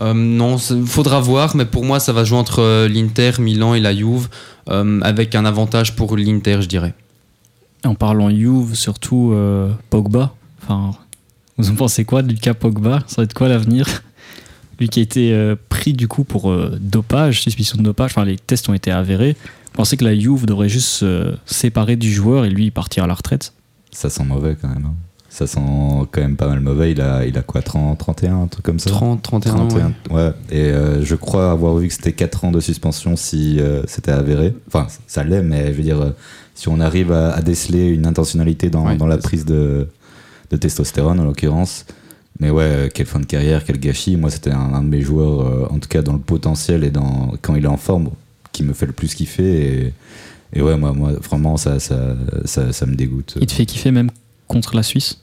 Euh, 0.00 0.14
non, 0.14 0.56
il 0.56 0.86
faudra 0.86 1.20
voir, 1.20 1.56
mais 1.56 1.66
pour 1.66 1.84
moi 1.84 2.00
ça 2.00 2.12
va 2.12 2.24
jouer 2.24 2.38
entre 2.38 2.60
euh, 2.60 2.88
l'Inter, 2.88 3.32
Milan 3.38 3.74
et 3.74 3.80
la 3.80 3.94
Juve 3.94 4.28
euh, 4.68 5.00
avec 5.02 5.34
un 5.34 5.44
avantage 5.44 5.94
pour 5.96 6.16
l'Inter, 6.16 6.58
je 6.62 6.68
dirais. 6.68 6.94
En 7.84 7.94
parlant 7.94 8.30
Juve, 8.30 8.74
surtout 8.74 9.32
euh, 9.32 9.70
Pogba. 9.90 10.34
Enfin, 10.62 10.92
vous 11.56 11.70
en 11.70 11.74
pensez 11.74 12.04
quoi 12.04 12.22
de 12.22 12.28
Lucas 12.28 12.54
Pogba? 12.54 13.00
Ça 13.06 13.16
va 13.18 13.22
être 13.24 13.34
quoi 13.34 13.48
l'avenir? 13.48 14.02
Lui 14.78 14.88
qui 14.88 15.00
a 15.00 15.02
été 15.02 15.32
euh, 15.32 15.56
pris 15.68 15.92
du 15.92 16.08
coup 16.08 16.24
pour 16.24 16.50
euh, 16.50 16.78
dopage, 16.80 17.42
suspicion 17.42 17.76
de 17.76 17.82
dopage. 17.82 18.12
Enfin, 18.12 18.24
les 18.24 18.36
tests 18.36 18.68
ont 18.70 18.74
été 18.74 18.90
avérés. 18.90 19.32
Vous 19.32 19.76
pensez 19.76 19.96
que 19.96 20.04
la 20.04 20.18
Juve 20.18 20.46
devrait 20.46 20.70
juste 20.70 20.88
se 20.88 21.34
séparer 21.44 21.96
du 21.96 22.10
joueur 22.12 22.44
et 22.46 22.50
lui 22.50 22.70
partir 22.70 23.04
à 23.04 23.06
la 23.06 23.14
retraite? 23.14 23.52
Ça 23.92 24.08
sent 24.08 24.24
mauvais 24.24 24.56
quand 24.60 24.68
même. 24.68 24.86
hein. 24.86 24.94
Ça 25.32 25.46
sent 25.46 25.60
quand 26.10 26.20
même 26.20 26.34
pas 26.36 26.48
mal 26.48 26.58
mauvais. 26.58 26.90
Il 26.90 27.00
a, 27.00 27.24
il 27.24 27.38
a 27.38 27.42
quoi 27.42 27.62
30, 27.62 27.96
31, 27.96 28.42
un 28.42 28.46
truc 28.48 28.64
comme 28.64 28.80
ça 28.80 28.90
30, 28.90 29.22
31 29.22 29.54
ans. 29.54 29.68
ouais. 29.68 29.82
ouais. 30.10 30.32
Et 30.50 30.64
euh, 30.64 31.04
je 31.04 31.14
crois 31.14 31.52
avoir 31.52 31.76
vu 31.76 31.86
que 31.86 31.94
c'était 31.94 32.12
4 32.12 32.46
ans 32.46 32.50
de 32.50 32.58
suspension 32.58 33.14
si 33.14 33.60
euh, 33.60 33.82
c'était 33.86 34.10
avéré. 34.10 34.54
Enfin, 34.66 34.88
ça 35.06 35.22
l'est, 35.22 35.42
mais 35.42 35.68
je 35.68 35.76
veux 35.76 35.84
dire, 35.84 36.00
euh, 36.00 36.10
si 36.56 36.68
on 36.68 36.80
arrive 36.80 37.12
à, 37.12 37.30
à 37.32 37.42
déceler 37.42 37.86
une 37.86 38.06
intentionnalité 38.06 38.70
dans, 38.70 38.84
Ouais, 38.84 38.96
dans 38.96 39.06
la 39.06 39.18
prise 39.18 39.44
de, 39.44 39.86
de 40.50 40.56
testostérone, 40.56 41.20
en 41.20 41.24
l'occurrence. 41.24 41.86
Mais 42.40 42.50
ouais, 42.50 42.90
quelle 42.92 43.06
fin 43.06 43.20
de 43.20 43.26
carrière, 43.26 43.64
quel 43.64 43.78
gâchis. 43.78 44.16
Moi, 44.16 44.30
c'était 44.30 44.50
un, 44.50 44.74
un 44.74 44.82
de 44.82 44.88
mes 44.88 45.00
joueurs, 45.00 45.72
en 45.72 45.78
tout 45.78 45.88
cas 45.88 46.02
dans 46.02 46.14
le 46.14 46.18
potentiel 46.18 46.82
et 46.82 46.90
dans, 46.90 47.34
quand 47.40 47.54
il 47.54 47.64
est 47.64 47.68
en 47.68 47.76
forme, 47.76 48.10
qui 48.50 48.64
me 48.64 48.72
fait 48.72 48.86
le 48.86 48.92
plus 48.92 49.14
kiffer. 49.14 49.84
Et, 49.84 49.92
et 50.54 50.62
ouais, 50.62 50.76
moi, 50.76 50.92
moi 50.92 51.12
vraiment, 51.12 51.56
ça, 51.56 51.78
ça, 51.78 52.16
ça, 52.46 52.72
ça 52.72 52.86
me 52.86 52.96
dégoûte. 52.96 53.36
Il 53.40 53.46
te 53.46 53.52
fait 53.52 53.66
kiffer 53.66 53.92
même 53.92 54.10
contre 54.50 54.74
la 54.76 54.82
Suisse 54.82 55.18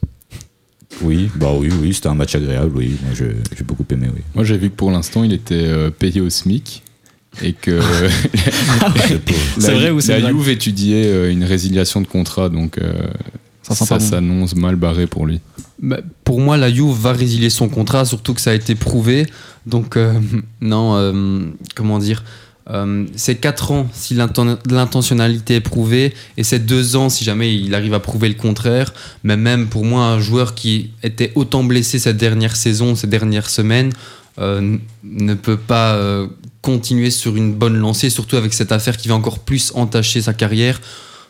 Oui, 1.01 1.29
bah 1.35 1.51
oui, 1.55 1.69
oui, 1.81 1.93
c'était 1.93 2.07
un 2.07 2.15
match 2.15 2.33
agréable, 2.35 2.71
oui. 2.75 2.95
Moi, 3.03 3.13
je- 3.13 3.55
j'ai 3.57 3.63
beaucoup 3.63 3.85
aimé, 3.91 4.07
oui. 4.15 4.21
Moi, 4.33 4.43
j'ai 4.45 4.57
vu 4.57 4.69
que 4.69 4.75
pour 4.75 4.89
l'instant, 4.89 5.23
il 5.23 5.33
était 5.33 5.53
euh, 5.55 5.89
payé 5.91 6.21
au 6.21 6.29
SMIC 6.29 6.81
et 7.43 7.53
que 7.53 7.79
C'est 9.59 9.71
la, 9.71 9.73
vrai 9.77 9.89
ou 9.91 9.99
c'est 10.01 10.19
la 10.19 10.29
Juve 10.29 10.49
étudiait 10.49 11.05
euh, 11.07 11.31
une 11.31 11.43
résiliation 11.43 12.01
de 12.01 12.07
contrat, 12.07 12.49
donc 12.49 12.77
euh, 12.77 12.93
Ça 13.63 13.99
s'annonce 13.99 14.55
mal 14.55 14.75
barré 14.75 15.07
pour 15.07 15.25
lui. 15.25 15.41
Bah, 15.79 15.99
pour 16.23 16.39
moi, 16.39 16.57
la 16.57 16.73
Juve 16.73 16.95
va 16.99 17.11
résilier 17.13 17.49
son 17.49 17.69
contrat, 17.69 18.05
surtout 18.05 18.33
que 18.33 18.41
ça 18.41 18.51
a 18.51 18.53
été 18.53 18.73
prouvé. 18.75 19.27
Donc, 19.65 19.97
euh, 19.97 20.13
non, 20.61 20.95
euh, 20.95 21.41
comment 21.75 21.99
dire 21.99 22.23
euh, 22.69 23.05
C'est 23.15 23.35
4 23.35 23.71
ans 23.71 23.89
si 23.93 24.13
l'inten- 24.13 24.57
l'intentionnalité 24.69 25.55
est 25.55 25.61
prouvée, 25.61 26.13
et 26.37 26.43
c'est 26.43 26.59
2 26.59 26.95
ans 26.95 27.09
si 27.09 27.23
jamais 27.23 27.55
il 27.55 27.73
arrive 27.75 27.93
à 27.93 27.99
prouver 27.99 28.27
le 28.29 28.35
contraire. 28.35 28.93
Mais 29.23 29.37
même 29.37 29.67
pour 29.67 29.85
moi, 29.85 30.05
un 30.05 30.19
joueur 30.19 30.55
qui 30.55 30.91
était 31.03 31.31
autant 31.35 31.63
blessé 31.63 31.99
cette 31.99 32.17
dernière 32.17 32.55
saison, 32.55 32.95
ces 32.95 33.07
dernières 33.07 33.49
semaines, 33.49 33.91
euh, 34.39 34.77
ne 35.03 35.33
peut 35.33 35.57
pas 35.57 35.95
euh, 35.95 36.27
continuer 36.61 37.09
sur 37.11 37.35
une 37.35 37.53
bonne 37.53 37.77
lancée, 37.77 38.09
surtout 38.09 38.35
avec 38.35 38.53
cette 38.53 38.71
affaire 38.71 38.97
qui 38.97 39.07
va 39.07 39.15
encore 39.15 39.39
plus 39.39 39.71
entacher 39.75 40.21
sa 40.21 40.33
carrière. 40.33 40.79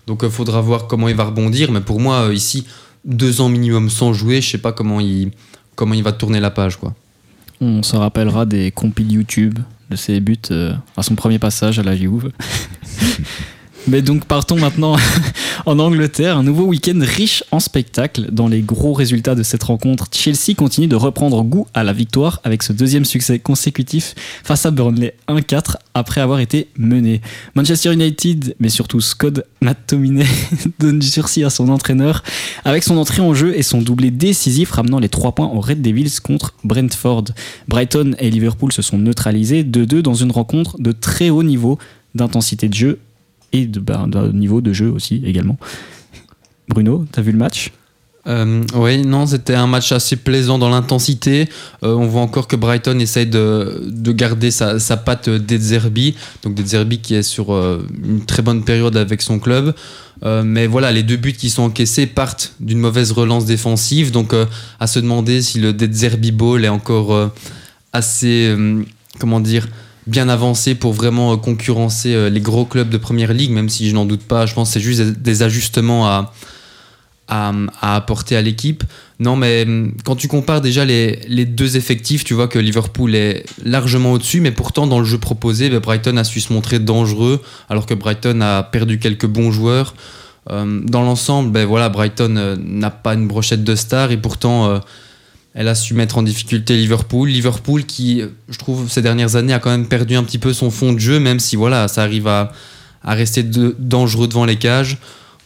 Donc 0.08 0.22
il 0.24 0.30
faudra 0.30 0.62
voir 0.62 0.88
comment 0.88 1.08
il 1.08 1.16
va 1.16 1.26
rebondir. 1.26 1.72
Mais 1.72 1.82
pour 1.82 2.00
moi, 2.00 2.30
ici, 2.34 2.66
deux 3.06 3.40
ans 3.42 3.50
minimum 3.50 3.90
sans 3.90 4.12
jouer, 4.14 4.42
je 4.42 4.50
sais 4.50 4.58
pas 4.58 4.72
comment 4.72 5.00
il, 5.00 5.32
comment 5.76 5.94
il 5.94 6.04
va 6.04 6.12
tourner 6.14 6.40
la 6.40 6.50
page. 6.50 6.78
quoi. 6.78 6.94
On 7.60 7.84
se 7.84 7.96
rappellera 7.96 8.46
des 8.46 8.72
compiles 8.72 9.12
YouTube 9.12 9.60
de 9.90 9.96
ses 9.96 10.20
buts 10.20 10.38
euh, 10.52 10.74
à 10.96 11.04
son 11.04 11.16
premier 11.16 11.40
passage 11.40 11.80
à 11.80 11.84
la 11.84 11.96
Juve. 11.96 12.32
Mais 13.90 14.02
donc 14.02 14.26
partons 14.26 14.58
maintenant 14.58 14.98
en 15.66 15.80
Angleterre, 15.80 16.38
un 16.38 16.44
nouveau 16.44 16.66
week-end 16.66 17.00
riche 17.00 17.46
en 17.52 17.62
spectacles. 17.62 18.28
Dans 18.32 18.50
les 18.50 18.60
gros 18.60 18.92
résultats 18.92 19.34
de 19.34 19.44
cette 19.44 19.64
rencontre, 19.64 20.08
Chelsea 20.12 20.56
continue 20.58 20.88
de 20.88 20.98
reprendre 20.98 21.42
goût 21.44 21.68
à 21.74 21.86
la 21.86 21.94
victoire 21.94 22.42
avec 22.44 22.64
ce 22.64 22.74
deuxième 22.74 23.06
succès 23.06 23.40
consécutif 23.40 24.14
face 24.44 24.66
à 24.66 24.72
Burnley 24.72 25.16
1-4 25.30 25.78
après 25.94 26.20
avoir 26.20 26.42
été 26.42 26.68
mené. 26.78 27.22
Manchester 27.56 27.94
United, 27.94 28.56
mais 28.60 28.68
surtout 28.68 29.00
Scott 29.00 29.46
McTominay, 29.62 30.26
donne 30.80 31.00
du 31.00 31.08
sursis 31.08 31.46
à 31.46 31.50
son 31.50 31.70
entraîneur 31.70 32.24
avec 32.66 32.84
son 32.84 32.98
entrée 32.98 33.22
en 33.22 33.34
jeu 33.34 33.58
et 33.58 33.64
son 33.64 33.82
doublé 33.82 34.12
décisif 34.12 34.72
ramenant 34.72 35.00
les 35.00 35.10
3 35.10 35.32
points 35.32 35.48
aux 35.48 35.62
Red 35.62 35.82
Devils 35.82 36.20
contre 36.22 36.56
Brentford. 36.66 37.26
Brighton 37.70 38.16
et 38.20 38.30
Liverpool 38.30 38.74
se 38.74 38.82
sont 38.82 38.98
neutralisés 38.98 39.64
2-2 39.64 40.02
dans 40.02 40.14
une 40.14 40.32
rencontre 40.32 40.76
de 40.78 40.92
très 40.92 41.30
haut 41.30 41.44
niveau 41.44 41.80
d'intensité 42.16 42.68
de 42.68 42.74
jeu 42.74 43.00
et 43.54 43.66
de, 43.66 43.80
bah, 43.80 44.06
niveau 44.34 44.62
de 44.62 44.74
jeu 44.74 44.90
aussi 44.90 45.22
également. 45.26 45.58
Bruno, 46.70 47.06
t'as 47.12 47.22
vu 47.22 47.32
le 47.32 47.38
match? 47.38 47.72
Euh, 48.28 48.62
oui, 48.76 49.04
non, 49.04 49.26
c'était 49.26 49.56
un 49.56 49.68
match 49.68 49.92
assez 49.92 50.18
plaisant 50.18 50.60
dans 50.60 50.70
l'intensité. 50.70 51.48
Euh, 51.84 51.94
on 51.94 52.08
voit 52.08 52.22
encore 52.22 52.48
que 52.48 52.56
Brighton 52.56 53.00
essaye 53.00 53.26
de, 53.26 53.86
de 53.88 54.12
garder 54.12 54.52
sa, 54.52 54.80
sa 54.80 54.98
patte 54.98 55.30
d'Edzerbi. 55.30 56.16
Donc 56.44 56.54
d'Edzerbi 56.54 57.00
qui 57.00 57.16
est 57.16 57.24
sur 57.24 57.54
euh, 57.54 57.88
une 58.04 58.26
très 58.26 58.42
bonne 58.42 58.64
période 58.64 58.98
avec 58.98 59.22
son 59.22 59.40
club. 59.40 59.74
Mais 60.24 60.66
voilà, 60.66 60.92
les 60.92 61.04
deux 61.04 61.16
buts 61.16 61.34
qui 61.34 61.52
sont 61.52 61.62
encaissés 61.62 62.08
partent 62.08 62.56
d'une 62.60 62.80
mauvaise 62.80 63.12
relance 63.12 63.46
défensive. 63.46 64.10
Donc 64.10 64.34
à 64.80 64.88
se 64.88 64.98
demander 64.98 65.44
si 65.44 65.60
le 65.60 65.74
Dzerbi 65.74 66.32
Ball 66.32 66.66
est 66.66 66.70
encore 66.70 67.30
assez, 67.94 68.52
comment 69.20 69.40
dire, 69.40 69.68
bien 70.08 70.30
avancé 70.30 70.76
pour 70.76 70.94
vraiment 70.94 71.34
euh, 71.34 71.38
concurrencer 71.38 72.14
euh, 72.14 72.30
les 72.30 72.40
gros 72.42 72.66
clubs 72.66 72.90
de 72.90 72.98
première 72.98 73.34
ligue, 73.34 73.52
même 73.52 73.70
si 73.70 73.90
je 73.90 73.94
n'en 73.94 74.06
doute 74.06 74.24
pas. 74.24 74.46
Je 74.46 74.54
pense 74.54 74.70
que 74.70 74.74
c'est 74.74 74.80
juste 74.80 75.02
des- 75.02 75.44
ajustements 75.44 76.08
à, 76.08 76.34
à, 77.28 77.52
à 77.82 77.96
apporter 77.96 78.36
à 78.36 78.42
l'équipe. 78.42 78.84
Non, 79.20 79.36
mais 79.36 79.64
hum, 79.68 79.94
quand 80.06 80.16
tu 80.16 80.28
compares 80.28 80.62
déjà 80.62 80.86
les, 80.86 81.20
les 81.28 81.46
deux 81.46 81.76
effectifs, 81.78 82.24
tu 82.24 82.34
vois 82.34 82.48
que 82.48 82.60
Liverpool 82.60 83.16
est 83.16 83.46
largement 83.64 84.14
au-dessus, 84.14 84.42
mais 84.42 84.52
pourtant 84.52 84.88
dans 84.88 85.00
le 85.00 85.06
jeu 85.06 85.18
proposé, 85.18 85.70
ben, 85.70 85.80
Brighton 85.80 86.18
a 86.18 86.24
su 86.24 86.40
se 86.40 86.54
montrer 86.54 86.80
dangereux, 86.80 87.42
alors 87.70 87.86
que 87.86 87.94
Brighton 87.94 88.42
a 88.42 88.64
perdu 88.64 89.00
quelques 89.00 89.28
bons 89.28 89.52
joueurs. 89.52 89.94
Euh, 90.50 90.80
dans 90.84 91.02
l'ensemble, 91.02 91.52
ben, 91.52 91.66
voilà, 91.66 91.90
Brighton 91.90 92.36
euh, 92.38 92.56
n'a 92.58 92.90
pas 92.90 93.14
une 93.16 93.28
brochette 93.28 93.64
de 93.66 93.76
stars 93.76 94.12
et 94.12 94.18
pourtant 94.18 94.80
elle 95.58 95.68
a 95.68 95.76
su 95.76 95.96
mettre 95.96 96.20
en 96.20 96.24
difficulté 96.24 96.78
Liverpool. 96.78 97.28
Liverpool 97.28 97.84
qui, 97.84 98.22
euh, 98.22 98.28
je 98.48 98.60
trouve, 98.60 98.90
ces 98.90 99.02
dernières 99.02 99.36
années 99.36 99.54
a 99.54 99.60
quand 99.60 99.72
même 99.72 99.88
perdu 99.88 100.16
un 100.16 100.24
petit 100.24 100.38
peu 100.38 100.54
son 100.54 100.70
fond 100.70 100.94
de 100.94 101.00
jeu, 101.00 101.20
même 101.20 101.40
si 101.40 101.56
voilà, 101.56 101.88
ça 101.88 102.04
arrive 102.04 102.28
à, 102.28 102.54
rester 103.04 103.42
dangereux 103.44 104.28
devant 104.28 104.46
les 104.46 104.58
cages. 104.58 104.98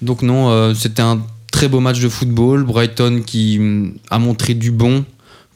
Donc 0.01 0.21
non, 0.21 0.49
euh, 0.49 0.73
c'était 0.73 1.01
un 1.01 1.21
très 1.51 1.69
beau 1.69 1.79
match 1.79 2.01
de 2.01 2.09
football. 2.09 2.63
Brighton 2.65 3.21
qui 3.25 3.57
hum, 3.59 3.93
a 4.09 4.19
montré 4.19 4.53
du 4.53 4.71
bon 4.71 5.05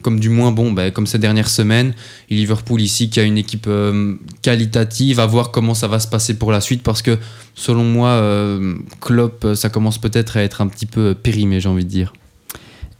comme 0.02 0.20
du 0.20 0.28
moins 0.28 0.52
bon, 0.52 0.70
ben, 0.70 0.92
comme 0.92 1.06
ces 1.06 1.18
dernières 1.18 1.48
semaines. 1.48 1.92
Et 2.30 2.36
Liverpool 2.36 2.80
ici 2.80 3.10
qui 3.10 3.18
a 3.18 3.24
une 3.24 3.36
équipe 3.36 3.66
euh, 3.66 4.14
qualitative, 4.40 5.18
à 5.20 5.26
voir 5.26 5.50
comment 5.50 5.74
ça 5.74 5.88
va 5.88 5.98
se 5.98 6.06
passer 6.06 6.38
pour 6.38 6.52
la 6.52 6.60
suite 6.60 6.82
parce 6.82 7.02
que 7.02 7.18
selon 7.54 7.82
moi, 7.84 8.10
euh, 8.10 8.76
ça 9.54 9.68
commence 9.68 9.98
peut-être 9.98 10.36
à 10.36 10.42
être 10.42 10.60
un 10.60 10.68
petit 10.68 10.86
peu 10.86 11.14
périmé, 11.14 11.60
j'ai 11.60 11.68
envie 11.68 11.84
de 11.84 11.90
dire. 11.90 12.12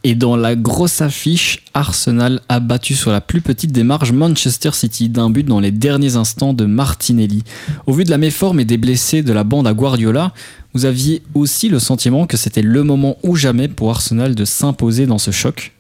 Et 0.09 0.15
dans 0.15 0.37
la 0.37 0.55
grosse 0.55 1.01
affiche, 1.01 1.65
Arsenal 1.75 2.41
a 2.49 2.61
battu 2.61 2.95
sur 2.95 3.11
la 3.11 3.21
plus 3.21 3.41
petite 3.41 3.77
marges 3.77 4.13
Manchester 4.13 4.71
City 4.73 5.09
d'un 5.09 5.31
but 5.31 5.43
dans 5.45 5.59
les 5.59 5.73
derniers 5.73 6.15
instants 6.15 6.53
de 6.53 6.65
Martinelli. 6.65 7.43
Au 7.89 7.93
vu 7.93 8.05
de 8.05 8.11
la 8.11 8.17
méforme 8.17 8.61
et 8.61 8.65
des 8.65 8.77
blessés 8.79 9.25
de 9.25 9.33
la 9.33 9.43
bande 9.43 9.67
à 9.67 9.75
Guardiola, 9.75 10.33
vous 10.75 10.85
aviez 10.85 11.23
aussi 11.35 11.69
le 11.69 11.81
sentiment 11.81 12.29
que 12.29 12.37
c'était 12.37 12.63
le 12.63 12.85
moment 12.85 13.17
ou 13.25 13.35
jamais 13.35 13.67
pour 13.67 13.91
Arsenal 13.91 14.37
de 14.37 14.45
s'imposer 14.45 15.07
dans 15.07 15.19
ce 15.19 15.33
choc? 15.33 15.73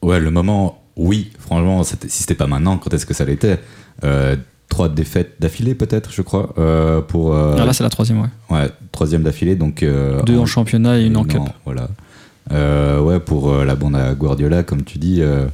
Ouais, 0.00 0.18
le 0.18 0.30
moment, 0.30 0.82
oui, 0.96 1.30
franchement, 1.38 1.82
si 1.84 1.96
c'était 2.08 2.34
pas 2.34 2.46
maintenant, 2.46 2.78
quand 2.78 2.94
est-ce 2.94 3.04
que 3.04 3.12
ça 3.12 3.26
l'était? 3.26 3.60
Euh, 4.02 4.36
Trois 4.70 4.88
défaites 4.88 5.34
d'affilée, 5.40 5.74
peut-être, 5.74 6.10
je 6.10 6.22
crois, 6.22 6.54
euh, 6.58 7.00
pour. 7.02 7.34
euh, 7.34 7.54
Ah, 7.60 7.66
Là, 7.66 7.72
c'est 7.74 7.84
la 7.84 7.90
troisième, 7.90 8.20
ouais. 8.22 8.28
ouais, 8.50 8.68
troisième 8.92 9.22
d'affilée, 9.22 9.56
donc. 9.56 9.82
euh, 9.82 10.22
Deux 10.22 10.38
en 10.38 10.46
championnat 10.46 10.98
et 10.98 11.04
une 11.04 11.16
en 11.18 11.20
non, 11.20 11.26
cup. 11.26 11.42
Voilà. 11.66 11.88
Euh, 12.52 13.00
ouais, 13.00 13.20
pour 13.20 13.50
euh, 13.50 13.64
la 13.64 13.74
bande 13.74 13.96
à 13.96 14.14
Guardiola, 14.14 14.62
comme 14.62 14.84
tu 14.84 14.98
dis, 14.98 15.22
euh, 15.22 15.46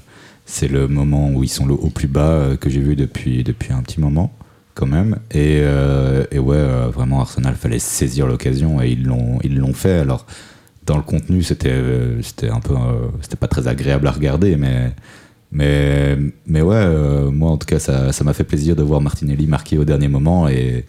c'est 0.47 0.69
le 0.69 0.89
moment 0.89 1.31
où 1.31 1.43
ils 1.45 1.49
sont 1.49 1.69
au 1.71 1.89
plus 1.89 2.09
bas 2.09 2.57
que 2.61 2.69
j'ai 2.69 2.81
vu 2.81 2.97
depuis, 2.97 3.45
depuis 3.45 3.73
un 3.73 3.83
petit 3.83 4.01
moment. 4.01 4.33
quand 4.75 4.87
même. 4.87 5.19
Et, 5.31 5.63
ouais, 5.63 6.89
vraiment, 6.93 7.21
Arsenal, 7.21 7.55
fallait 7.55 7.79
saisir 7.79 8.27
l'occasion 8.27 8.81
et 8.83 8.91
ils 8.91 9.05
l'ont, 9.05 9.75
fait. 9.75 9.99
Alors, 10.01 10.27
dans 10.87 10.97
le 10.97 11.03
contenu, 11.03 11.43
c'était, 11.43 11.73
un 12.51 12.61
peu, 12.61 12.75
c'était 13.21 13.37
pas 13.37 13.49
très 13.49 13.69
agréable 13.69 14.07
à 14.07 14.11
regarder, 14.11 14.57
mais, 14.57 14.93
mais, 15.53 16.17
mais 16.47 16.63
ouais, 16.63 17.31
moi 17.31 17.51
en 17.51 17.59
tout 17.59 17.67
cas, 17.67 17.79
ça, 17.79 18.13
ça 18.13 18.25
m'a 18.25 18.33
fait 18.33 18.45
plaisir 18.45 18.75
de 18.77 18.83
voir 18.83 19.01
Martinelli 19.01 19.47
marquer 19.47 19.79
au 19.79 19.85
dernier 19.85 20.09
moment 20.09 20.49
et 20.49 20.87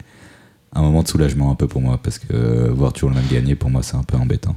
un 0.73 0.81
moment 0.81 1.03
de 1.03 1.07
soulagement 1.07 1.51
un 1.51 1.55
peu 1.55 1.67
pour 1.67 1.81
moi 1.81 1.99
parce 2.01 2.17
que 2.19 2.69
voir 2.69 2.93
toujours 2.93 3.09
le 3.09 3.15
même 3.15 3.27
gagner, 3.29 3.55
pour 3.55 3.69
moi, 3.69 3.83
c'est 3.83 3.95
un 3.95 4.03
peu 4.03 4.17
embêtant. 4.17 4.55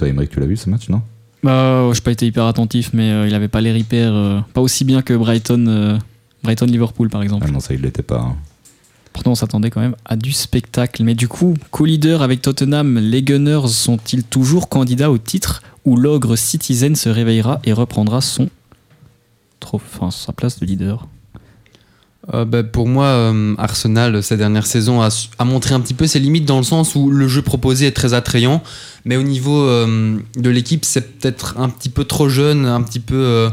Toi, 0.00 0.08
Emmerich, 0.08 0.30
tu 0.30 0.40
l'as 0.40 0.46
vu 0.46 0.56
ce 0.56 0.70
match, 0.70 0.88
non? 0.88 1.02
Bah, 1.42 1.86
ouais, 1.86 1.94
j'ai 1.94 2.00
pas 2.00 2.10
été 2.10 2.26
hyper 2.26 2.46
attentif, 2.46 2.92
mais 2.94 3.10
euh, 3.10 3.28
il 3.28 3.34
avait 3.34 3.48
pas 3.48 3.60
les 3.60 3.70
repères, 3.70 4.14
euh, 4.14 4.40
pas 4.54 4.62
aussi 4.62 4.84
bien 4.84 5.02
que 5.02 5.12
Brighton, 5.12 5.66
euh, 5.68 5.98
Brighton 6.42 6.64
Liverpool 6.64 7.10
par 7.10 7.22
exemple. 7.22 7.44
Ah 7.46 7.50
non, 7.50 7.60
ça, 7.60 7.74
il 7.74 7.82
l'était 7.82 8.02
pas. 8.02 8.20
hein. 8.20 8.36
Pourtant, 9.12 9.32
on 9.32 9.34
s'attendait 9.34 9.68
quand 9.68 9.82
même 9.82 9.96
à 10.06 10.16
du 10.16 10.32
spectacle. 10.32 11.04
Mais 11.04 11.14
du 11.14 11.28
coup, 11.28 11.54
co-leader 11.70 12.22
avec 12.22 12.40
Tottenham, 12.40 12.98
les 12.98 13.22
Gunners 13.22 13.68
sont-ils 13.68 14.24
toujours 14.24 14.70
candidats 14.70 15.10
au 15.10 15.18
titre 15.18 15.62
ou 15.84 15.98
l'ogre 15.98 16.34
Citizen 16.34 16.96
se 16.96 17.10
réveillera 17.10 17.60
et 17.64 17.74
reprendra 17.74 18.22
son 18.22 18.48
trop, 19.58 19.76
enfin, 19.84 20.10
sa 20.10 20.32
place 20.32 20.60
de 20.60 20.64
leader? 20.64 21.08
Euh, 22.32 22.44
bah, 22.44 22.62
pour 22.62 22.86
moi, 22.86 23.06
euh, 23.06 23.54
Arsenal, 23.58 24.22
ces 24.22 24.36
dernières 24.36 24.66
saisons, 24.66 25.02
a, 25.02 25.10
su- 25.10 25.28
a 25.38 25.44
montré 25.44 25.74
un 25.74 25.80
petit 25.80 25.94
peu 25.94 26.06
ses 26.06 26.20
limites 26.20 26.44
dans 26.44 26.58
le 26.58 26.62
sens 26.62 26.94
où 26.94 27.10
le 27.10 27.26
jeu 27.26 27.42
proposé 27.42 27.86
est 27.86 27.92
très 27.92 28.14
attrayant, 28.14 28.62
mais 29.04 29.16
au 29.16 29.22
niveau 29.22 29.62
euh, 29.62 30.16
de 30.36 30.50
l'équipe, 30.50 30.84
c'est 30.84 31.18
peut-être 31.18 31.56
un 31.58 31.68
petit 31.68 31.88
peu 31.88 32.04
trop 32.04 32.28
jeune, 32.28 32.66
un 32.66 32.82
petit 32.82 33.00
peu. 33.00 33.16
euh, 33.16 33.50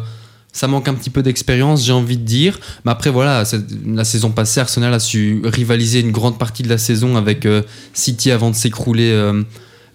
ça 0.53 0.67
manque 0.67 0.87
un 0.87 0.95
petit 0.95 1.11
peu 1.11 1.21
d'expérience, 1.21 1.83
j'ai 1.85 1.91
envie 1.91 2.17
de 2.17 2.23
dire. 2.23 2.59
Mais 2.83 2.91
après, 2.91 3.11
voilà, 3.11 3.43
la 3.85 4.03
saison 4.03 4.31
passée, 4.31 4.59
Arsenal 4.59 4.91
a 4.93 4.99
su 4.99 5.41
rivaliser 5.43 5.99
une 5.99 6.11
grande 6.11 6.39
partie 6.39 6.63
de 6.63 6.69
la 6.69 6.79
saison 6.79 7.15
avec 7.15 7.45
euh, 7.45 7.61
City 7.93 8.31
avant 8.31 8.49
de 8.49 8.55
s'écrouler 8.55 9.11
euh, 9.11 9.43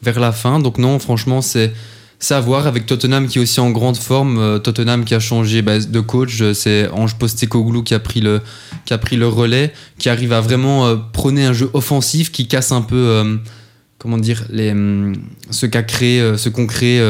vers 0.02 0.20
la 0.20 0.30
fin. 0.30 0.60
Donc, 0.60 0.78
non, 0.78 0.98
franchement, 0.98 1.40
c'est. 1.42 1.72
C'est 2.22 2.34
à 2.34 2.40
voir 2.40 2.68
avec 2.68 2.86
Tottenham 2.86 3.26
qui 3.26 3.38
est 3.38 3.42
aussi 3.42 3.58
en 3.58 3.72
grande 3.72 3.96
forme. 3.96 4.38
Euh, 4.38 4.60
Tottenham 4.60 5.04
qui 5.04 5.12
a 5.12 5.18
changé 5.18 5.60
bah, 5.60 5.80
de 5.80 5.98
coach. 5.98 6.40
Euh, 6.40 6.54
C'est 6.54 6.88
Ange 6.90 7.16
Postecoglou 7.16 7.82
qui 7.82 7.94
a 7.94 7.98
pris 7.98 8.20
le, 8.20 8.40
qui 8.84 8.94
relais, 8.94 9.72
qui 9.98 10.08
arrive 10.08 10.32
à 10.32 10.40
vraiment 10.40 10.86
euh, 10.86 10.94
prôner 11.12 11.44
un 11.44 11.52
jeu 11.52 11.68
offensif 11.72 12.30
qui 12.30 12.46
casse 12.46 12.70
un 12.70 12.82
peu, 12.82 13.40
comment 13.98 14.18
dire, 14.18 14.44
hum, 14.56 15.14
ce 15.50 15.66
qu'a 15.66 15.82
créé, 15.82 16.36
ce 16.36 16.48
qu'ont 16.48 16.68
créé 16.68 17.02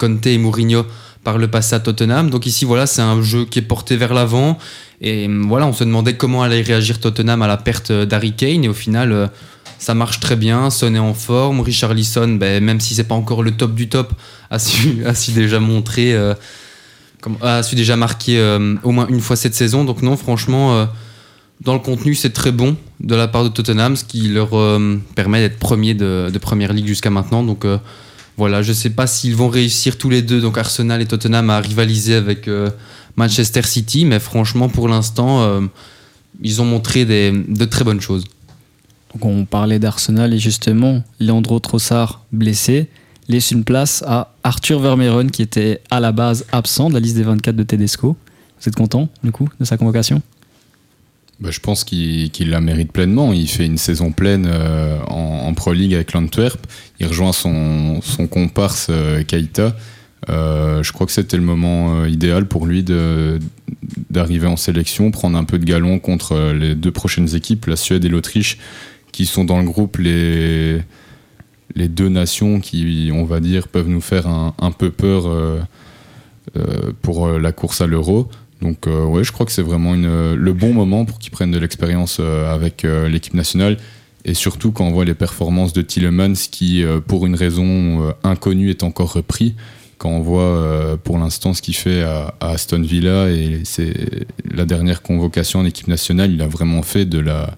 Conte 0.00 0.26
et 0.26 0.36
Mourinho 0.36 0.84
par 1.22 1.38
le 1.38 1.46
passé 1.46 1.76
à 1.76 1.78
Tottenham. 1.78 2.28
Donc 2.28 2.44
ici, 2.46 2.64
voilà, 2.64 2.88
c'est 2.88 3.02
un 3.02 3.22
jeu 3.22 3.44
qui 3.44 3.60
est 3.60 3.62
porté 3.62 3.96
vers 3.96 4.14
l'avant. 4.14 4.58
Et 5.00 5.26
hum, 5.26 5.46
voilà, 5.46 5.68
on 5.68 5.72
se 5.72 5.84
demandait 5.84 6.16
comment 6.16 6.42
allait 6.42 6.62
réagir 6.62 6.98
Tottenham 6.98 7.40
à 7.42 7.46
la 7.46 7.56
perte 7.56 7.92
d'Harry 7.92 8.32
Kane. 8.32 8.64
Et 8.64 8.68
au 8.68 8.74
final, 8.74 9.30
ça 9.78 9.94
marche 9.94 10.20
très 10.20 10.36
bien. 10.36 10.70
Son 10.70 10.94
est 10.94 10.98
en 10.98 11.14
forme. 11.14 11.60
Richarlison, 11.60 12.28
ben, 12.28 12.62
même 12.62 12.80
si 12.80 12.94
c'est 12.94 13.04
pas 13.04 13.14
encore 13.14 13.42
le 13.42 13.52
top 13.52 13.74
du 13.74 13.88
top, 13.88 14.12
a 14.50 14.58
su, 14.58 15.02
a 15.06 15.14
su 15.14 15.32
déjà 15.32 15.60
montrer, 15.60 16.14
euh, 16.14 16.34
a 17.40 17.62
su 17.62 17.74
déjà 17.74 17.96
marquer 17.96 18.38
euh, 18.38 18.74
au 18.82 18.90
moins 18.90 19.06
une 19.08 19.20
fois 19.20 19.36
cette 19.36 19.54
saison. 19.54 19.84
Donc 19.84 20.02
non, 20.02 20.16
franchement, 20.16 20.74
euh, 20.74 20.86
dans 21.60 21.74
le 21.74 21.80
contenu, 21.80 22.14
c'est 22.14 22.30
très 22.30 22.52
bon 22.52 22.76
de 23.00 23.14
la 23.14 23.28
part 23.28 23.44
de 23.44 23.48
Tottenham, 23.48 23.96
ce 23.96 24.04
qui 24.04 24.28
leur 24.28 24.50
permet 25.14 25.40
d'être 25.40 25.58
premier 25.58 25.94
de, 25.94 26.30
de 26.32 26.38
première 26.38 26.72
ligue 26.72 26.86
jusqu'à 26.86 27.10
maintenant. 27.10 27.42
Donc 27.42 27.64
voilà, 28.36 28.62
je 28.62 28.72
sais 28.72 28.90
pas 28.90 29.08
s'ils 29.08 29.34
vont 29.34 29.48
réussir 29.48 29.98
tous 29.98 30.08
les 30.08 30.22
deux, 30.22 30.40
donc 30.40 30.56
Arsenal 30.56 31.02
et 31.02 31.06
Tottenham, 31.06 31.50
à 31.50 31.58
rivaliser 31.58 32.14
avec 32.14 32.48
Manchester 33.16 33.62
City, 33.62 34.04
mais 34.04 34.20
franchement, 34.20 34.68
pour 34.68 34.88
l'instant, 34.88 35.68
ils 36.42 36.62
ont 36.62 36.64
montré 36.64 37.04
des, 37.04 37.32
de 37.32 37.64
très 37.64 37.82
bonnes 37.82 38.00
choses. 38.00 38.24
Donc 39.12 39.24
on 39.24 39.44
parlait 39.44 39.78
d'Arsenal 39.78 40.34
et 40.34 40.38
justement, 40.38 41.02
Leandro 41.20 41.58
Trossard 41.60 42.24
blessé 42.32 42.88
laisse 43.28 43.50
une 43.50 43.64
place 43.64 44.02
à 44.06 44.32
Arthur 44.42 44.80
Vermeeren 44.80 45.30
qui 45.30 45.42
était 45.42 45.80
à 45.90 46.00
la 46.00 46.12
base 46.12 46.46
absent 46.52 46.88
de 46.88 46.94
la 46.94 47.00
liste 47.00 47.16
des 47.16 47.22
24 47.22 47.56
de 47.56 47.62
Tedesco. 47.62 48.16
Vous 48.60 48.68
êtes 48.68 48.76
content 48.76 49.08
du 49.22 49.32
coup 49.32 49.48
de 49.60 49.64
sa 49.64 49.76
convocation? 49.76 50.22
Bah, 51.40 51.50
je 51.52 51.60
pense 51.60 51.84
qu'il 51.84 52.50
la 52.50 52.60
mérite 52.60 52.90
pleinement. 52.90 53.32
Il 53.32 53.48
fait 53.48 53.66
une 53.66 53.78
saison 53.78 54.10
pleine 54.10 54.48
euh, 54.50 54.98
en, 55.06 55.54
Pro 55.54 55.72
League 55.72 55.94
avec 55.94 56.12
l'Antwerp. 56.12 56.66
Il 56.98 57.06
rejoint 57.06 57.32
son, 57.32 58.00
comparse 58.30 58.88
euh. 58.90 59.22
Euh, 60.28 60.82
je 60.82 60.92
crois 60.92 61.06
que 61.06 61.12
c'était 61.12 61.36
le 61.36 61.42
moment 61.44 62.00
euh, 62.00 62.08
idéal 62.08 62.46
pour 62.46 62.66
lui 62.66 62.84
d'arriver 64.10 64.48
en 64.48 64.56
sélection, 64.56 65.10
prendre 65.10 65.38
un 65.38 65.44
peu 65.44 65.58
de 65.58 65.64
galon 65.64 66.00
contre 66.00 66.52
les 66.52 66.74
deux 66.74 66.90
prochaines 66.90 67.34
équipes, 67.36 67.66
la 67.66 67.76
Suède 67.76 68.04
et 68.04 68.08
l'Autriche, 68.08 68.58
qui 69.18 69.26
sont 69.26 69.42
dans 69.42 69.58
le 69.58 69.64
groupe 69.64 69.96
les, 69.96 70.78
les 71.74 71.88
deux 71.88 72.08
nations 72.08 72.60
qui, 72.60 73.10
on 73.12 73.24
va 73.24 73.40
dire, 73.40 73.66
peuvent 73.66 73.88
nous 73.88 74.00
faire 74.00 74.28
un, 74.28 74.54
un 74.60 74.70
peu 74.70 74.92
peur 74.92 75.26
euh, 75.26 75.58
euh, 76.56 76.92
pour 77.02 77.26
euh, 77.26 77.40
la 77.40 77.50
course 77.50 77.80
à 77.80 77.88
l'euro. 77.88 78.28
Donc 78.62 78.86
euh, 78.86 79.04
ouais, 79.04 79.24
je 79.24 79.32
crois 79.32 79.44
que 79.44 79.50
c'est 79.50 79.60
vraiment 79.60 79.96
une, 79.96 80.34
le 80.34 80.52
bon 80.52 80.72
moment 80.72 81.04
pour 81.04 81.18
qu'ils 81.18 81.32
prennent 81.32 81.50
de 81.50 81.58
l'expérience 81.58 82.20
avec 82.20 82.84
l'équipe 82.84 83.34
nationale. 83.34 83.78
Et 84.24 84.34
surtout 84.34 84.70
quand 84.70 84.86
on 84.86 84.92
voit 84.92 85.04
les 85.04 85.14
performances 85.14 85.72
de 85.72 85.82
Tillemans 85.82 86.38
qui, 86.52 86.84
pour 87.08 87.26
une 87.26 87.34
raison 87.34 88.14
inconnue, 88.22 88.70
est 88.70 88.84
encore 88.84 89.14
repris. 89.14 89.56
Quand 89.96 90.10
on 90.10 90.20
voit 90.20 90.96
pour 91.02 91.18
l'instant 91.18 91.54
ce 91.54 91.60
qu'il 91.60 91.74
fait 91.74 92.02
à, 92.02 92.36
à 92.38 92.50
Aston 92.50 92.82
Villa 92.82 93.30
et 93.30 93.62
c'est 93.64 94.26
la 94.48 94.64
dernière 94.64 95.02
convocation 95.02 95.58
en 95.58 95.64
équipe 95.64 95.88
nationale, 95.88 96.30
il 96.32 96.40
a 96.40 96.46
vraiment 96.46 96.82
fait 96.82 97.04
de 97.04 97.18
la, 97.18 97.56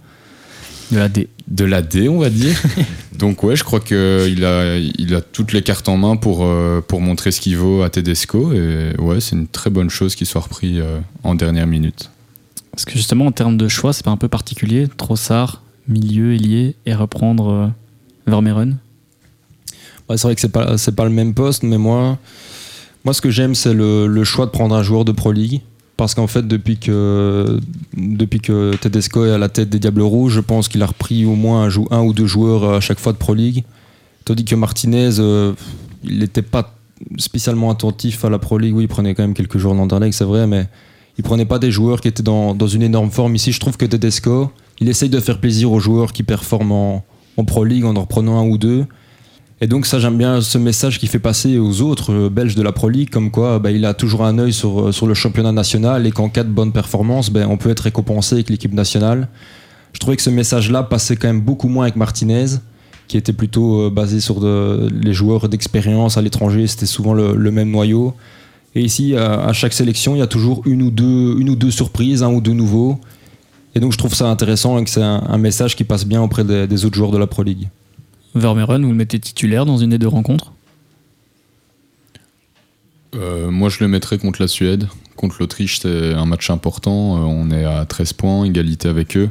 De 0.90 0.98
la 0.98 1.08
D. 1.08 1.28
de 1.46 1.64
la 1.64 1.82
D, 1.82 2.08
on 2.08 2.18
va 2.18 2.30
dire. 2.30 2.60
Donc 3.18 3.42
ouais, 3.42 3.54
je 3.54 3.62
crois 3.64 3.80
qu'il 3.80 4.44
a, 4.44 4.76
il 4.76 5.14
a 5.14 5.20
toutes 5.20 5.52
les 5.52 5.62
cartes 5.62 5.88
en 5.88 5.96
main 5.96 6.16
pour, 6.16 6.44
euh, 6.44 6.80
pour 6.80 7.00
montrer 7.00 7.30
ce 7.30 7.40
qu'il 7.40 7.56
vaut 7.56 7.82
à 7.82 7.90
Tedesco. 7.90 8.52
Et 8.52 8.94
ouais, 8.98 9.20
c'est 9.20 9.36
une 9.36 9.46
très 9.46 9.70
bonne 9.70 9.90
chose 9.90 10.14
qu'il 10.14 10.26
soit 10.26 10.40
repris 10.40 10.80
euh, 10.80 10.98
en 11.22 11.34
dernière 11.34 11.66
minute. 11.66 12.10
Parce 12.72 12.84
que 12.84 12.92
justement, 12.92 13.26
en 13.26 13.32
termes 13.32 13.56
de 13.56 13.68
choix, 13.68 13.92
c'est 13.92 14.04
pas 14.04 14.10
un 14.10 14.16
peu 14.16 14.28
particulier. 14.28 14.88
Trossard, 14.96 15.62
milieu, 15.86 16.34
ailier 16.34 16.76
et 16.86 16.94
reprendre 16.94 17.50
euh, 17.50 17.66
Vermeeren. 18.26 18.78
Ouais, 20.08 20.16
c'est 20.16 20.26
vrai 20.26 20.34
que 20.34 20.40
c'est 20.40 20.48
pas, 20.48 20.76
c'est 20.78 20.96
pas 20.96 21.04
le 21.04 21.10
même 21.10 21.34
poste, 21.34 21.62
mais 21.62 21.78
moi, 21.78 22.18
moi 23.04 23.14
ce 23.14 23.20
que 23.20 23.30
j'aime, 23.30 23.54
c'est 23.54 23.74
le, 23.74 24.06
le 24.06 24.24
choix 24.24 24.46
de 24.46 24.50
prendre 24.50 24.74
un 24.74 24.82
joueur 24.82 25.04
de 25.04 25.12
Pro 25.12 25.30
League. 25.30 25.60
Parce 26.00 26.14
qu'en 26.14 26.28
fait, 26.28 26.48
depuis 26.48 26.78
que, 26.78 27.60
depuis 27.94 28.40
que 28.40 28.74
Tedesco 28.74 29.26
est 29.26 29.32
à 29.32 29.36
la 29.36 29.50
tête 29.50 29.68
des 29.68 29.78
Diables 29.78 30.00
Rouges, 30.00 30.32
je 30.32 30.40
pense 30.40 30.66
qu'il 30.66 30.82
a 30.82 30.86
repris 30.86 31.26
au 31.26 31.34
moins 31.34 31.68
un, 31.90 32.00
ou 32.00 32.14
deux 32.14 32.24
joueurs 32.24 32.64
à 32.64 32.80
chaque 32.80 32.98
fois 32.98 33.12
de 33.12 33.18
Pro 33.18 33.34
League. 33.34 33.64
Tandis 34.24 34.46
que 34.46 34.54
Martinez, 34.54 35.18
euh, 35.18 35.52
il 36.02 36.20
n'était 36.20 36.40
pas 36.40 36.74
spécialement 37.18 37.70
attentif 37.70 38.24
à 38.24 38.30
la 38.30 38.38
Pro 38.38 38.56
League. 38.56 38.74
Oui, 38.74 38.84
il 38.84 38.88
prenait 38.88 39.14
quand 39.14 39.24
même 39.24 39.34
quelques 39.34 39.58
joueurs 39.58 39.74
d'Anderlecht, 39.74 40.14
c'est 40.14 40.24
vrai, 40.24 40.46
mais 40.46 40.68
il 41.18 41.22
prenait 41.22 41.44
pas 41.44 41.58
des 41.58 41.70
joueurs 41.70 42.00
qui 42.00 42.08
étaient 42.08 42.22
dans, 42.22 42.54
dans 42.54 42.66
une 42.66 42.82
énorme 42.82 43.10
forme. 43.10 43.34
Ici, 43.34 43.52
je 43.52 43.60
trouve 43.60 43.76
que 43.76 43.84
Tedesco, 43.84 44.50
il 44.80 44.88
essaye 44.88 45.10
de 45.10 45.20
faire 45.20 45.38
plaisir 45.38 45.70
aux 45.70 45.80
joueurs 45.80 46.14
qui 46.14 46.22
performent 46.22 46.72
en, 46.72 47.04
en 47.36 47.44
Pro 47.44 47.62
League 47.62 47.84
en 47.84 47.94
en 47.94 48.00
reprenant 48.00 48.40
un 48.40 48.48
ou 48.48 48.56
deux. 48.56 48.86
Et 49.62 49.66
donc 49.66 49.84
ça 49.84 49.98
j'aime 49.98 50.16
bien 50.16 50.40
ce 50.40 50.56
message 50.56 50.98
qu'il 50.98 51.10
fait 51.10 51.18
passer 51.18 51.58
aux 51.58 51.82
autres 51.82 52.12
euh, 52.12 52.30
Belges 52.30 52.54
de 52.54 52.62
la 52.62 52.72
Pro 52.72 52.88
League, 52.88 53.10
comme 53.10 53.30
quoi 53.30 53.58
bah, 53.58 53.70
il 53.70 53.84
a 53.84 53.92
toujours 53.92 54.24
un 54.24 54.38
œil 54.38 54.54
sur, 54.54 54.88
euh, 54.88 54.92
sur 54.92 55.06
le 55.06 55.12
championnat 55.12 55.52
national 55.52 56.06
et 56.06 56.12
qu'en 56.12 56.30
cas 56.30 56.44
de 56.44 56.48
bonne 56.48 56.72
performance, 56.72 57.30
ben, 57.30 57.46
on 57.46 57.58
peut 57.58 57.68
être 57.68 57.80
récompensé 57.80 58.36
avec 58.36 58.48
l'équipe 58.48 58.72
nationale. 58.72 59.28
Je 59.92 59.98
trouvais 59.98 60.16
que 60.16 60.22
ce 60.22 60.30
message-là 60.30 60.82
passait 60.82 61.16
quand 61.16 61.28
même 61.28 61.42
beaucoup 61.42 61.68
moins 61.68 61.84
avec 61.84 61.96
Martinez, 61.96 62.46
qui 63.06 63.18
était 63.18 63.34
plutôt 63.34 63.82
euh, 63.82 63.90
basé 63.90 64.20
sur 64.20 64.40
les 64.42 65.12
joueurs 65.12 65.48
d'expérience 65.50 66.16
à 66.16 66.22
l'étranger, 66.22 66.66
c'était 66.66 66.86
souvent 66.86 67.12
le, 67.12 67.50
même 67.50 67.70
noyau. 67.70 68.14
Et 68.74 68.82
ici, 68.82 69.16
à, 69.16 69.52
chaque 69.52 69.72
sélection, 69.72 70.14
il 70.14 70.20
y 70.20 70.22
a 70.22 70.28
toujours 70.28 70.62
une 70.64 70.80
ou 70.82 70.90
deux, 70.92 71.36
une 71.38 71.50
ou 71.50 71.56
deux 71.56 71.72
surprises, 71.72 72.22
un 72.22 72.32
ou 72.32 72.40
deux 72.40 72.52
nouveaux. 72.52 73.00
Et 73.74 73.80
donc 73.80 73.92
je 73.92 73.98
trouve 73.98 74.14
ça 74.14 74.28
intéressant 74.28 74.78
et 74.78 74.84
que 74.84 74.90
c'est 74.90 75.02
un, 75.02 75.24
un 75.28 75.38
message 75.38 75.74
qui 75.76 75.82
passe 75.84 76.06
bien 76.06 76.22
auprès 76.22 76.44
des- 76.44 76.66
des 76.68 76.84
autres 76.84 76.94
joueurs 76.96 77.10
de 77.10 77.18
la 77.18 77.26
Pro 77.26 77.42
League. 77.42 77.68
Vermeeren, 78.34 78.82
vous 78.82 78.90
le 78.90 78.96
mettez 78.96 79.18
titulaire 79.18 79.66
dans 79.66 79.78
une 79.78 79.90
des 79.90 79.98
deux 79.98 80.08
rencontres 80.08 80.52
Euh, 83.16 83.50
moi, 83.50 83.68
je 83.68 83.78
le 83.80 83.88
mettrais 83.88 84.18
contre 84.18 84.40
la 84.40 84.46
Suède. 84.46 84.86
Contre 85.16 85.36
l'Autriche, 85.40 85.80
c'est 85.80 86.14
un 86.14 86.26
match 86.26 86.48
important. 86.48 87.16
Euh, 87.16 87.20
on 87.22 87.50
est 87.50 87.64
à 87.64 87.84
13 87.84 88.12
points, 88.12 88.44
égalité 88.44 88.88
avec 88.88 89.16
eux. 89.16 89.30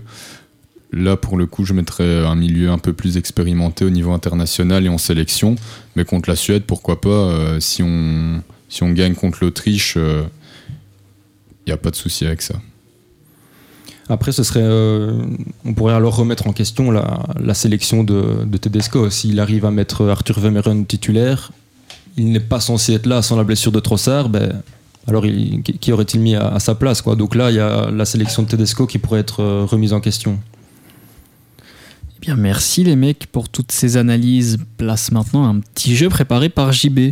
Là, 0.91 1.15
pour 1.15 1.37
le 1.37 1.45
coup, 1.45 1.63
je 1.63 1.71
mettrais 1.71 2.25
un 2.25 2.35
milieu 2.35 2.71
un 2.71 2.77
peu 2.77 2.91
plus 2.91 3.15
expérimenté 3.15 3.85
au 3.85 3.89
niveau 3.89 4.11
international 4.11 4.85
et 4.85 4.89
en 4.89 4.97
sélection. 4.97 5.55
Mais 5.95 6.03
contre 6.03 6.29
la 6.29 6.35
Suède, 6.35 6.63
pourquoi 6.67 6.99
pas 6.99 7.09
euh, 7.09 7.59
si, 7.61 7.81
on, 7.81 8.43
si 8.67 8.83
on 8.83 8.91
gagne 8.91 9.15
contre 9.15 9.39
l'Autriche, 9.41 9.95
il 9.95 10.29
n'y 11.67 11.73
a 11.73 11.77
pas 11.77 11.91
de 11.91 11.95
souci 11.95 12.25
avec 12.25 12.41
ça. 12.41 12.55
Après, 14.11 14.31
ce 14.31 14.41
serait, 14.43 14.61
euh, 14.63 15.13
on 15.65 15.73
pourrait 15.73 15.93
alors 15.93 16.15
remettre 16.15 16.47
en 16.47 16.53
question 16.53 16.89
la, 16.89 17.19
la 17.39 17.53
sélection 17.53 18.03
de, 18.03 18.43
de 18.45 18.57
Tedesco. 18.57 19.09
S'il 19.11 19.39
arrive 19.39 19.65
à 19.65 19.71
mettre 19.71 20.07
Arthur 20.09 20.39
Vermeeren 20.39 20.85
titulaire, 20.85 21.51
il 22.17 22.31
n'est 22.31 22.39
pas 22.39 22.59
censé 22.59 22.93
être 22.93 23.05
là 23.05 23.21
sans 23.21 23.37
la 23.37 23.43
blessure 23.43 23.71
de 23.71 23.79
Trossard. 23.79 24.29
Ben, 24.29 24.61
Alors, 25.07 25.25
il- 25.27 25.61
qui 25.61 25.91
aurait-il 25.91 26.21
mis 26.21 26.35
à, 26.35 26.47
à 26.47 26.59
sa 26.59 26.73
place 26.73 27.01
quoi? 27.03 27.15
Donc 27.15 27.35
là, 27.35 27.51
il 27.51 27.57
y 27.57 27.59
a 27.59 27.91
la 27.91 28.05
sélection 28.05 28.41
de 28.43 28.47
Tedesco 28.47 28.87
qui 28.87 28.97
pourrait 28.97 29.19
être 29.19 29.41
euh, 29.43 29.65
remise 29.65 29.93
en 29.93 29.99
question. 30.01 30.39
Eh 32.17 32.19
bien, 32.21 32.35
merci 32.35 32.83
les 32.83 32.95
mecs 32.95 33.27
pour 33.31 33.47
toutes 33.47 33.71
ces 33.71 33.95
analyses. 33.95 34.57
Place 34.77 35.11
maintenant 35.11 35.45
un 35.47 35.59
petit 35.59 35.95
jeu 35.95 36.09
préparé 36.09 36.49
par 36.49 36.71
JB. 36.73 37.11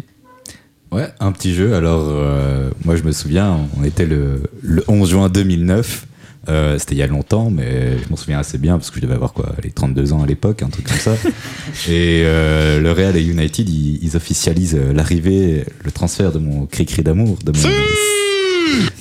Ouais, 0.91 1.10
un 1.20 1.32
petit 1.32 1.54
jeu. 1.54 1.76
Alors, 1.76 2.04
euh, 2.08 2.70
moi, 2.86 2.95
je 2.95 3.04
me 3.04 3.12
souviens, 3.12 3.58
on 3.80 3.84
était 3.84 4.06
le, 4.06 4.41
le 4.64 4.84
11 4.88 5.10
juin 5.10 5.30
2009. 5.30 6.08
Euh, 6.50 6.78
C'était 6.80 6.95
il 6.95 7.00
y 7.00 7.04
a 7.04 7.08
longtemps, 7.08 7.50
mais 7.50 7.98
je 7.98 8.10
m'en 8.10 8.16
souviens 8.16 8.39
assez 8.39 8.58
bien 8.58 8.78
parce 8.78 8.89
que 8.89 8.98
je 8.98 9.02
devais 9.02 9.16
avoir 9.16 9.34
quoi, 9.34 9.54
les 9.64 9.72
32 9.72 10.14
ans 10.14 10.24
à 10.24 10.26
l'époque, 10.26 10.64
un 10.64 10.70
truc 10.70 10.88
comme 10.88 10.98
ça. 10.98 11.14
et 11.89 12.24
euh, 12.26 12.80
le 12.80 12.91
Real 12.91 13.18
et 13.18 13.24
United, 13.24 13.68
ils, 13.68 14.04
ils 14.04 14.16
officialisent 14.16 14.80
l'arrivée, 14.93 15.66
le 15.84 15.91
transfert 15.91 16.32
de 16.32 16.39
mon 16.39 16.66
cri-cri 16.66 17.04
d'amour, 17.04 17.38
de 17.43 17.52
mon, 17.52 17.70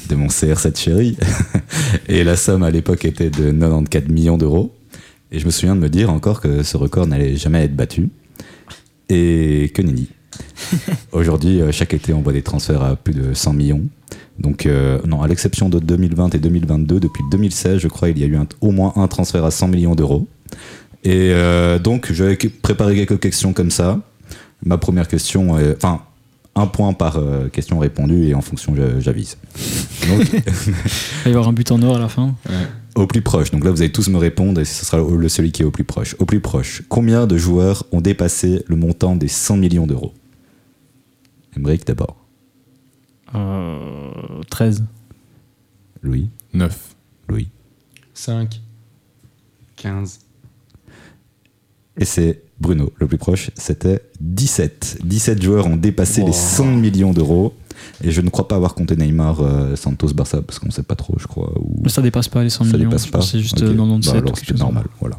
de 0.08 0.14
mon 0.14 0.26
CR7 0.26 0.78
chéri. 0.78 1.16
et 2.08 2.24
la 2.24 2.36
somme 2.36 2.62
à 2.62 2.70
l'époque 2.70 3.04
était 3.04 3.30
de 3.30 3.50
94 3.52 4.08
millions 4.08 4.38
d'euros. 4.38 4.74
Et 5.32 5.38
je 5.38 5.46
me 5.46 5.50
souviens 5.50 5.74
de 5.74 5.80
me 5.80 5.88
dire 5.88 6.10
encore 6.10 6.40
que 6.40 6.62
ce 6.62 6.76
record 6.76 7.06
n'allait 7.06 7.36
jamais 7.36 7.64
être 7.64 7.74
battu. 7.76 8.08
Et 9.08 9.70
que 9.74 9.82
nenni. 9.82 10.08
Aujourd'hui, 11.12 11.60
euh, 11.60 11.72
chaque 11.72 11.94
été, 11.94 12.12
on 12.12 12.22
voit 12.22 12.32
des 12.32 12.42
transferts 12.42 12.82
à 12.82 12.96
plus 12.96 13.14
de 13.14 13.34
100 13.34 13.52
millions. 13.52 13.82
Donc, 14.38 14.66
euh, 14.66 14.98
non, 15.06 15.22
à 15.22 15.28
l'exception 15.28 15.68
de 15.68 15.78
2020 15.78 16.34
et 16.34 16.38
2022, 16.38 17.00
depuis 17.00 17.22
2016, 17.30 17.78
je 17.78 17.88
crois, 17.88 18.10
il 18.10 18.18
y 18.18 18.24
a 18.24 18.26
eu 18.26 18.36
un- 18.36 18.46
au 18.60 18.70
moins 18.70 18.92
un 18.96 19.08
transfert 19.08 19.44
à 19.44 19.50
100 19.50 19.68
millions 19.68 19.94
d'euros. 19.94 20.26
Et 21.04 21.30
euh, 21.32 21.78
donc, 21.78 22.12
je 22.12 22.24
vais 22.24 22.36
préparer 22.36 22.94
quelques 22.96 23.20
questions 23.20 23.52
comme 23.52 23.70
ça. 23.70 24.00
Ma 24.64 24.76
première 24.78 25.08
question, 25.08 25.58
est- 25.58 25.74
enfin, 25.76 26.02
un 26.54 26.66
point 26.66 26.92
par 26.94 27.16
euh, 27.18 27.48
question 27.48 27.78
répondue 27.78 28.24
et 28.28 28.34
en 28.34 28.40
fonction, 28.40 28.74
j'avise. 28.98 29.36
Donc, 30.08 30.26
Il 30.32 30.72
va 31.24 31.26
y 31.26 31.28
avoir 31.28 31.48
un 31.48 31.52
but 31.52 31.70
en 31.70 31.80
or 31.82 31.96
à 31.96 31.98
la 32.00 32.08
fin. 32.08 32.34
au 32.94 33.06
plus 33.06 33.20
proche. 33.22 33.50
Donc 33.50 33.64
là, 33.64 33.70
vous 33.70 33.82
allez 33.82 33.92
tous 33.92 34.08
me 34.08 34.16
répondre 34.18 34.60
et 34.60 34.64
ce 34.64 34.84
sera 34.84 34.98
le 34.98 35.28
celui 35.28 35.52
qui 35.52 35.62
est 35.62 35.66
au 35.66 35.70
plus 35.70 35.84
proche. 35.84 36.16
Au 36.18 36.24
plus 36.24 36.40
proche, 36.40 36.82
combien 36.88 37.26
de 37.26 37.36
joueurs 37.36 37.84
ont 37.92 38.00
dépassé 38.00 38.62
le 38.66 38.76
montant 38.76 39.16
des 39.16 39.28
100 39.28 39.56
millions 39.58 39.86
d'euros? 39.86 40.12
Emmerich 41.56 41.86
d'abord. 41.86 42.16
Euh, 43.34 44.10
13. 44.50 44.84
Louis 46.02 46.30
9. 46.54 46.94
Louis. 47.28 47.48
5. 48.14 48.60
15. 49.76 50.20
Et 51.98 52.04
c'est 52.04 52.42
Bruno, 52.60 52.92
le 52.96 53.06
plus 53.06 53.18
proche, 53.18 53.50
c'était 53.54 54.02
17. 54.20 54.98
17 55.04 55.42
joueurs 55.42 55.66
ont 55.66 55.76
dépassé 55.76 56.22
les 56.22 56.32
100 56.32 56.64
millions 56.76 57.12
d'euros. 57.12 57.54
Et 58.02 58.10
je 58.10 58.20
ne 58.22 58.30
crois 58.30 58.48
pas 58.48 58.56
avoir 58.56 58.74
compté 58.74 58.96
Neymar, 58.96 59.40
euh, 59.40 59.76
Santos, 59.76 60.08
Barça, 60.14 60.40
parce 60.42 60.58
qu'on 60.58 60.66
ne 60.66 60.72
sait 60.72 60.82
pas 60.82 60.94
trop, 60.96 61.14
je 61.18 61.26
crois. 61.26 61.52
Ou... 61.58 61.80
Mais 61.82 61.88
ça 61.90 62.00
dépasse 62.02 62.28
pas 62.28 62.42
les 62.42 62.48
100 62.50 62.64
Ça 62.64 62.76
millions. 62.76 62.90
C'est 62.96 63.40
juste 63.40 63.58
Ok. 63.58 63.64
euh, 63.64 63.74
97 63.74 64.12
Bah 64.14 64.18
ou 64.18 64.22
alors 64.22 64.32
quelque 64.34 64.38
c'est 64.46 64.46
chose. 64.52 64.60
normal, 64.60 64.84
voilà. 65.00 65.18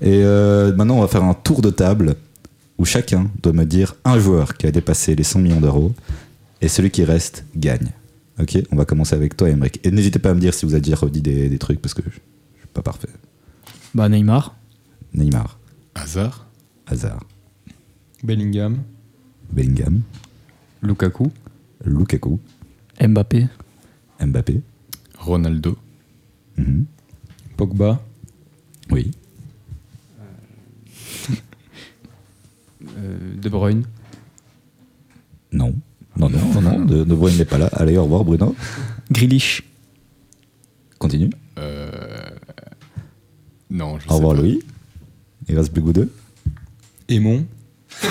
Et 0.00 0.22
euh, 0.24 0.74
maintenant, 0.74 0.96
on 0.96 1.00
va 1.00 1.08
faire 1.08 1.22
un 1.24 1.34
tour 1.34 1.62
de 1.62 1.70
table 1.70 2.16
où 2.78 2.84
chacun 2.84 3.30
doit 3.42 3.52
me 3.52 3.64
dire 3.64 3.94
un 4.04 4.18
joueur 4.18 4.56
qui 4.56 4.66
a 4.66 4.72
dépassé 4.72 5.14
les 5.14 5.22
100 5.22 5.38
millions 5.40 5.60
d'euros 5.60 5.92
et 6.60 6.68
celui 6.68 6.90
qui 6.90 7.04
reste 7.04 7.44
gagne. 7.56 7.90
Ok, 8.40 8.58
on 8.72 8.76
va 8.76 8.84
commencer 8.84 9.14
avec 9.14 9.36
toi, 9.36 9.48
Emmerich. 9.48 9.78
Et 9.84 9.90
n'hésitez 9.90 10.18
pas 10.18 10.30
à 10.30 10.34
me 10.34 10.40
dire 10.40 10.52
si 10.54 10.66
vous 10.66 10.72
avez 10.74 10.80
déjà 10.80 10.96
redit 10.96 11.22
des, 11.22 11.48
des 11.48 11.58
trucs 11.58 11.80
parce 11.80 11.94
que 11.94 12.02
je, 12.02 12.10
je 12.10 12.14
suis 12.60 12.68
pas 12.72 12.82
parfait. 12.82 13.08
Bah 13.94 14.08
Neymar. 14.08 14.56
Neymar, 15.12 15.58
Hasard. 15.94 16.48
Hazard, 16.86 17.20
Bellingham. 18.24 18.82
Bellingham, 19.52 20.02
Lukaku. 20.82 21.30
Lukaku, 21.84 22.40
Mbappé. 23.00 23.46
Mbappé, 24.20 24.60
Ronaldo. 25.18 25.76
mhm, 26.58 26.84
Pogba. 27.56 28.02
oui, 28.90 29.12
euh, 32.98 33.36
De 33.40 33.48
Bruyne. 33.48 33.84
non, 35.52 35.74
non, 36.18 36.28
non, 36.30 36.38
non, 36.54 36.60
non, 36.60 36.84
de, 36.84 37.04
de 37.04 37.14
Bruyne 37.14 37.36
n'est 37.38 37.44
pas 37.44 37.58
là. 37.58 37.68
Allez, 37.72 37.96
au 37.96 38.04
revoir, 38.04 38.24
Bruno. 38.24 38.54
Grealish. 39.10 39.62
Continue. 40.98 41.30
Euh... 41.58 41.90
Non, 43.70 43.98
je 43.98 44.06
Au 44.06 44.08
sais 44.10 44.14
revoir, 44.14 44.34
pas. 44.36 44.42
Louis. 44.42 44.60
Il 45.48 45.56
reste 45.58 45.72
plus 45.72 45.80
que 45.82 45.86
vous 45.86 45.92
deux. 45.92 46.10
Aimon. 47.08 47.44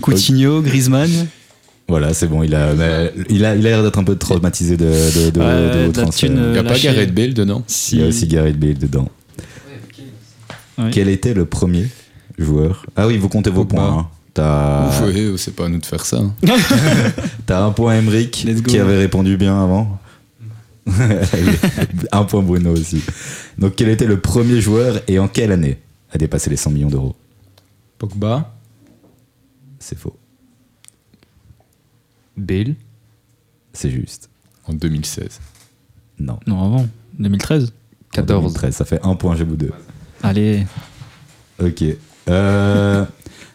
Coutinho, 0.00 0.62
Griezmann. 0.62 1.10
Voilà, 1.88 2.12
c'est 2.12 2.26
bon, 2.26 2.42
il 2.42 2.54
a, 2.54 2.74
mais 2.74 3.12
il 3.30 3.44
a, 3.44 3.54
il 3.56 3.66
a 3.66 3.70
l'air 3.70 3.82
d'être 3.82 3.98
un 3.98 4.04
peu 4.04 4.16
traumatisé 4.16 4.76
de, 4.76 4.84
de, 4.84 5.30
de, 5.30 5.40
Ouais, 5.40 5.46
de 5.46 5.86
vos 5.86 5.92
de 5.92 5.96
la 5.96 6.02
transferts. 6.02 6.28
thune, 6.30 6.38
Il 6.44 6.52
n'y 6.52 6.58
a 6.58 6.62
pas. 6.64 6.78
Gareth 6.78 7.14
Bale 7.14 7.32
dedans 7.32 7.62
Si. 7.66 7.96
Il 7.96 8.00
y 8.02 8.04
a 8.04 8.08
aussi 8.08 8.26
Gareth 8.26 8.58
Bale 8.58 8.76
dedans. 8.78 9.08
Ouais. 10.76 10.90
Quel 10.92 11.08
était 11.08 11.32
le 11.32 11.46
premier 11.46 11.86
joueur? 12.38 12.84
Ah 12.94 13.06
oui, 13.06 13.16
vous 13.16 13.28
comptez 13.30 13.50
vos 13.50 13.64
Pogba. 13.64 13.76
points. 13.90 13.98
hein. 14.00 14.08
T'as 14.38 15.04
ouais, 15.04 15.36
c'est 15.36 15.56
pas 15.56 15.66
à 15.66 15.68
nous 15.68 15.78
de 15.78 15.84
faire 15.84 16.06
ça. 16.06 16.18
hein. 16.18 16.32
t'as 17.46 17.60
un 17.60 17.72
point 17.72 17.98
Emric 17.98 18.46
qui 18.64 18.78
avait 18.78 18.98
répondu 18.98 19.36
bien 19.36 19.60
avant. 19.60 19.98
un 22.12 22.22
point 22.22 22.42
Bruno 22.42 22.70
aussi. 22.70 23.02
Donc 23.58 23.74
quel 23.74 23.88
était 23.88 24.06
le 24.06 24.20
premier 24.20 24.60
joueur 24.60 25.00
et 25.08 25.18
en 25.18 25.26
quelle 25.26 25.50
année 25.50 25.78
a 26.12 26.18
dépassé 26.18 26.50
les 26.50 26.56
100 26.56 26.70
millions 26.70 26.88
d'euros? 26.88 27.16
Pogba. 27.98 28.54
C'est 29.80 29.98
faux. 29.98 30.16
Bale. 32.36 32.76
C'est 33.72 33.90
juste. 33.90 34.30
En 34.68 34.72
2016. 34.72 35.40
Non. 36.20 36.38
Non, 36.46 36.64
avant. 36.64 36.86
2013. 37.18 37.72
14. 38.12 38.44
2013, 38.44 38.76
ça 38.76 38.84
fait 38.84 39.00
un 39.02 39.16
point 39.16 39.36
chez 39.36 39.42
vous 39.42 39.56
deux. 39.56 39.72
Allez. 40.22 40.64
Ok. 41.60 41.82
Euh, 42.28 43.04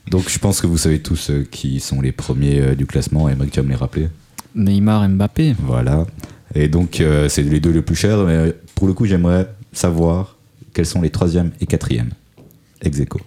donc 0.10 0.30
je 0.30 0.38
pense 0.39 0.62
que 0.62 0.68
vous 0.68 0.78
savez 0.78 1.01
tous 1.01 1.30
euh, 1.30 1.43
qui 1.49 1.80
sont 1.80 2.01
les 2.01 2.12
premiers 2.12 2.60
euh, 2.62 2.76
du 2.76 2.86
classement. 2.86 3.30
Emric, 3.30 3.51
tu 3.51 3.60
vas 3.60 3.64
me 3.64 3.70
les 3.70 3.76
rappeler. 3.76 4.10
Neymar, 4.56 5.08
Mbappé. 5.10 5.56
Voilà. 5.60 6.06
Et 6.56 6.68
donc, 6.68 6.99
euh, 7.01 7.30
c'est 7.30 7.41
les 7.43 7.60
deux 7.60 7.72
les 7.72 7.82
plus 7.82 7.95
chers. 7.95 8.24
Mais 8.26 8.54
pour 8.76 8.88
le 8.88 8.93
coup, 8.93 9.06
j'aimerais 9.06 9.49
savoir 9.72 10.38
quels 10.74 10.86
sont 10.86 11.01
les 11.01 11.10
troisième 11.10 11.51
et 11.60 11.66
quatrième. 11.66 12.10
Ex 12.82 12.99
aequo. 12.99 13.20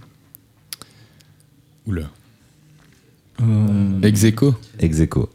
Oula. 1.87 2.11
Euh, 3.43 4.01
Ex 4.03 4.25
aequo 4.25 4.55
Ex 4.79 5.01
aequo. 5.01 5.29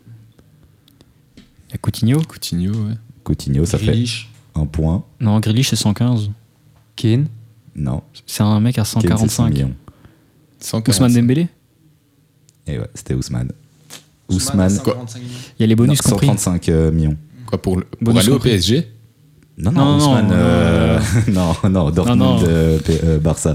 y 1.72 1.76
a 1.76 1.78
Coutinho. 1.78 2.22
Coutinho, 2.22 2.72
ouais. 2.72 2.94
Coutinho, 3.24 3.66
ça 3.66 3.78
Grealish. 3.78 4.30
fait 4.54 4.60
un 4.62 4.66
point. 4.66 5.04
Non, 5.20 5.40
Grealish, 5.40 5.70
c'est 5.70 5.76
115. 5.76 6.30
Kane. 6.96 7.28
Non. 7.76 8.04
C'est 8.26 8.44
un 8.44 8.60
mec 8.60 8.78
à 8.78 8.84
Kane, 8.84 8.86
c'est 8.86 8.94
100 8.94 9.02
145. 9.02 9.50
millions. 9.50 9.74
145. 10.62 10.92
Ousmane 11.06 11.14
Dembélé. 11.22 11.48
Et 12.68 12.78
ouais, 12.80 12.88
c'était 12.94 13.14
Ousmane. 13.14 13.52
Ousmane, 14.30 14.80
Quoi 14.80 15.06
Il 15.60 15.62
y 15.62 15.64
a 15.64 15.68
les 15.68 15.76
bonus 15.76 16.04
non, 16.06 16.12
compris. 16.12 16.28
135 16.28 16.70
euh, 16.70 16.92
millions. 16.92 17.18
Quoi, 17.46 17.62
pour, 17.62 17.78
le- 17.78 17.86
pour 18.04 18.18
aller 18.18 18.30
au. 18.30 18.40
PSG 18.40 18.88
Non, 19.58 19.72
Non, 19.72 19.86
non, 19.86 19.98
non, 19.98 19.98
Ousmane. 19.98 20.28
non, 20.28 20.34
euh, 20.36 21.00
non, 21.28 21.70
non, 21.70 21.92
Dortmund, 21.92 22.20
non. 22.20 22.40
euh, 22.48 22.80
P- 22.80 23.00
euh, 23.04 23.20
Barça. 23.20 23.54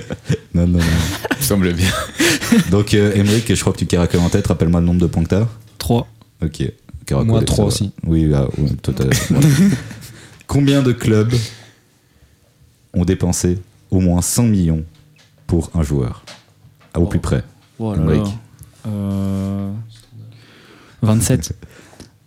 non, 0.54 0.66
non, 0.66 0.78
non. 0.78 0.84
Il 1.38 1.44
semble 1.44 1.72
bien. 1.74 1.90
Donc, 2.70 2.94
euh, 2.94 3.14
Emeric, 3.14 3.54
je 3.54 3.60
crois 3.60 3.72
que 3.72 3.78
tu 3.78 3.86
caractères 3.86 4.22
en 4.22 4.28
tête. 4.30 4.46
Rappelle-moi 4.48 4.80
le 4.80 4.86
nombre 4.86 5.00
de 5.00 5.06
points 5.06 5.22
que 5.22 5.28
t'as. 5.28 5.46
3. 5.78 6.08
Ok. 6.42 6.62
Moi, 7.24 7.38
ça 7.40 7.44
trois 7.46 7.64
va. 7.64 7.68
aussi. 7.68 7.92
Oui, 8.04 8.32
ah, 8.34 8.48
voilà. 8.56 8.72
Combien 10.48 10.82
de 10.82 10.90
clubs 10.92 11.32
ont 12.94 13.04
dépensé 13.04 13.58
au 13.92 14.00
moins 14.00 14.22
100 14.22 14.44
millions 14.44 14.84
pour 15.46 15.70
un 15.74 15.82
joueur? 15.84 16.24
Ah, 16.96 17.00
Au 17.00 17.06
plus 17.06 17.20
près. 17.20 17.44
Voilà. 17.78 18.02
Emmerich. 18.02 18.26
Euh, 18.88 19.70
27. 21.02 21.52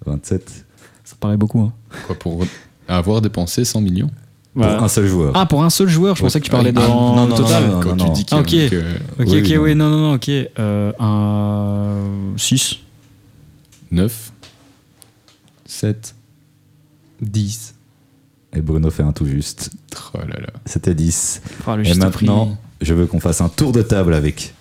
27. 0.06 0.66
Ça 1.04 1.16
paraît 1.20 1.38
beaucoup. 1.38 1.62
Hein. 1.62 1.74
Quoi, 2.06 2.16
pour 2.18 2.44
avoir 2.88 3.22
dépensé 3.22 3.66
100 3.66 3.82
millions 3.82 4.12
Pour 4.54 4.64
un 4.66 4.88
seul 4.88 5.08
joueur. 5.08 5.32
Ah, 5.36 5.46
pour 5.46 5.64
un 5.64 5.70
seul 5.70 5.88
joueur, 5.90 6.16
je 6.16 6.22
pensais 6.22 6.40
que 6.40 6.46
tu 6.46 6.52
parlais 6.52 6.70
Ah, 6.76 6.80
dans 6.88 7.16
non, 7.16 7.24
le 7.26 7.30
non, 7.32 7.36
total. 7.38 7.64
non, 7.64 7.72
non, 7.76 7.80
Quand 7.82 7.96
non, 7.96 8.04
tu 8.04 8.06
non. 8.06 8.14
dis 8.14 8.26
qu'il 8.26 8.38
y 8.38 8.62
Ah, 8.62 8.68
a 8.68 8.78
ok. 8.78 8.84
Ok, 9.20 9.26
Oui, 9.28 9.40
ok, 9.40 9.46
oui, 9.50 9.58
oui, 9.58 9.76
non. 9.76 9.90
non, 9.90 9.98
non, 9.98 10.14
ok. 10.14 10.30
Euh, 10.30 10.92
un 11.00 12.38
6. 12.38 12.78
9 13.92 14.32
7. 15.66 16.16
10. 17.22 17.76
Et 18.56 18.62
Bruno 18.62 18.90
fait 18.92 19.04
un 19.04 19.12
tout 19.12 19.26
juste. 19.26 19.72
Oh 20.14 20.18
là 20.20 20.40
là. 20.40 20.48
C'était 20.66 20.94
10. 20.96 21.42
Ah, 21.68 21.76
le 21.76 21.86
Et 21.88 21.94
maintenant, 21.96 22.46
prix. 22.48 22.56
je 22.82 22.94
veux 22.94 23.06
qu'on 23.08 23.20
fasse 23.20 23.42
un 23.42 23.50
tour 23.50 23.72
de 23.72 23.82
table 23.82 24.14
avec 24.14 24.54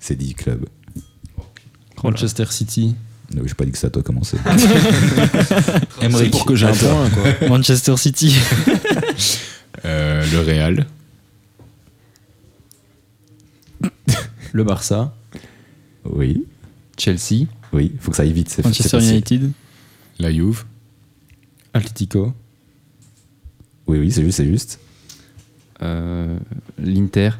ces 0.00 0.14
10 0.16 0.34
clubs. 0.34 0.66
Manchester 2.02 2.44
City. 2.50 2.94
Non, 3.34 3.42
j'ai 3.44 3.54
pas 3.54 3.64
dit 3.64 3.72
que 3.72 3.78
c'est 3.78 3.86
à 3.88 3.90
toi 3.90 4.00
de 4.02 4.06
commencer. 4.06 4.38
C'est 5.98 6.04
Emmerich, 6.06 6.30
pour 6.30 6.46
que 6.46 6.54
j'ai 6.54 6.66
un 6.66 6.72
point, 6.72 7.10
quoi. 7.10 7.48
Manchester 7.48 7.96
City. 7.96 8.34
Euh, 9.84 10.26
le 10.32 10.40
Real. 10.40 10.86
Le 14.52 14.64
Barça. 14.64 15.14
Oui. 16.04 16.44
Chelsea. 16.96 17.46
Oui, 17.72 17.92
il 17.94 18.00
faut 18.00 18.10
que 18.10 18.16
ça 18.16 18.24
aille 18.24 18.32
vite. 18.32 18.48
c'est- 18.48 18.56
c'est 18.62 18.64
Manchester 18.68 18.98
facile. 18.98 19.12
United. 19.12 19.52
La 20.18 20.32
Juve. 20.32 20.64
Atletico. 21.74 22.32
Oui, 23.86 23.98
oui, 24.00 24.10
c'est 24.10 24.22
juste, 24.24 24.38
c'est 24.38 24.46
juste. 24.46 24.80
euh, 25.82 26.36
L'Inter. 26.78 27.30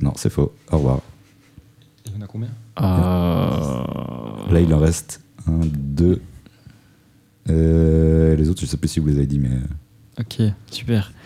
Non, 0.00 0.12
c'est 0.16 0.30
faux. 0.30 0.52
Au 0.70 0.76
revoir. 0.76 1.00
Il 2.06 2.12
y 2.12 2.16
en 2.18 2.20
a 2.22 2.26
combien 2.26 2.48
Euh, 2.80 4.52
Là, 4.52 4.60
il 4.60 4.72
en 4.74 4.78
reste 4.78 5.20
un, 5.46 5.60
deux. 5.64 6.20
Euh, 7.50 8.36
les 8.36 8.48
autres, 8.48 8.60
je 8.60 8.66
sais 8.66 8.76
plus 8.76 8.88
si 8.88 9.00
vous 9.00 9.08
les 9.08 9.16
avez 9.16 9.26
dit, 9.26 9.38
mais. 9.38 9.50
Ok, 10.20 10.40
super. 10.70 11.12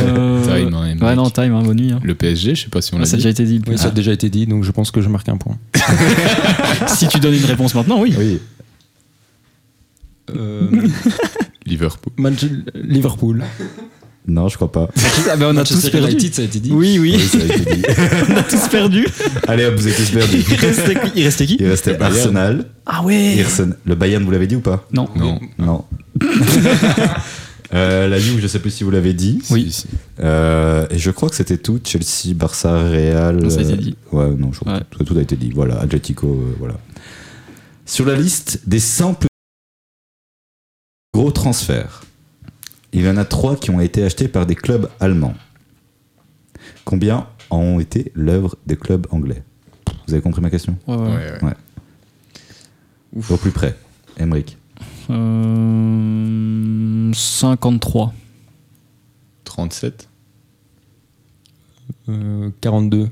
Euh, 0.00 0.44
Time, 0.44 0.74
hein. 0.74 0.96
Ouais, 1.00 1.14
non, 1.16 1.28
time, 1.30 1.52
hein, 1.52 1.62
bonne 1.62 1.76
nuit. 1.78 1.92
hein. 1.92 2.00
Le 2.02 2.14
PSG, 2.14 2.54
je 2.54 2.62
sais 2.64 2.68
pas 2.70 2.80
si 2.80 2.94
on 2.94 2.98
l'a 2.98 3.04
Ça 3.04 3.14
a 3.14 3.16
dit. 3.16 3.24
déjà 3.24 3.30
été 3.30 3.44
dit. 3.44 3.60
Oui, 3.66 3.76
ça 3.76 3.86
a 3.86 3.88
Ah. 3.88 3.90
déjà 3.90 4.12
été 4.12 4.30
dit, 4.30 4.46
donc 4.46 4.64
je 4.64 4.70
pense 4.70 4.90
que 4.90 5.00
je 5.00 5.08
marque 5.08 5.28
un 5.28 5.36
point. 5.36 5.58
Si 6.86 7.08
tu 7.08 7.18
donnes 7.20 7.34
une 7.34 7.44
réponse 7.44 7.74
maintenant, 7.74 8.00
oui. 8.00 8.14
Oui, 8.18 8.40
Euh, 10.36 10.68
Liverpool. 11.66 12.12
Manche- 12.16 12.44
Liverpool. 12.74 13.44
Non, 14.30 14.48
je 14.48 14.56
crois 14.56 14.70
pas. 14.72 14.88
Ah 15.30 15.36
ben, 15.36 15.54
on 15.54 15.56
a 15.58 15.64
tous 15.64 15.88
perdu. 15.90 16.12
United, 16.12 16.34
ça 16.34 16.42
a 16.42 16.44
été 16.46 16.60
dit. 16.60 16.70
Oui, 16.72 16.98
oui, 16.98 17.14
Oui, 17.16 17.20
ça 17.20 17.38
a 17.38 17.44
été 17.56 17.74
dit. 17.76 17.82
on 18.30 18.36
a 18.36 18.42
tous 18.42 18.68
perdu. 18.68 19.06
Allez 19.46 19.64
hop, 19.66 19.74
vous 19.74 19.88
êtes 19.88 19.96
tous 19.96 20.10
perdus. 20.10 20.44
Il 20.48 20.54
restait, 20.56 20.94
qui- 20.94 21.12
il 21.16 21.24
restait 21.24 21.46
qui 21.46 21.56
Il 21.60 21.66
restait 21.68 21.94
Bayern. 21.94 22.16
Arsenal. 22.16 22.64
Ah 22.86 23.02
ouais 23.02 23.44
Le 23.84 23.94
Bayern, 23.94 24.24
vous 24.24 24.30
l'avez 24.30 24.46
dit 24.46 24.56
ou 24.56 24.60
pas 24.60 24.86
Non. 24.92 25.08
Non. 25.16 25.38
Non. 25.58 25.84
Euh, 27.72 28.08
la 28.08 28.18
Juve, 28.18 28.40
je 28.40 28.48
sais 28.48 28.58
plus 28.58 28.72
si 28.72 28.82
vous 28.82 28.90
l'avez 28.90 29.12
dit. 29.12 29.40
Oui. 29.50 29.66
Si, 29.70 29.82
si. 29.82 29.86
Euh, 30.18 30.86
et 30.90 30.98
je 30.98 31.12
crois 31.12 31.28
que 31.28 31.36
c'était 31.36 31.56
tout. 31.56 31.78
Chelsea, 31.84 32.34
Barça, 32.34 32.76
Real. 32.82 33.36
Non, 33.36 33.48
ça 33.48 33.60
a 33.60 33.62
été 33.62 33.74
euh, 33.74 33.76
dit. 33.76 33.96
Ouais, 34.10 34.28
non, 34.30 34.50
je 34.52 34.58
crois 34.58 34.72
Ouais. 34.72 34.80
que 34.90 34.96
tout, 34.96 35.04
tout 35.04 35.16
a 35.16 35.22
été 35.22 35.36
dit. 35.36 35.52
Voilà, 35.54 35.78
Atletico, 35.80 36.26
euh, 36.26 36.56
voilà. 36.58 36.74
Sur 37.86 38.06
la 38.06 38.16
liste 38.16 38.62
des 38.66 38.80
100 38.80 39.14
plus 39.14 39.28
gros 41.14 41.30
transferts, 41.30 42.02
il 42.92 43.04
y 43.04 43.08
en 43.08 43.16
a 43.16 43.24
trois 43.24 43.56
qui 43.56 43.70
ont 43.70 43.80
été 43.80 44.04
achetés 44.04 44.28
par 44.28 44.46
des 44.46 44.54
clubs 44.54 44.88
allemands. 45.00 45.34
Combien 46.84 47.26
ont 47.50 47.80
été 47.80 48.12
l'œuvre 48.14 48.56
des 48.66 48.76
clubs 48.76 49.06
anglais? 49.10 49.42
Vous 50.06 50.14
avez 50.14 50.22
compris 50.22 50.40
ma 50.40 50.50
question? 50.50 50.76
Ouais, 50.86 50.96
ouais. 50.96 51.42
Ouais, 51.42 51.52
ouais. 53.14 53.22
Au 53.30 53.36
plus 53.36 53.50
près, 53.52 53.76
Emmerich. 54.16 54.56
Euh, 55.10 57.12
53. 57.12 58.12
37. 59.44 60.08
Euh, 62.08 62.50
42. 62.60 63.08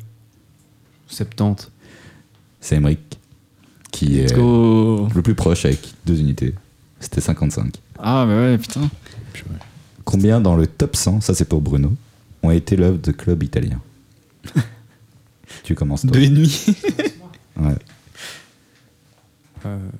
70. 1.08 1.70
C'est 2.60 2.76
Emmerich 2.76 2.98
qui 3.92 4.06
Let's 4.06 4.32
est 4.32 4.36
go. 4.36 5.08
le 5.14 5.22
plus 5.22 5.34
proche 5.34 5.64
avec 5.64 5.92
deux 6.06 6.20
unités. 6.20 6.54
C'était 7.00 7.20
55. 7.20 7.74
Ah, 7.98 8.24
bah 8.26 8.34
ouais, 8.36 8.58
putain. 8.58 8.88
Combien 10.08 10.40
dans 10.40 10.56
le 10.56 10.66
top 10.66 10.96
100, 10.96 11.20
ça 11.20 11.34
c'est 11.34 11.44
pour 11.44 11.60
Bruno, 11.60 11.92
ont 12.42 12.50
été 12.50 12.76
l'œuvre 12.76 12.96
de 12.96 13.12
clubs 13.12 13.42
italiens 13.42 13.82
Tu 15.64 15.74
commences 15.74 16.00
toi. 16.00 16.12
Deux 16.12 16.22
et 16.22 16.30
demi. 16.30 16.64
Ouais. 17.56 17.74
Euh, 19.66 19.90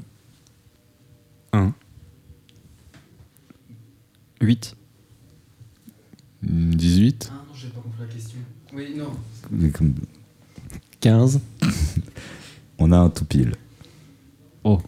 1. 1.53 1.75
8. 4.41 4.77
18. 6.43 7.31
Ah 7.31 7.35
non, 7.47 7.55
j'ai 7.55 7.69
pas 7.69 7.81
compris 7.83 8.01
la 8.01 8.07
question. 8.07 8.39
Oui, 8.73 8.95
non. 8.97 9.13
15. 11.01 11.41
On 12.79 12.93
a 12.93 12.97
un 12.97 13.11
tout 13.11 13.27
pile. 13.27 13.53
Oh. 14.65 14.81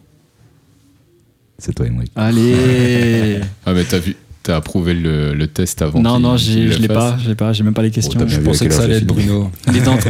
C'est 1.59 1.73
toi, 1.73 1.85
Emmerich. 1.85 2.11
Allez. 2.15 3.41
Ah, 3.67 3.73
mais 3.73 3.83
t'as 3.83 3.99
vu, 3.99 4.15
t'as 4.43 4.55
approuvé 4.57 4.93
le, 4.93 5.33
le 5.33 5.47
test 5.47 5.81
avant 5.81 6.01
non, 6.01 6.19
non, 6.19 6.35
qu'il 6.35 6.45
j'ai- 6.53 6.65
le 6.65 6.71
je 6.71 6.77
l'ai 6.79 6.87
pas. 6.87 7.17
J'ai 7.17 7.35
pas. 7.35 7.51
Même 7.63 7.73
pas 7.73 7.83
les 7.83 7.91
questions. 7.91 8.19
Je 8.27 8.39
pensais 8.39 8.67
que 8.67 8.73
ça 8.73 8.83
allait 8.83 8.97
être. 8.97 9.05
Bruno. 9.05 9.51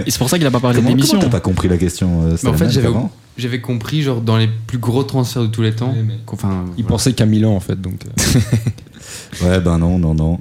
C'est 0.07 0.17
pour 0.17 0.29
ça 0.29 0.37
qu'il 0.37 0.47
a 0.47 0.51
pas 0.51 0.59
parlé 0.59 0.77
Comment, 0.77 0.89
comment 0.89 0.95
d'émission. 0.97 1.19
t'as 1.19 1.29
pas 1.29 1.39
compris 1.41 1.67
la 1.67 1.77
question 1.77 2.23
euh, 2.27 2.37
en 2.45 2.53
fait, 2.53 2.69
j'avais 3.37 3.61
compris, 3.61 4.01
genre, 4.01 4.21
dans 4.21 4.37
les 4.37 4.49
plus 4.67 4.77
gros 4.77 5.03
transferts 5.03 5.43
de 5.43 5.47
tous 5.47 5.61
les 5.61 5.73
temps. 5.73 5.93
Oui, 5.95 6.03
mais- 6.05 6.15
Enfin, 6.27 6.65
Il 6.77 6.83
voilà. 6.83 6.87
pensait 6.89 7.13
qu'à 7.13 7.25
Milan 7.25 7.55
en 7.55 7.59
fait, 7.61 7.79
donc. 7.79 8.01
euh, 8.05 8.39
Ouais, 9.45 9.59
ben 9.61 9.77
non, 9.77 9.97
non, 9.97 10.13
non. 10.13 10.39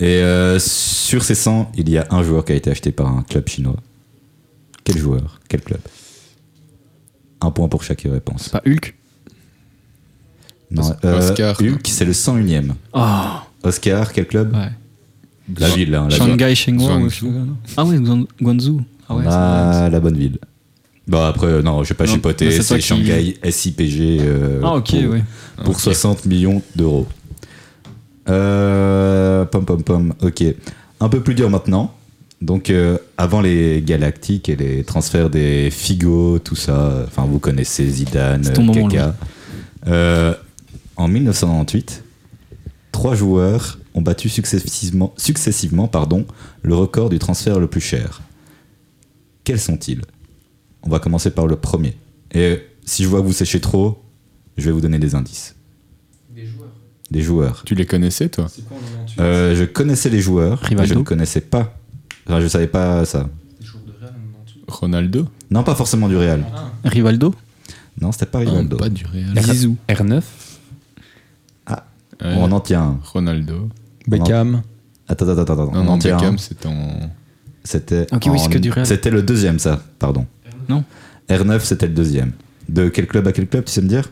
Et 0.00 0.16
euh, 0.22 0.58
sur 0.58 1.22
ces 1.22 1.36
100, 1.36 1.70
il 1.76 1.88
y 1.88 1.98
a 1.98 2.06
un 2.10 2.22
joueur 2.24 2.44
qui 2.44 2.52
a 2.52 2.56
été 2.56 2.70
acheté 2.70 2.90
par 2.90 3.06
un 3.06 3.22
club 3.22 3.48
chinois. 3.48 3.76
Quel 4.84 4.98
joueur? 4.98 5.40
Quel 5.48 5.60
club? 5.62 5.80
Un 7.40 7.50
point 7.52 7.68
pour 7.68 7.82
chaque 7.84 8.02
réponse. 8.02 8.48
Pas 8.48 8.62
Hulk? 8.66 8.94
Non, 10.74 10.94
euh, 11.04 11.18
Oscar. 11.30 11.56
Hulk, 11.60 11.86
c'est 11.88 12.04
le 12.04 12.12
101ème. 12.12 12.72
Oh. 12.92 13.00
Oscar, 13.64 14.12
quel 14.12 14.26
club 14.26 14.54
Ouais. 14.54 14.70
La 15.58 15.68
ville, 15.70 15.94
hein, 15.94 16.06
la 16.10 16.16
ville. 16.16 16.54
Shanghai, 16.54 16.76
Guangzhou. 16.76 17.32
Ah 17.76 17.84
ouais, 17.84 17.98
Guan- 17.98 18.26
Guangzhou. 18.40 18.80
Ah 19.08 19.14
ouais, 19.16 19.24
On 19.26 19.30
c'est 19.30 19.36
a 19.36 19.90
la 19.90 20.00
bonne 20.00 20.16
ville. 20.16 20.38
Bon, 21.06 21.20
après, 21.24 21.48
euh, 21.48 21.62
non, 21.62 21.82
je 21.82 21.88
vais 21.90 21.94
pas 21.96 22.06
chipoter, 22.06 22.50
c'est 22.62 22.76
qui- 22.76 22.82
Shanghai 22.82 23.36
SIPG 23.42 24.18
euh, 24.20 24.60
Ah 24.64 24.76
ok, 24.76 24.90
pour, 25.02 25.10
ouais. 25.12 25.24
pour 25.64 25.74
Ok. 25.74 25.80
60 25.80 26.26
millions 26.26 26.62
d'euros. 26.76 27.06
Euh, 28.28 29.44
pom 29.46 29.64
pom 29.64 29.82
pom, 29.82 30.14
ok. 30.22 30.44
Un 31.00 31.08
peu 31.08 31.20
plus 31.20 31.34
dur 31.34 31.50
maintenant. 31.50 31.92
Donc, 32.40 32.70
euh, 32.70 32.98
avant 33.18 33.40
les 33.40 33.82
Galactiques 33.84 34.48
et 34.48 34.56
les 34.56 34.84
transferts 34.84 35.30
des 35.30 35.70
Figo, 35.70 36.38
tout 36.38 36.56
ça, 36.56 37.04
enfin, 37.06 37.24
vous 37.28 37.38
connaissez 37.38 37.86
Zidane, 37.88 38.42
Kaka. 38.90 39.14
En 40.96 41.08
1998, 41.08 42.04
trois 42.92 43.14
joueurs 43.14 43.78
ont 43.94 44.02
battu 44.02 44.28
successivement, 44.28 45.12
successivement 45.16 45.88
pardon, 45.88 46.26
le 46.62 46.74
record 46.74 47.10
du 47.10 47.18
transfert 47.18 47.58
le 47.58 47.66
plus 47.66 47.80
cher. 47.80 48.22
Quels 49.44 49.60
sont-ils? 49.60 50.02
On 50.82 50.90
va 50.90 50.98
commencer 50.98 51.30
par 51.30 51.46
le 51.46 51.56
premier. 51.56 51.96
Et 52.32 52.60
si 52.84 53.02
je 53.04 53.08
vois 53.08 53.20
que 53.20 53.26
vous 53.26 53.32
séchez 53.32 53.60
trop, 53.60 54.02
je 54.56 54.64
vais 54.66 54.70
vous 54.72 54.80
donner 54.80 54.98
des 54.98 55.14
indices. 55.14 55.54
Des 56.34 56.46
joueurs. 56.46 56.68
Des 57.10 57.22
joueurs. 57.22 57.62
Tu 57.64 57.74
les 57.74 57.86
connaissais, 57.86 58.28
toi? 58.28 58.46
Euh, 59.20 59.54
je 59.56 59.64
connaissais 59.64 60.08
les 60.10 60.20
joueurs, 60.20 60.60
mais 60.62 60.68
Rivaldo 60.70 60.94
je 60.94 60.98
ne 60.98 61.04
connaissais 61.04 61.40
pas. 61.40 61.76
Enfin, 62.26 62.40
je 62.40 62.46
savais 62.48 62.66
pas 62.68 63.04
ça. 63.04 63.28
Ronaldo? 64.68 65.28
Non, 65.50 65.62
pas 65.64 65.74
forcément 65.74 66.08
du 66.08 66.16
Real. 66.16 66.44
Rivaldo? 66.84 67.34
Non, 68.00 68.10
c'était 68.12 68.26
pas 68.26 68.38
Ah, 68.38 68.42
Rivaldo. 68.48 68.76
Pas 68.76 68.88
du 68.88 69.04
Real. 69.04 69.38
Zizou. 69.42 69.76
R9. 69.88 70.22
Ouais. 72.22 72.34
On 72.36 72.50
en 72.52 72.60
tient 72.60 72.82
un. 72.82 73.00
Ronaldo. 73.04 73.68
Beckham. 74.06 74.62
Attends, 75.08 75.28
attends, 75.28 75.42
attends, 75.42 75.52
attends. 75.54 75.72
Non, 75.72 75.80
on 75.80 75.84
non, 75.84 75.90
en 75.92 75.98
tient 75.98 76.16
Beckham, 76.16 76.34
un. 76.34 76.38
c'est 76.38 76.66
en. 76.66 76.88
C'était. 77.64 78.06
Ok, 78.12 78.24
oui, 78.30 78.38
c'est 78.38 78.68
en- 78.68 78.72
Real. 78.74 78.86
C'était 78.86 79.10
le 79.10 79.22
deuxième, 79.22 79.58
ça, 79.58 79.80
pardon. 79.98 80.26
Non. 80.68 80.84
R9, 81.28 81.60
c'était 81.60 81.86
le 81.88 81.94
deuxième. 81.94 82.32
De 82.68 82.88
quel 82.88 83.06
club 83.06 83.26
à 83.26 83.32
quel 83.32 83.48
club, 83.48 83.64
tu 83.64 83.72
sais 83.72 83.82
me 83.82 83.88
dire? 83.88 84.10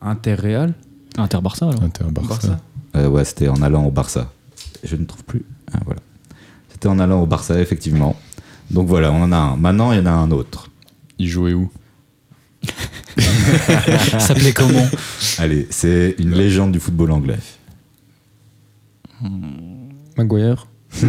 Interréal. 0.00 0.74
Inter 1.16 1.38
Barça 1.42 1.68
alors. 1.68 1.82
Inter 1.82 2.04
Barça. 2.10 2.58
Euh, 2.96 3.08
Ouais, 3.08 3.24
c'était 3.24 3.48
en 3.48 3.60
allant 3.62 3.84
au 3.84 3.90
Barça. 3.90 4.30
Je 4.82 4.96
ne 4.96 5.04
trouve 5.04 5.24
plus. 5.24 5.44
Ah, 5.72 5.78
voilà. 5.84 6.00
C'était 6.70 6.88
en 6.88 6.98
allant 6.98 7.22
au 7.22 7.26
Barça, 7.26 7.60
effectivement. 7.60 8.16
Donc 8.70 8.88
voilà, 8.88 9.12
on 9.12 9.22
en 9.22 9.32
a 9.32 9.36
un. 9.36 9.56
Maintenant, 9.56 9.92
il 9.92 9.98
y 9.98 10.00
en 10.02 10.06
a 10.06 10.10
un 10.10 10.30
autre. 10.30 10.70
Il 11.18 11.28
jouait 11.28 11.52
où? 11.52 11.70
Ça 13.18 14.20
s'appelait 14.20 14.52
comment 14.52 14.86
Allez, 15.38 15.66
c'est 15.70 16.14
une 16.18 16.32
légende 16.32 16.72
du 16.72 16.80
football 16.80 17.12
anglais. 17.12 17.38
Maguire. 20.16 20.66
Je 20.92 21.06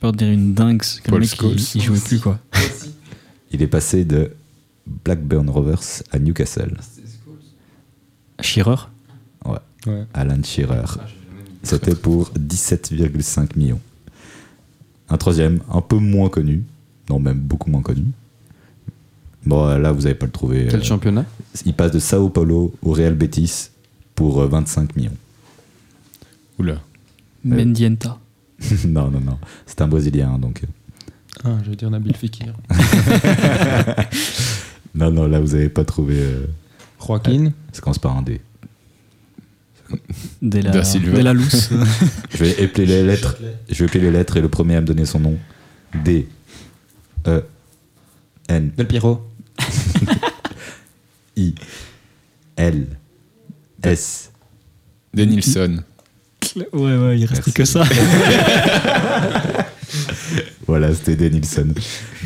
peux 0.00 0.10
te 0.12 0.16
dire 0.16 0.30
une 0.30 0.54
dingue, 0.54 0.82
que 0.82 1.10
le 1.10 1.10
Paul 1.10 1.20
mec 1.20 1.34
Scholes. 1.34 1.60
il, 1.60 1.68
il 1.76 1.82
jouait 1.82 1.98
plus 2.00 2.20
quoi. 2.20 2.38
Il 3.52 3.62
est 3.62 3.66
passé 3.68 4.04
de 4.04 4.32
Blackburn 5.04 5.48
Rovers 5.48 6.02
à 6.10 6.18
Newcastle. 6.18 6.76
Shearer 8.40 8.88
Ouais. 9.44 10.04
Alan 10.14 10.42
Shearer. 10.42 10.84
C'était 11.62 11.94
pour 11.94 12.30
17,5 12.38 13.56
millions. 13.56 13.80
Un 15.08 15.16
troisième, 15.18 15.60
un 15.70 15.80
peu 15.80 15.96
moins 15.96 16.28
connu. 16.28 16.64
Non, 17.10 17.18
même 17.18 17.38
beaucoup 17.38 17.70
moins 17.70 17.82
connu. 17.82 18.04
Bon, 19.44 19.66
là, 19.78 19.92
vous 19.92 20.02
n'allez 20.02 20.14
pas 20.14 20.26
le 20.26 20.32
trouver. 20.32 20.66
Quel 20.70 20.80
Euh, 20.80 20.84
championnat? 20.84 21.24
Il 21.66 21.74
passe 21.74 21.90
de 21.92 21.98
Sao 21.98 22.28
Paulo 22.28 22.72
au 22.82 22.92
Real 22.92 23.14
Betis 23.14 23.70
pour 24.14 24.40
euh, 24.40 24.46
25 24.46 24.94
millions. 24.96 25.16
Oula. 26.58 26.80
Mendienta. 27.44 28.18
non, 28.86 29.10
non, 29.10 29.20
non. 29.20 29.38
C'est 29.66 29.80
un 29.80 29.88
Brésilien, 29.88 30.38
donc. 30.38 30.62
euh, 30.62 30.66
Ah, 31.44 31.58
je 31.64 31.70
vais 31.70 31.76
dire 31.76 31.90
Nabil 31.90 32.14
Fekir. 32.16 32.54
Non, 34.94 35.10
non, 35.10 35.26
là, 35.26 35.40
vous 35.40 35.52
n'avez 35.52 35.70
pas 35.70 35.84
trouvé. 35.84 36.16
euh, 36.18 36.46
Joaquin. 37.04 37.50
Ça 37.72 37.80
commence 37.80 37.98
par 37.98 38.14
un 38.16 38.20
D. 38.22 38.40
De 40.42 40.58
la, 40.60 40.70
de 40.70 41.18
la. 41.22 41.34
Je 41.34 42.36
vais 42.38 42.62
épeler 42.62 42.86
les 42.86 43.02
lettres. 43.02 43.36
Je 43.70 43.78
vais 43.78 43.86
épeler 43.86 44.00
les 44.04 44.10
lettres 44.10 44.36
et 44.36 44.40
le 44.42 44.48
premier 44.48 44.76
à 44.76 44.80
me 44.82 44.86
donner 44.86 45.06
son 45.06 45.18
nom. 45.20 45.38
D. 46.04 46.28
E. 47.26 47.42
N 48.48 48.70
Del 48.76 48.86
Piero. 48.86 49.22
I 51.36 51.54
L 52.56 52.86
S 53.82 54.30
Denilson. 55.14 55.78
Ouais, 56.56 56.64
ouais, 56.96 57.18
il 57.18 57.24
reste 57.24 57.46
Merci. 57.46 57.52
que 57.52 57.64
ça. 57.64 57.84
Voilà, 60.66 60.94
c'était 60.94 61.16
Denilson. 61.16 61.68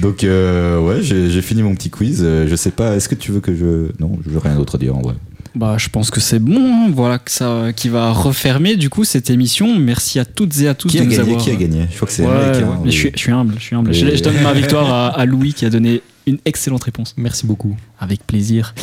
Donc, 0.00 0.22
euh, 0.22 0.78
ouais, 0.78 1.02
j'ai 1.02 1.42
fini 1.42 1.62
mon 1.62 1.74
petit 1.74 1.90
quiz. 1.90 2.20
Euh, 2.22 2.46
Je 2.46 2.54
sais 2.54 2.70
pas, 2.70 2.94
est-ce 2.94 3.08
que 3.08 3.14
tu 3.14 3.32
veux 3.32 3.40
que 3.40 3.54
je. 3.54 3.90
Non, 4.00 4.18
je 4.24 4.30
veux 4.30 4.38
rien 4.38 4.54
d'autre 4.56 4.78
dire 4.78 4.96
en 4.96 5.00
vrai. 5.00 5.14
Bah, 5.54 5.76
je 5.78 5.88
pense 5.88 6.10
que 6.10 6.20
c'est 6.20 6.38
bon. 6.38 6.58
hein. 6.60 6.90
Voilà 6.94 7.18
que 7.18 7.30
ça, 7.30 7.72
qui 7.74 7.88
va 7.88 8.12
refermer 8.12 8.76
du 8.76 8.90
coup 8.90 9.04
cette 9.04 9.30
émission. 9.30 9.78
Merci 9.78 10.18
à 10.20 10.24
toutes 10.24 10.60
et 10.60 10.68
à 10.68 10.74
tous 10.74 10.88
Qui 10.88 10.98
de 10.98 11.04
nous 11.04 11.10
gagné? 11.10 11.22
avoir. 11.22 11.42
Qui 11.42 11.50
a 11.50 11.54
gagné? 11.56 11.86
Je 11.90 11.96
crois 11.96 12.06
que 12.06 12.12
c'est 12.14 12.24
Ouais, 12.26 12.28
hein, 12.62 12.80
mais 12.84 12.90
je 12.90 12.96
suis, 12.96 13.10
je 13.14 13.18
suis 13.18 13.32
humble, 13.32 13.54
je 13.58 13.62
suis 13.64 13.74
humble. 13.74 13.92
Je, 13.92 14.22
donne 14.22 14.40
ma 14.42 14.52
victoire 14.52 14.92
à, 14.92 15.08
à 15.18 15.24
Louis 15.24 15.54
qui 15.54 15.64
a 15.64 15.70
donné 15.70 16.02
une 16.26 16.38
excellente 16.44 16.84
réponse. 16.84 17.14
Merci 17.16 17.46
beaucoup. 17.46 17.76
Avec 17.98 18.26
plaisir. 18.26 18.74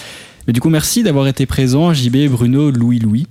Mais 0.48 0.54
du 0.54 0.60
coup, 0.60 0.70
merci 0.70 1.04
d'avoir 1.04 1.28
été 1.28 1.46
présent, 1.46 1.94
JB, 1.94 2.30
Bruno, 2.30 2.72
Louis, 2.72 3.00
Louis. 3.00 3.28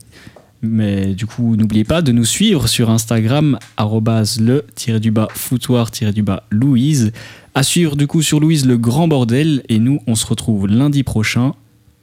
Mais 0.63 1.15
du 1.15 1.27
coup, 1.27 1.57
n'oubliez 1.57 1.85
pas 1.85 2.03
de 2.03 2.13
nous 2.13 2.25
suivre 2.25 2.69
sur 2.69 2.89
Instagram, 2.89 3.59
arrobase 3.77 4.41
le-du-bas 4.41 5.29
foutoir-du-bas 5.35 6.45
Louise. 6.51 7.13
À 7.55 7.65
suivre 7.65 7.97
du 7.97 8.07
coup 8.07 8.23
sur 8.23 8.39
Louise 8.39 8.65
le 8.65 8.79
grand 8.79 9.09
bordel. 9.09 9.65
Et 9.69 9.81
nous, 9.81 10.01
on 10.07 10.15
se 10.15 10.25
retrouve 10.25 10.69
lundi 10.69 11.03
prochain, 11.03 11.55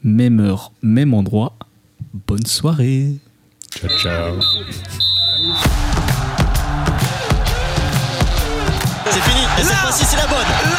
même 0.03 0.41
heure, 0.41 0.73
même 0.81 1.13
endroit. 1.13 1.55
Bonne 2.27 2.45
soirée. 2.45 3.13
Ciao, 3.73 3.89
ciao. 3.97 4.35
C'est 9.05 9.21
fini, 9.21 9.41
et 9.59 9.63
cette 9.63 9.75
fois-ci 9.77 10.05
c'est 10.05 10.17
la 10.17 10.27
bonne. 10.27 10.78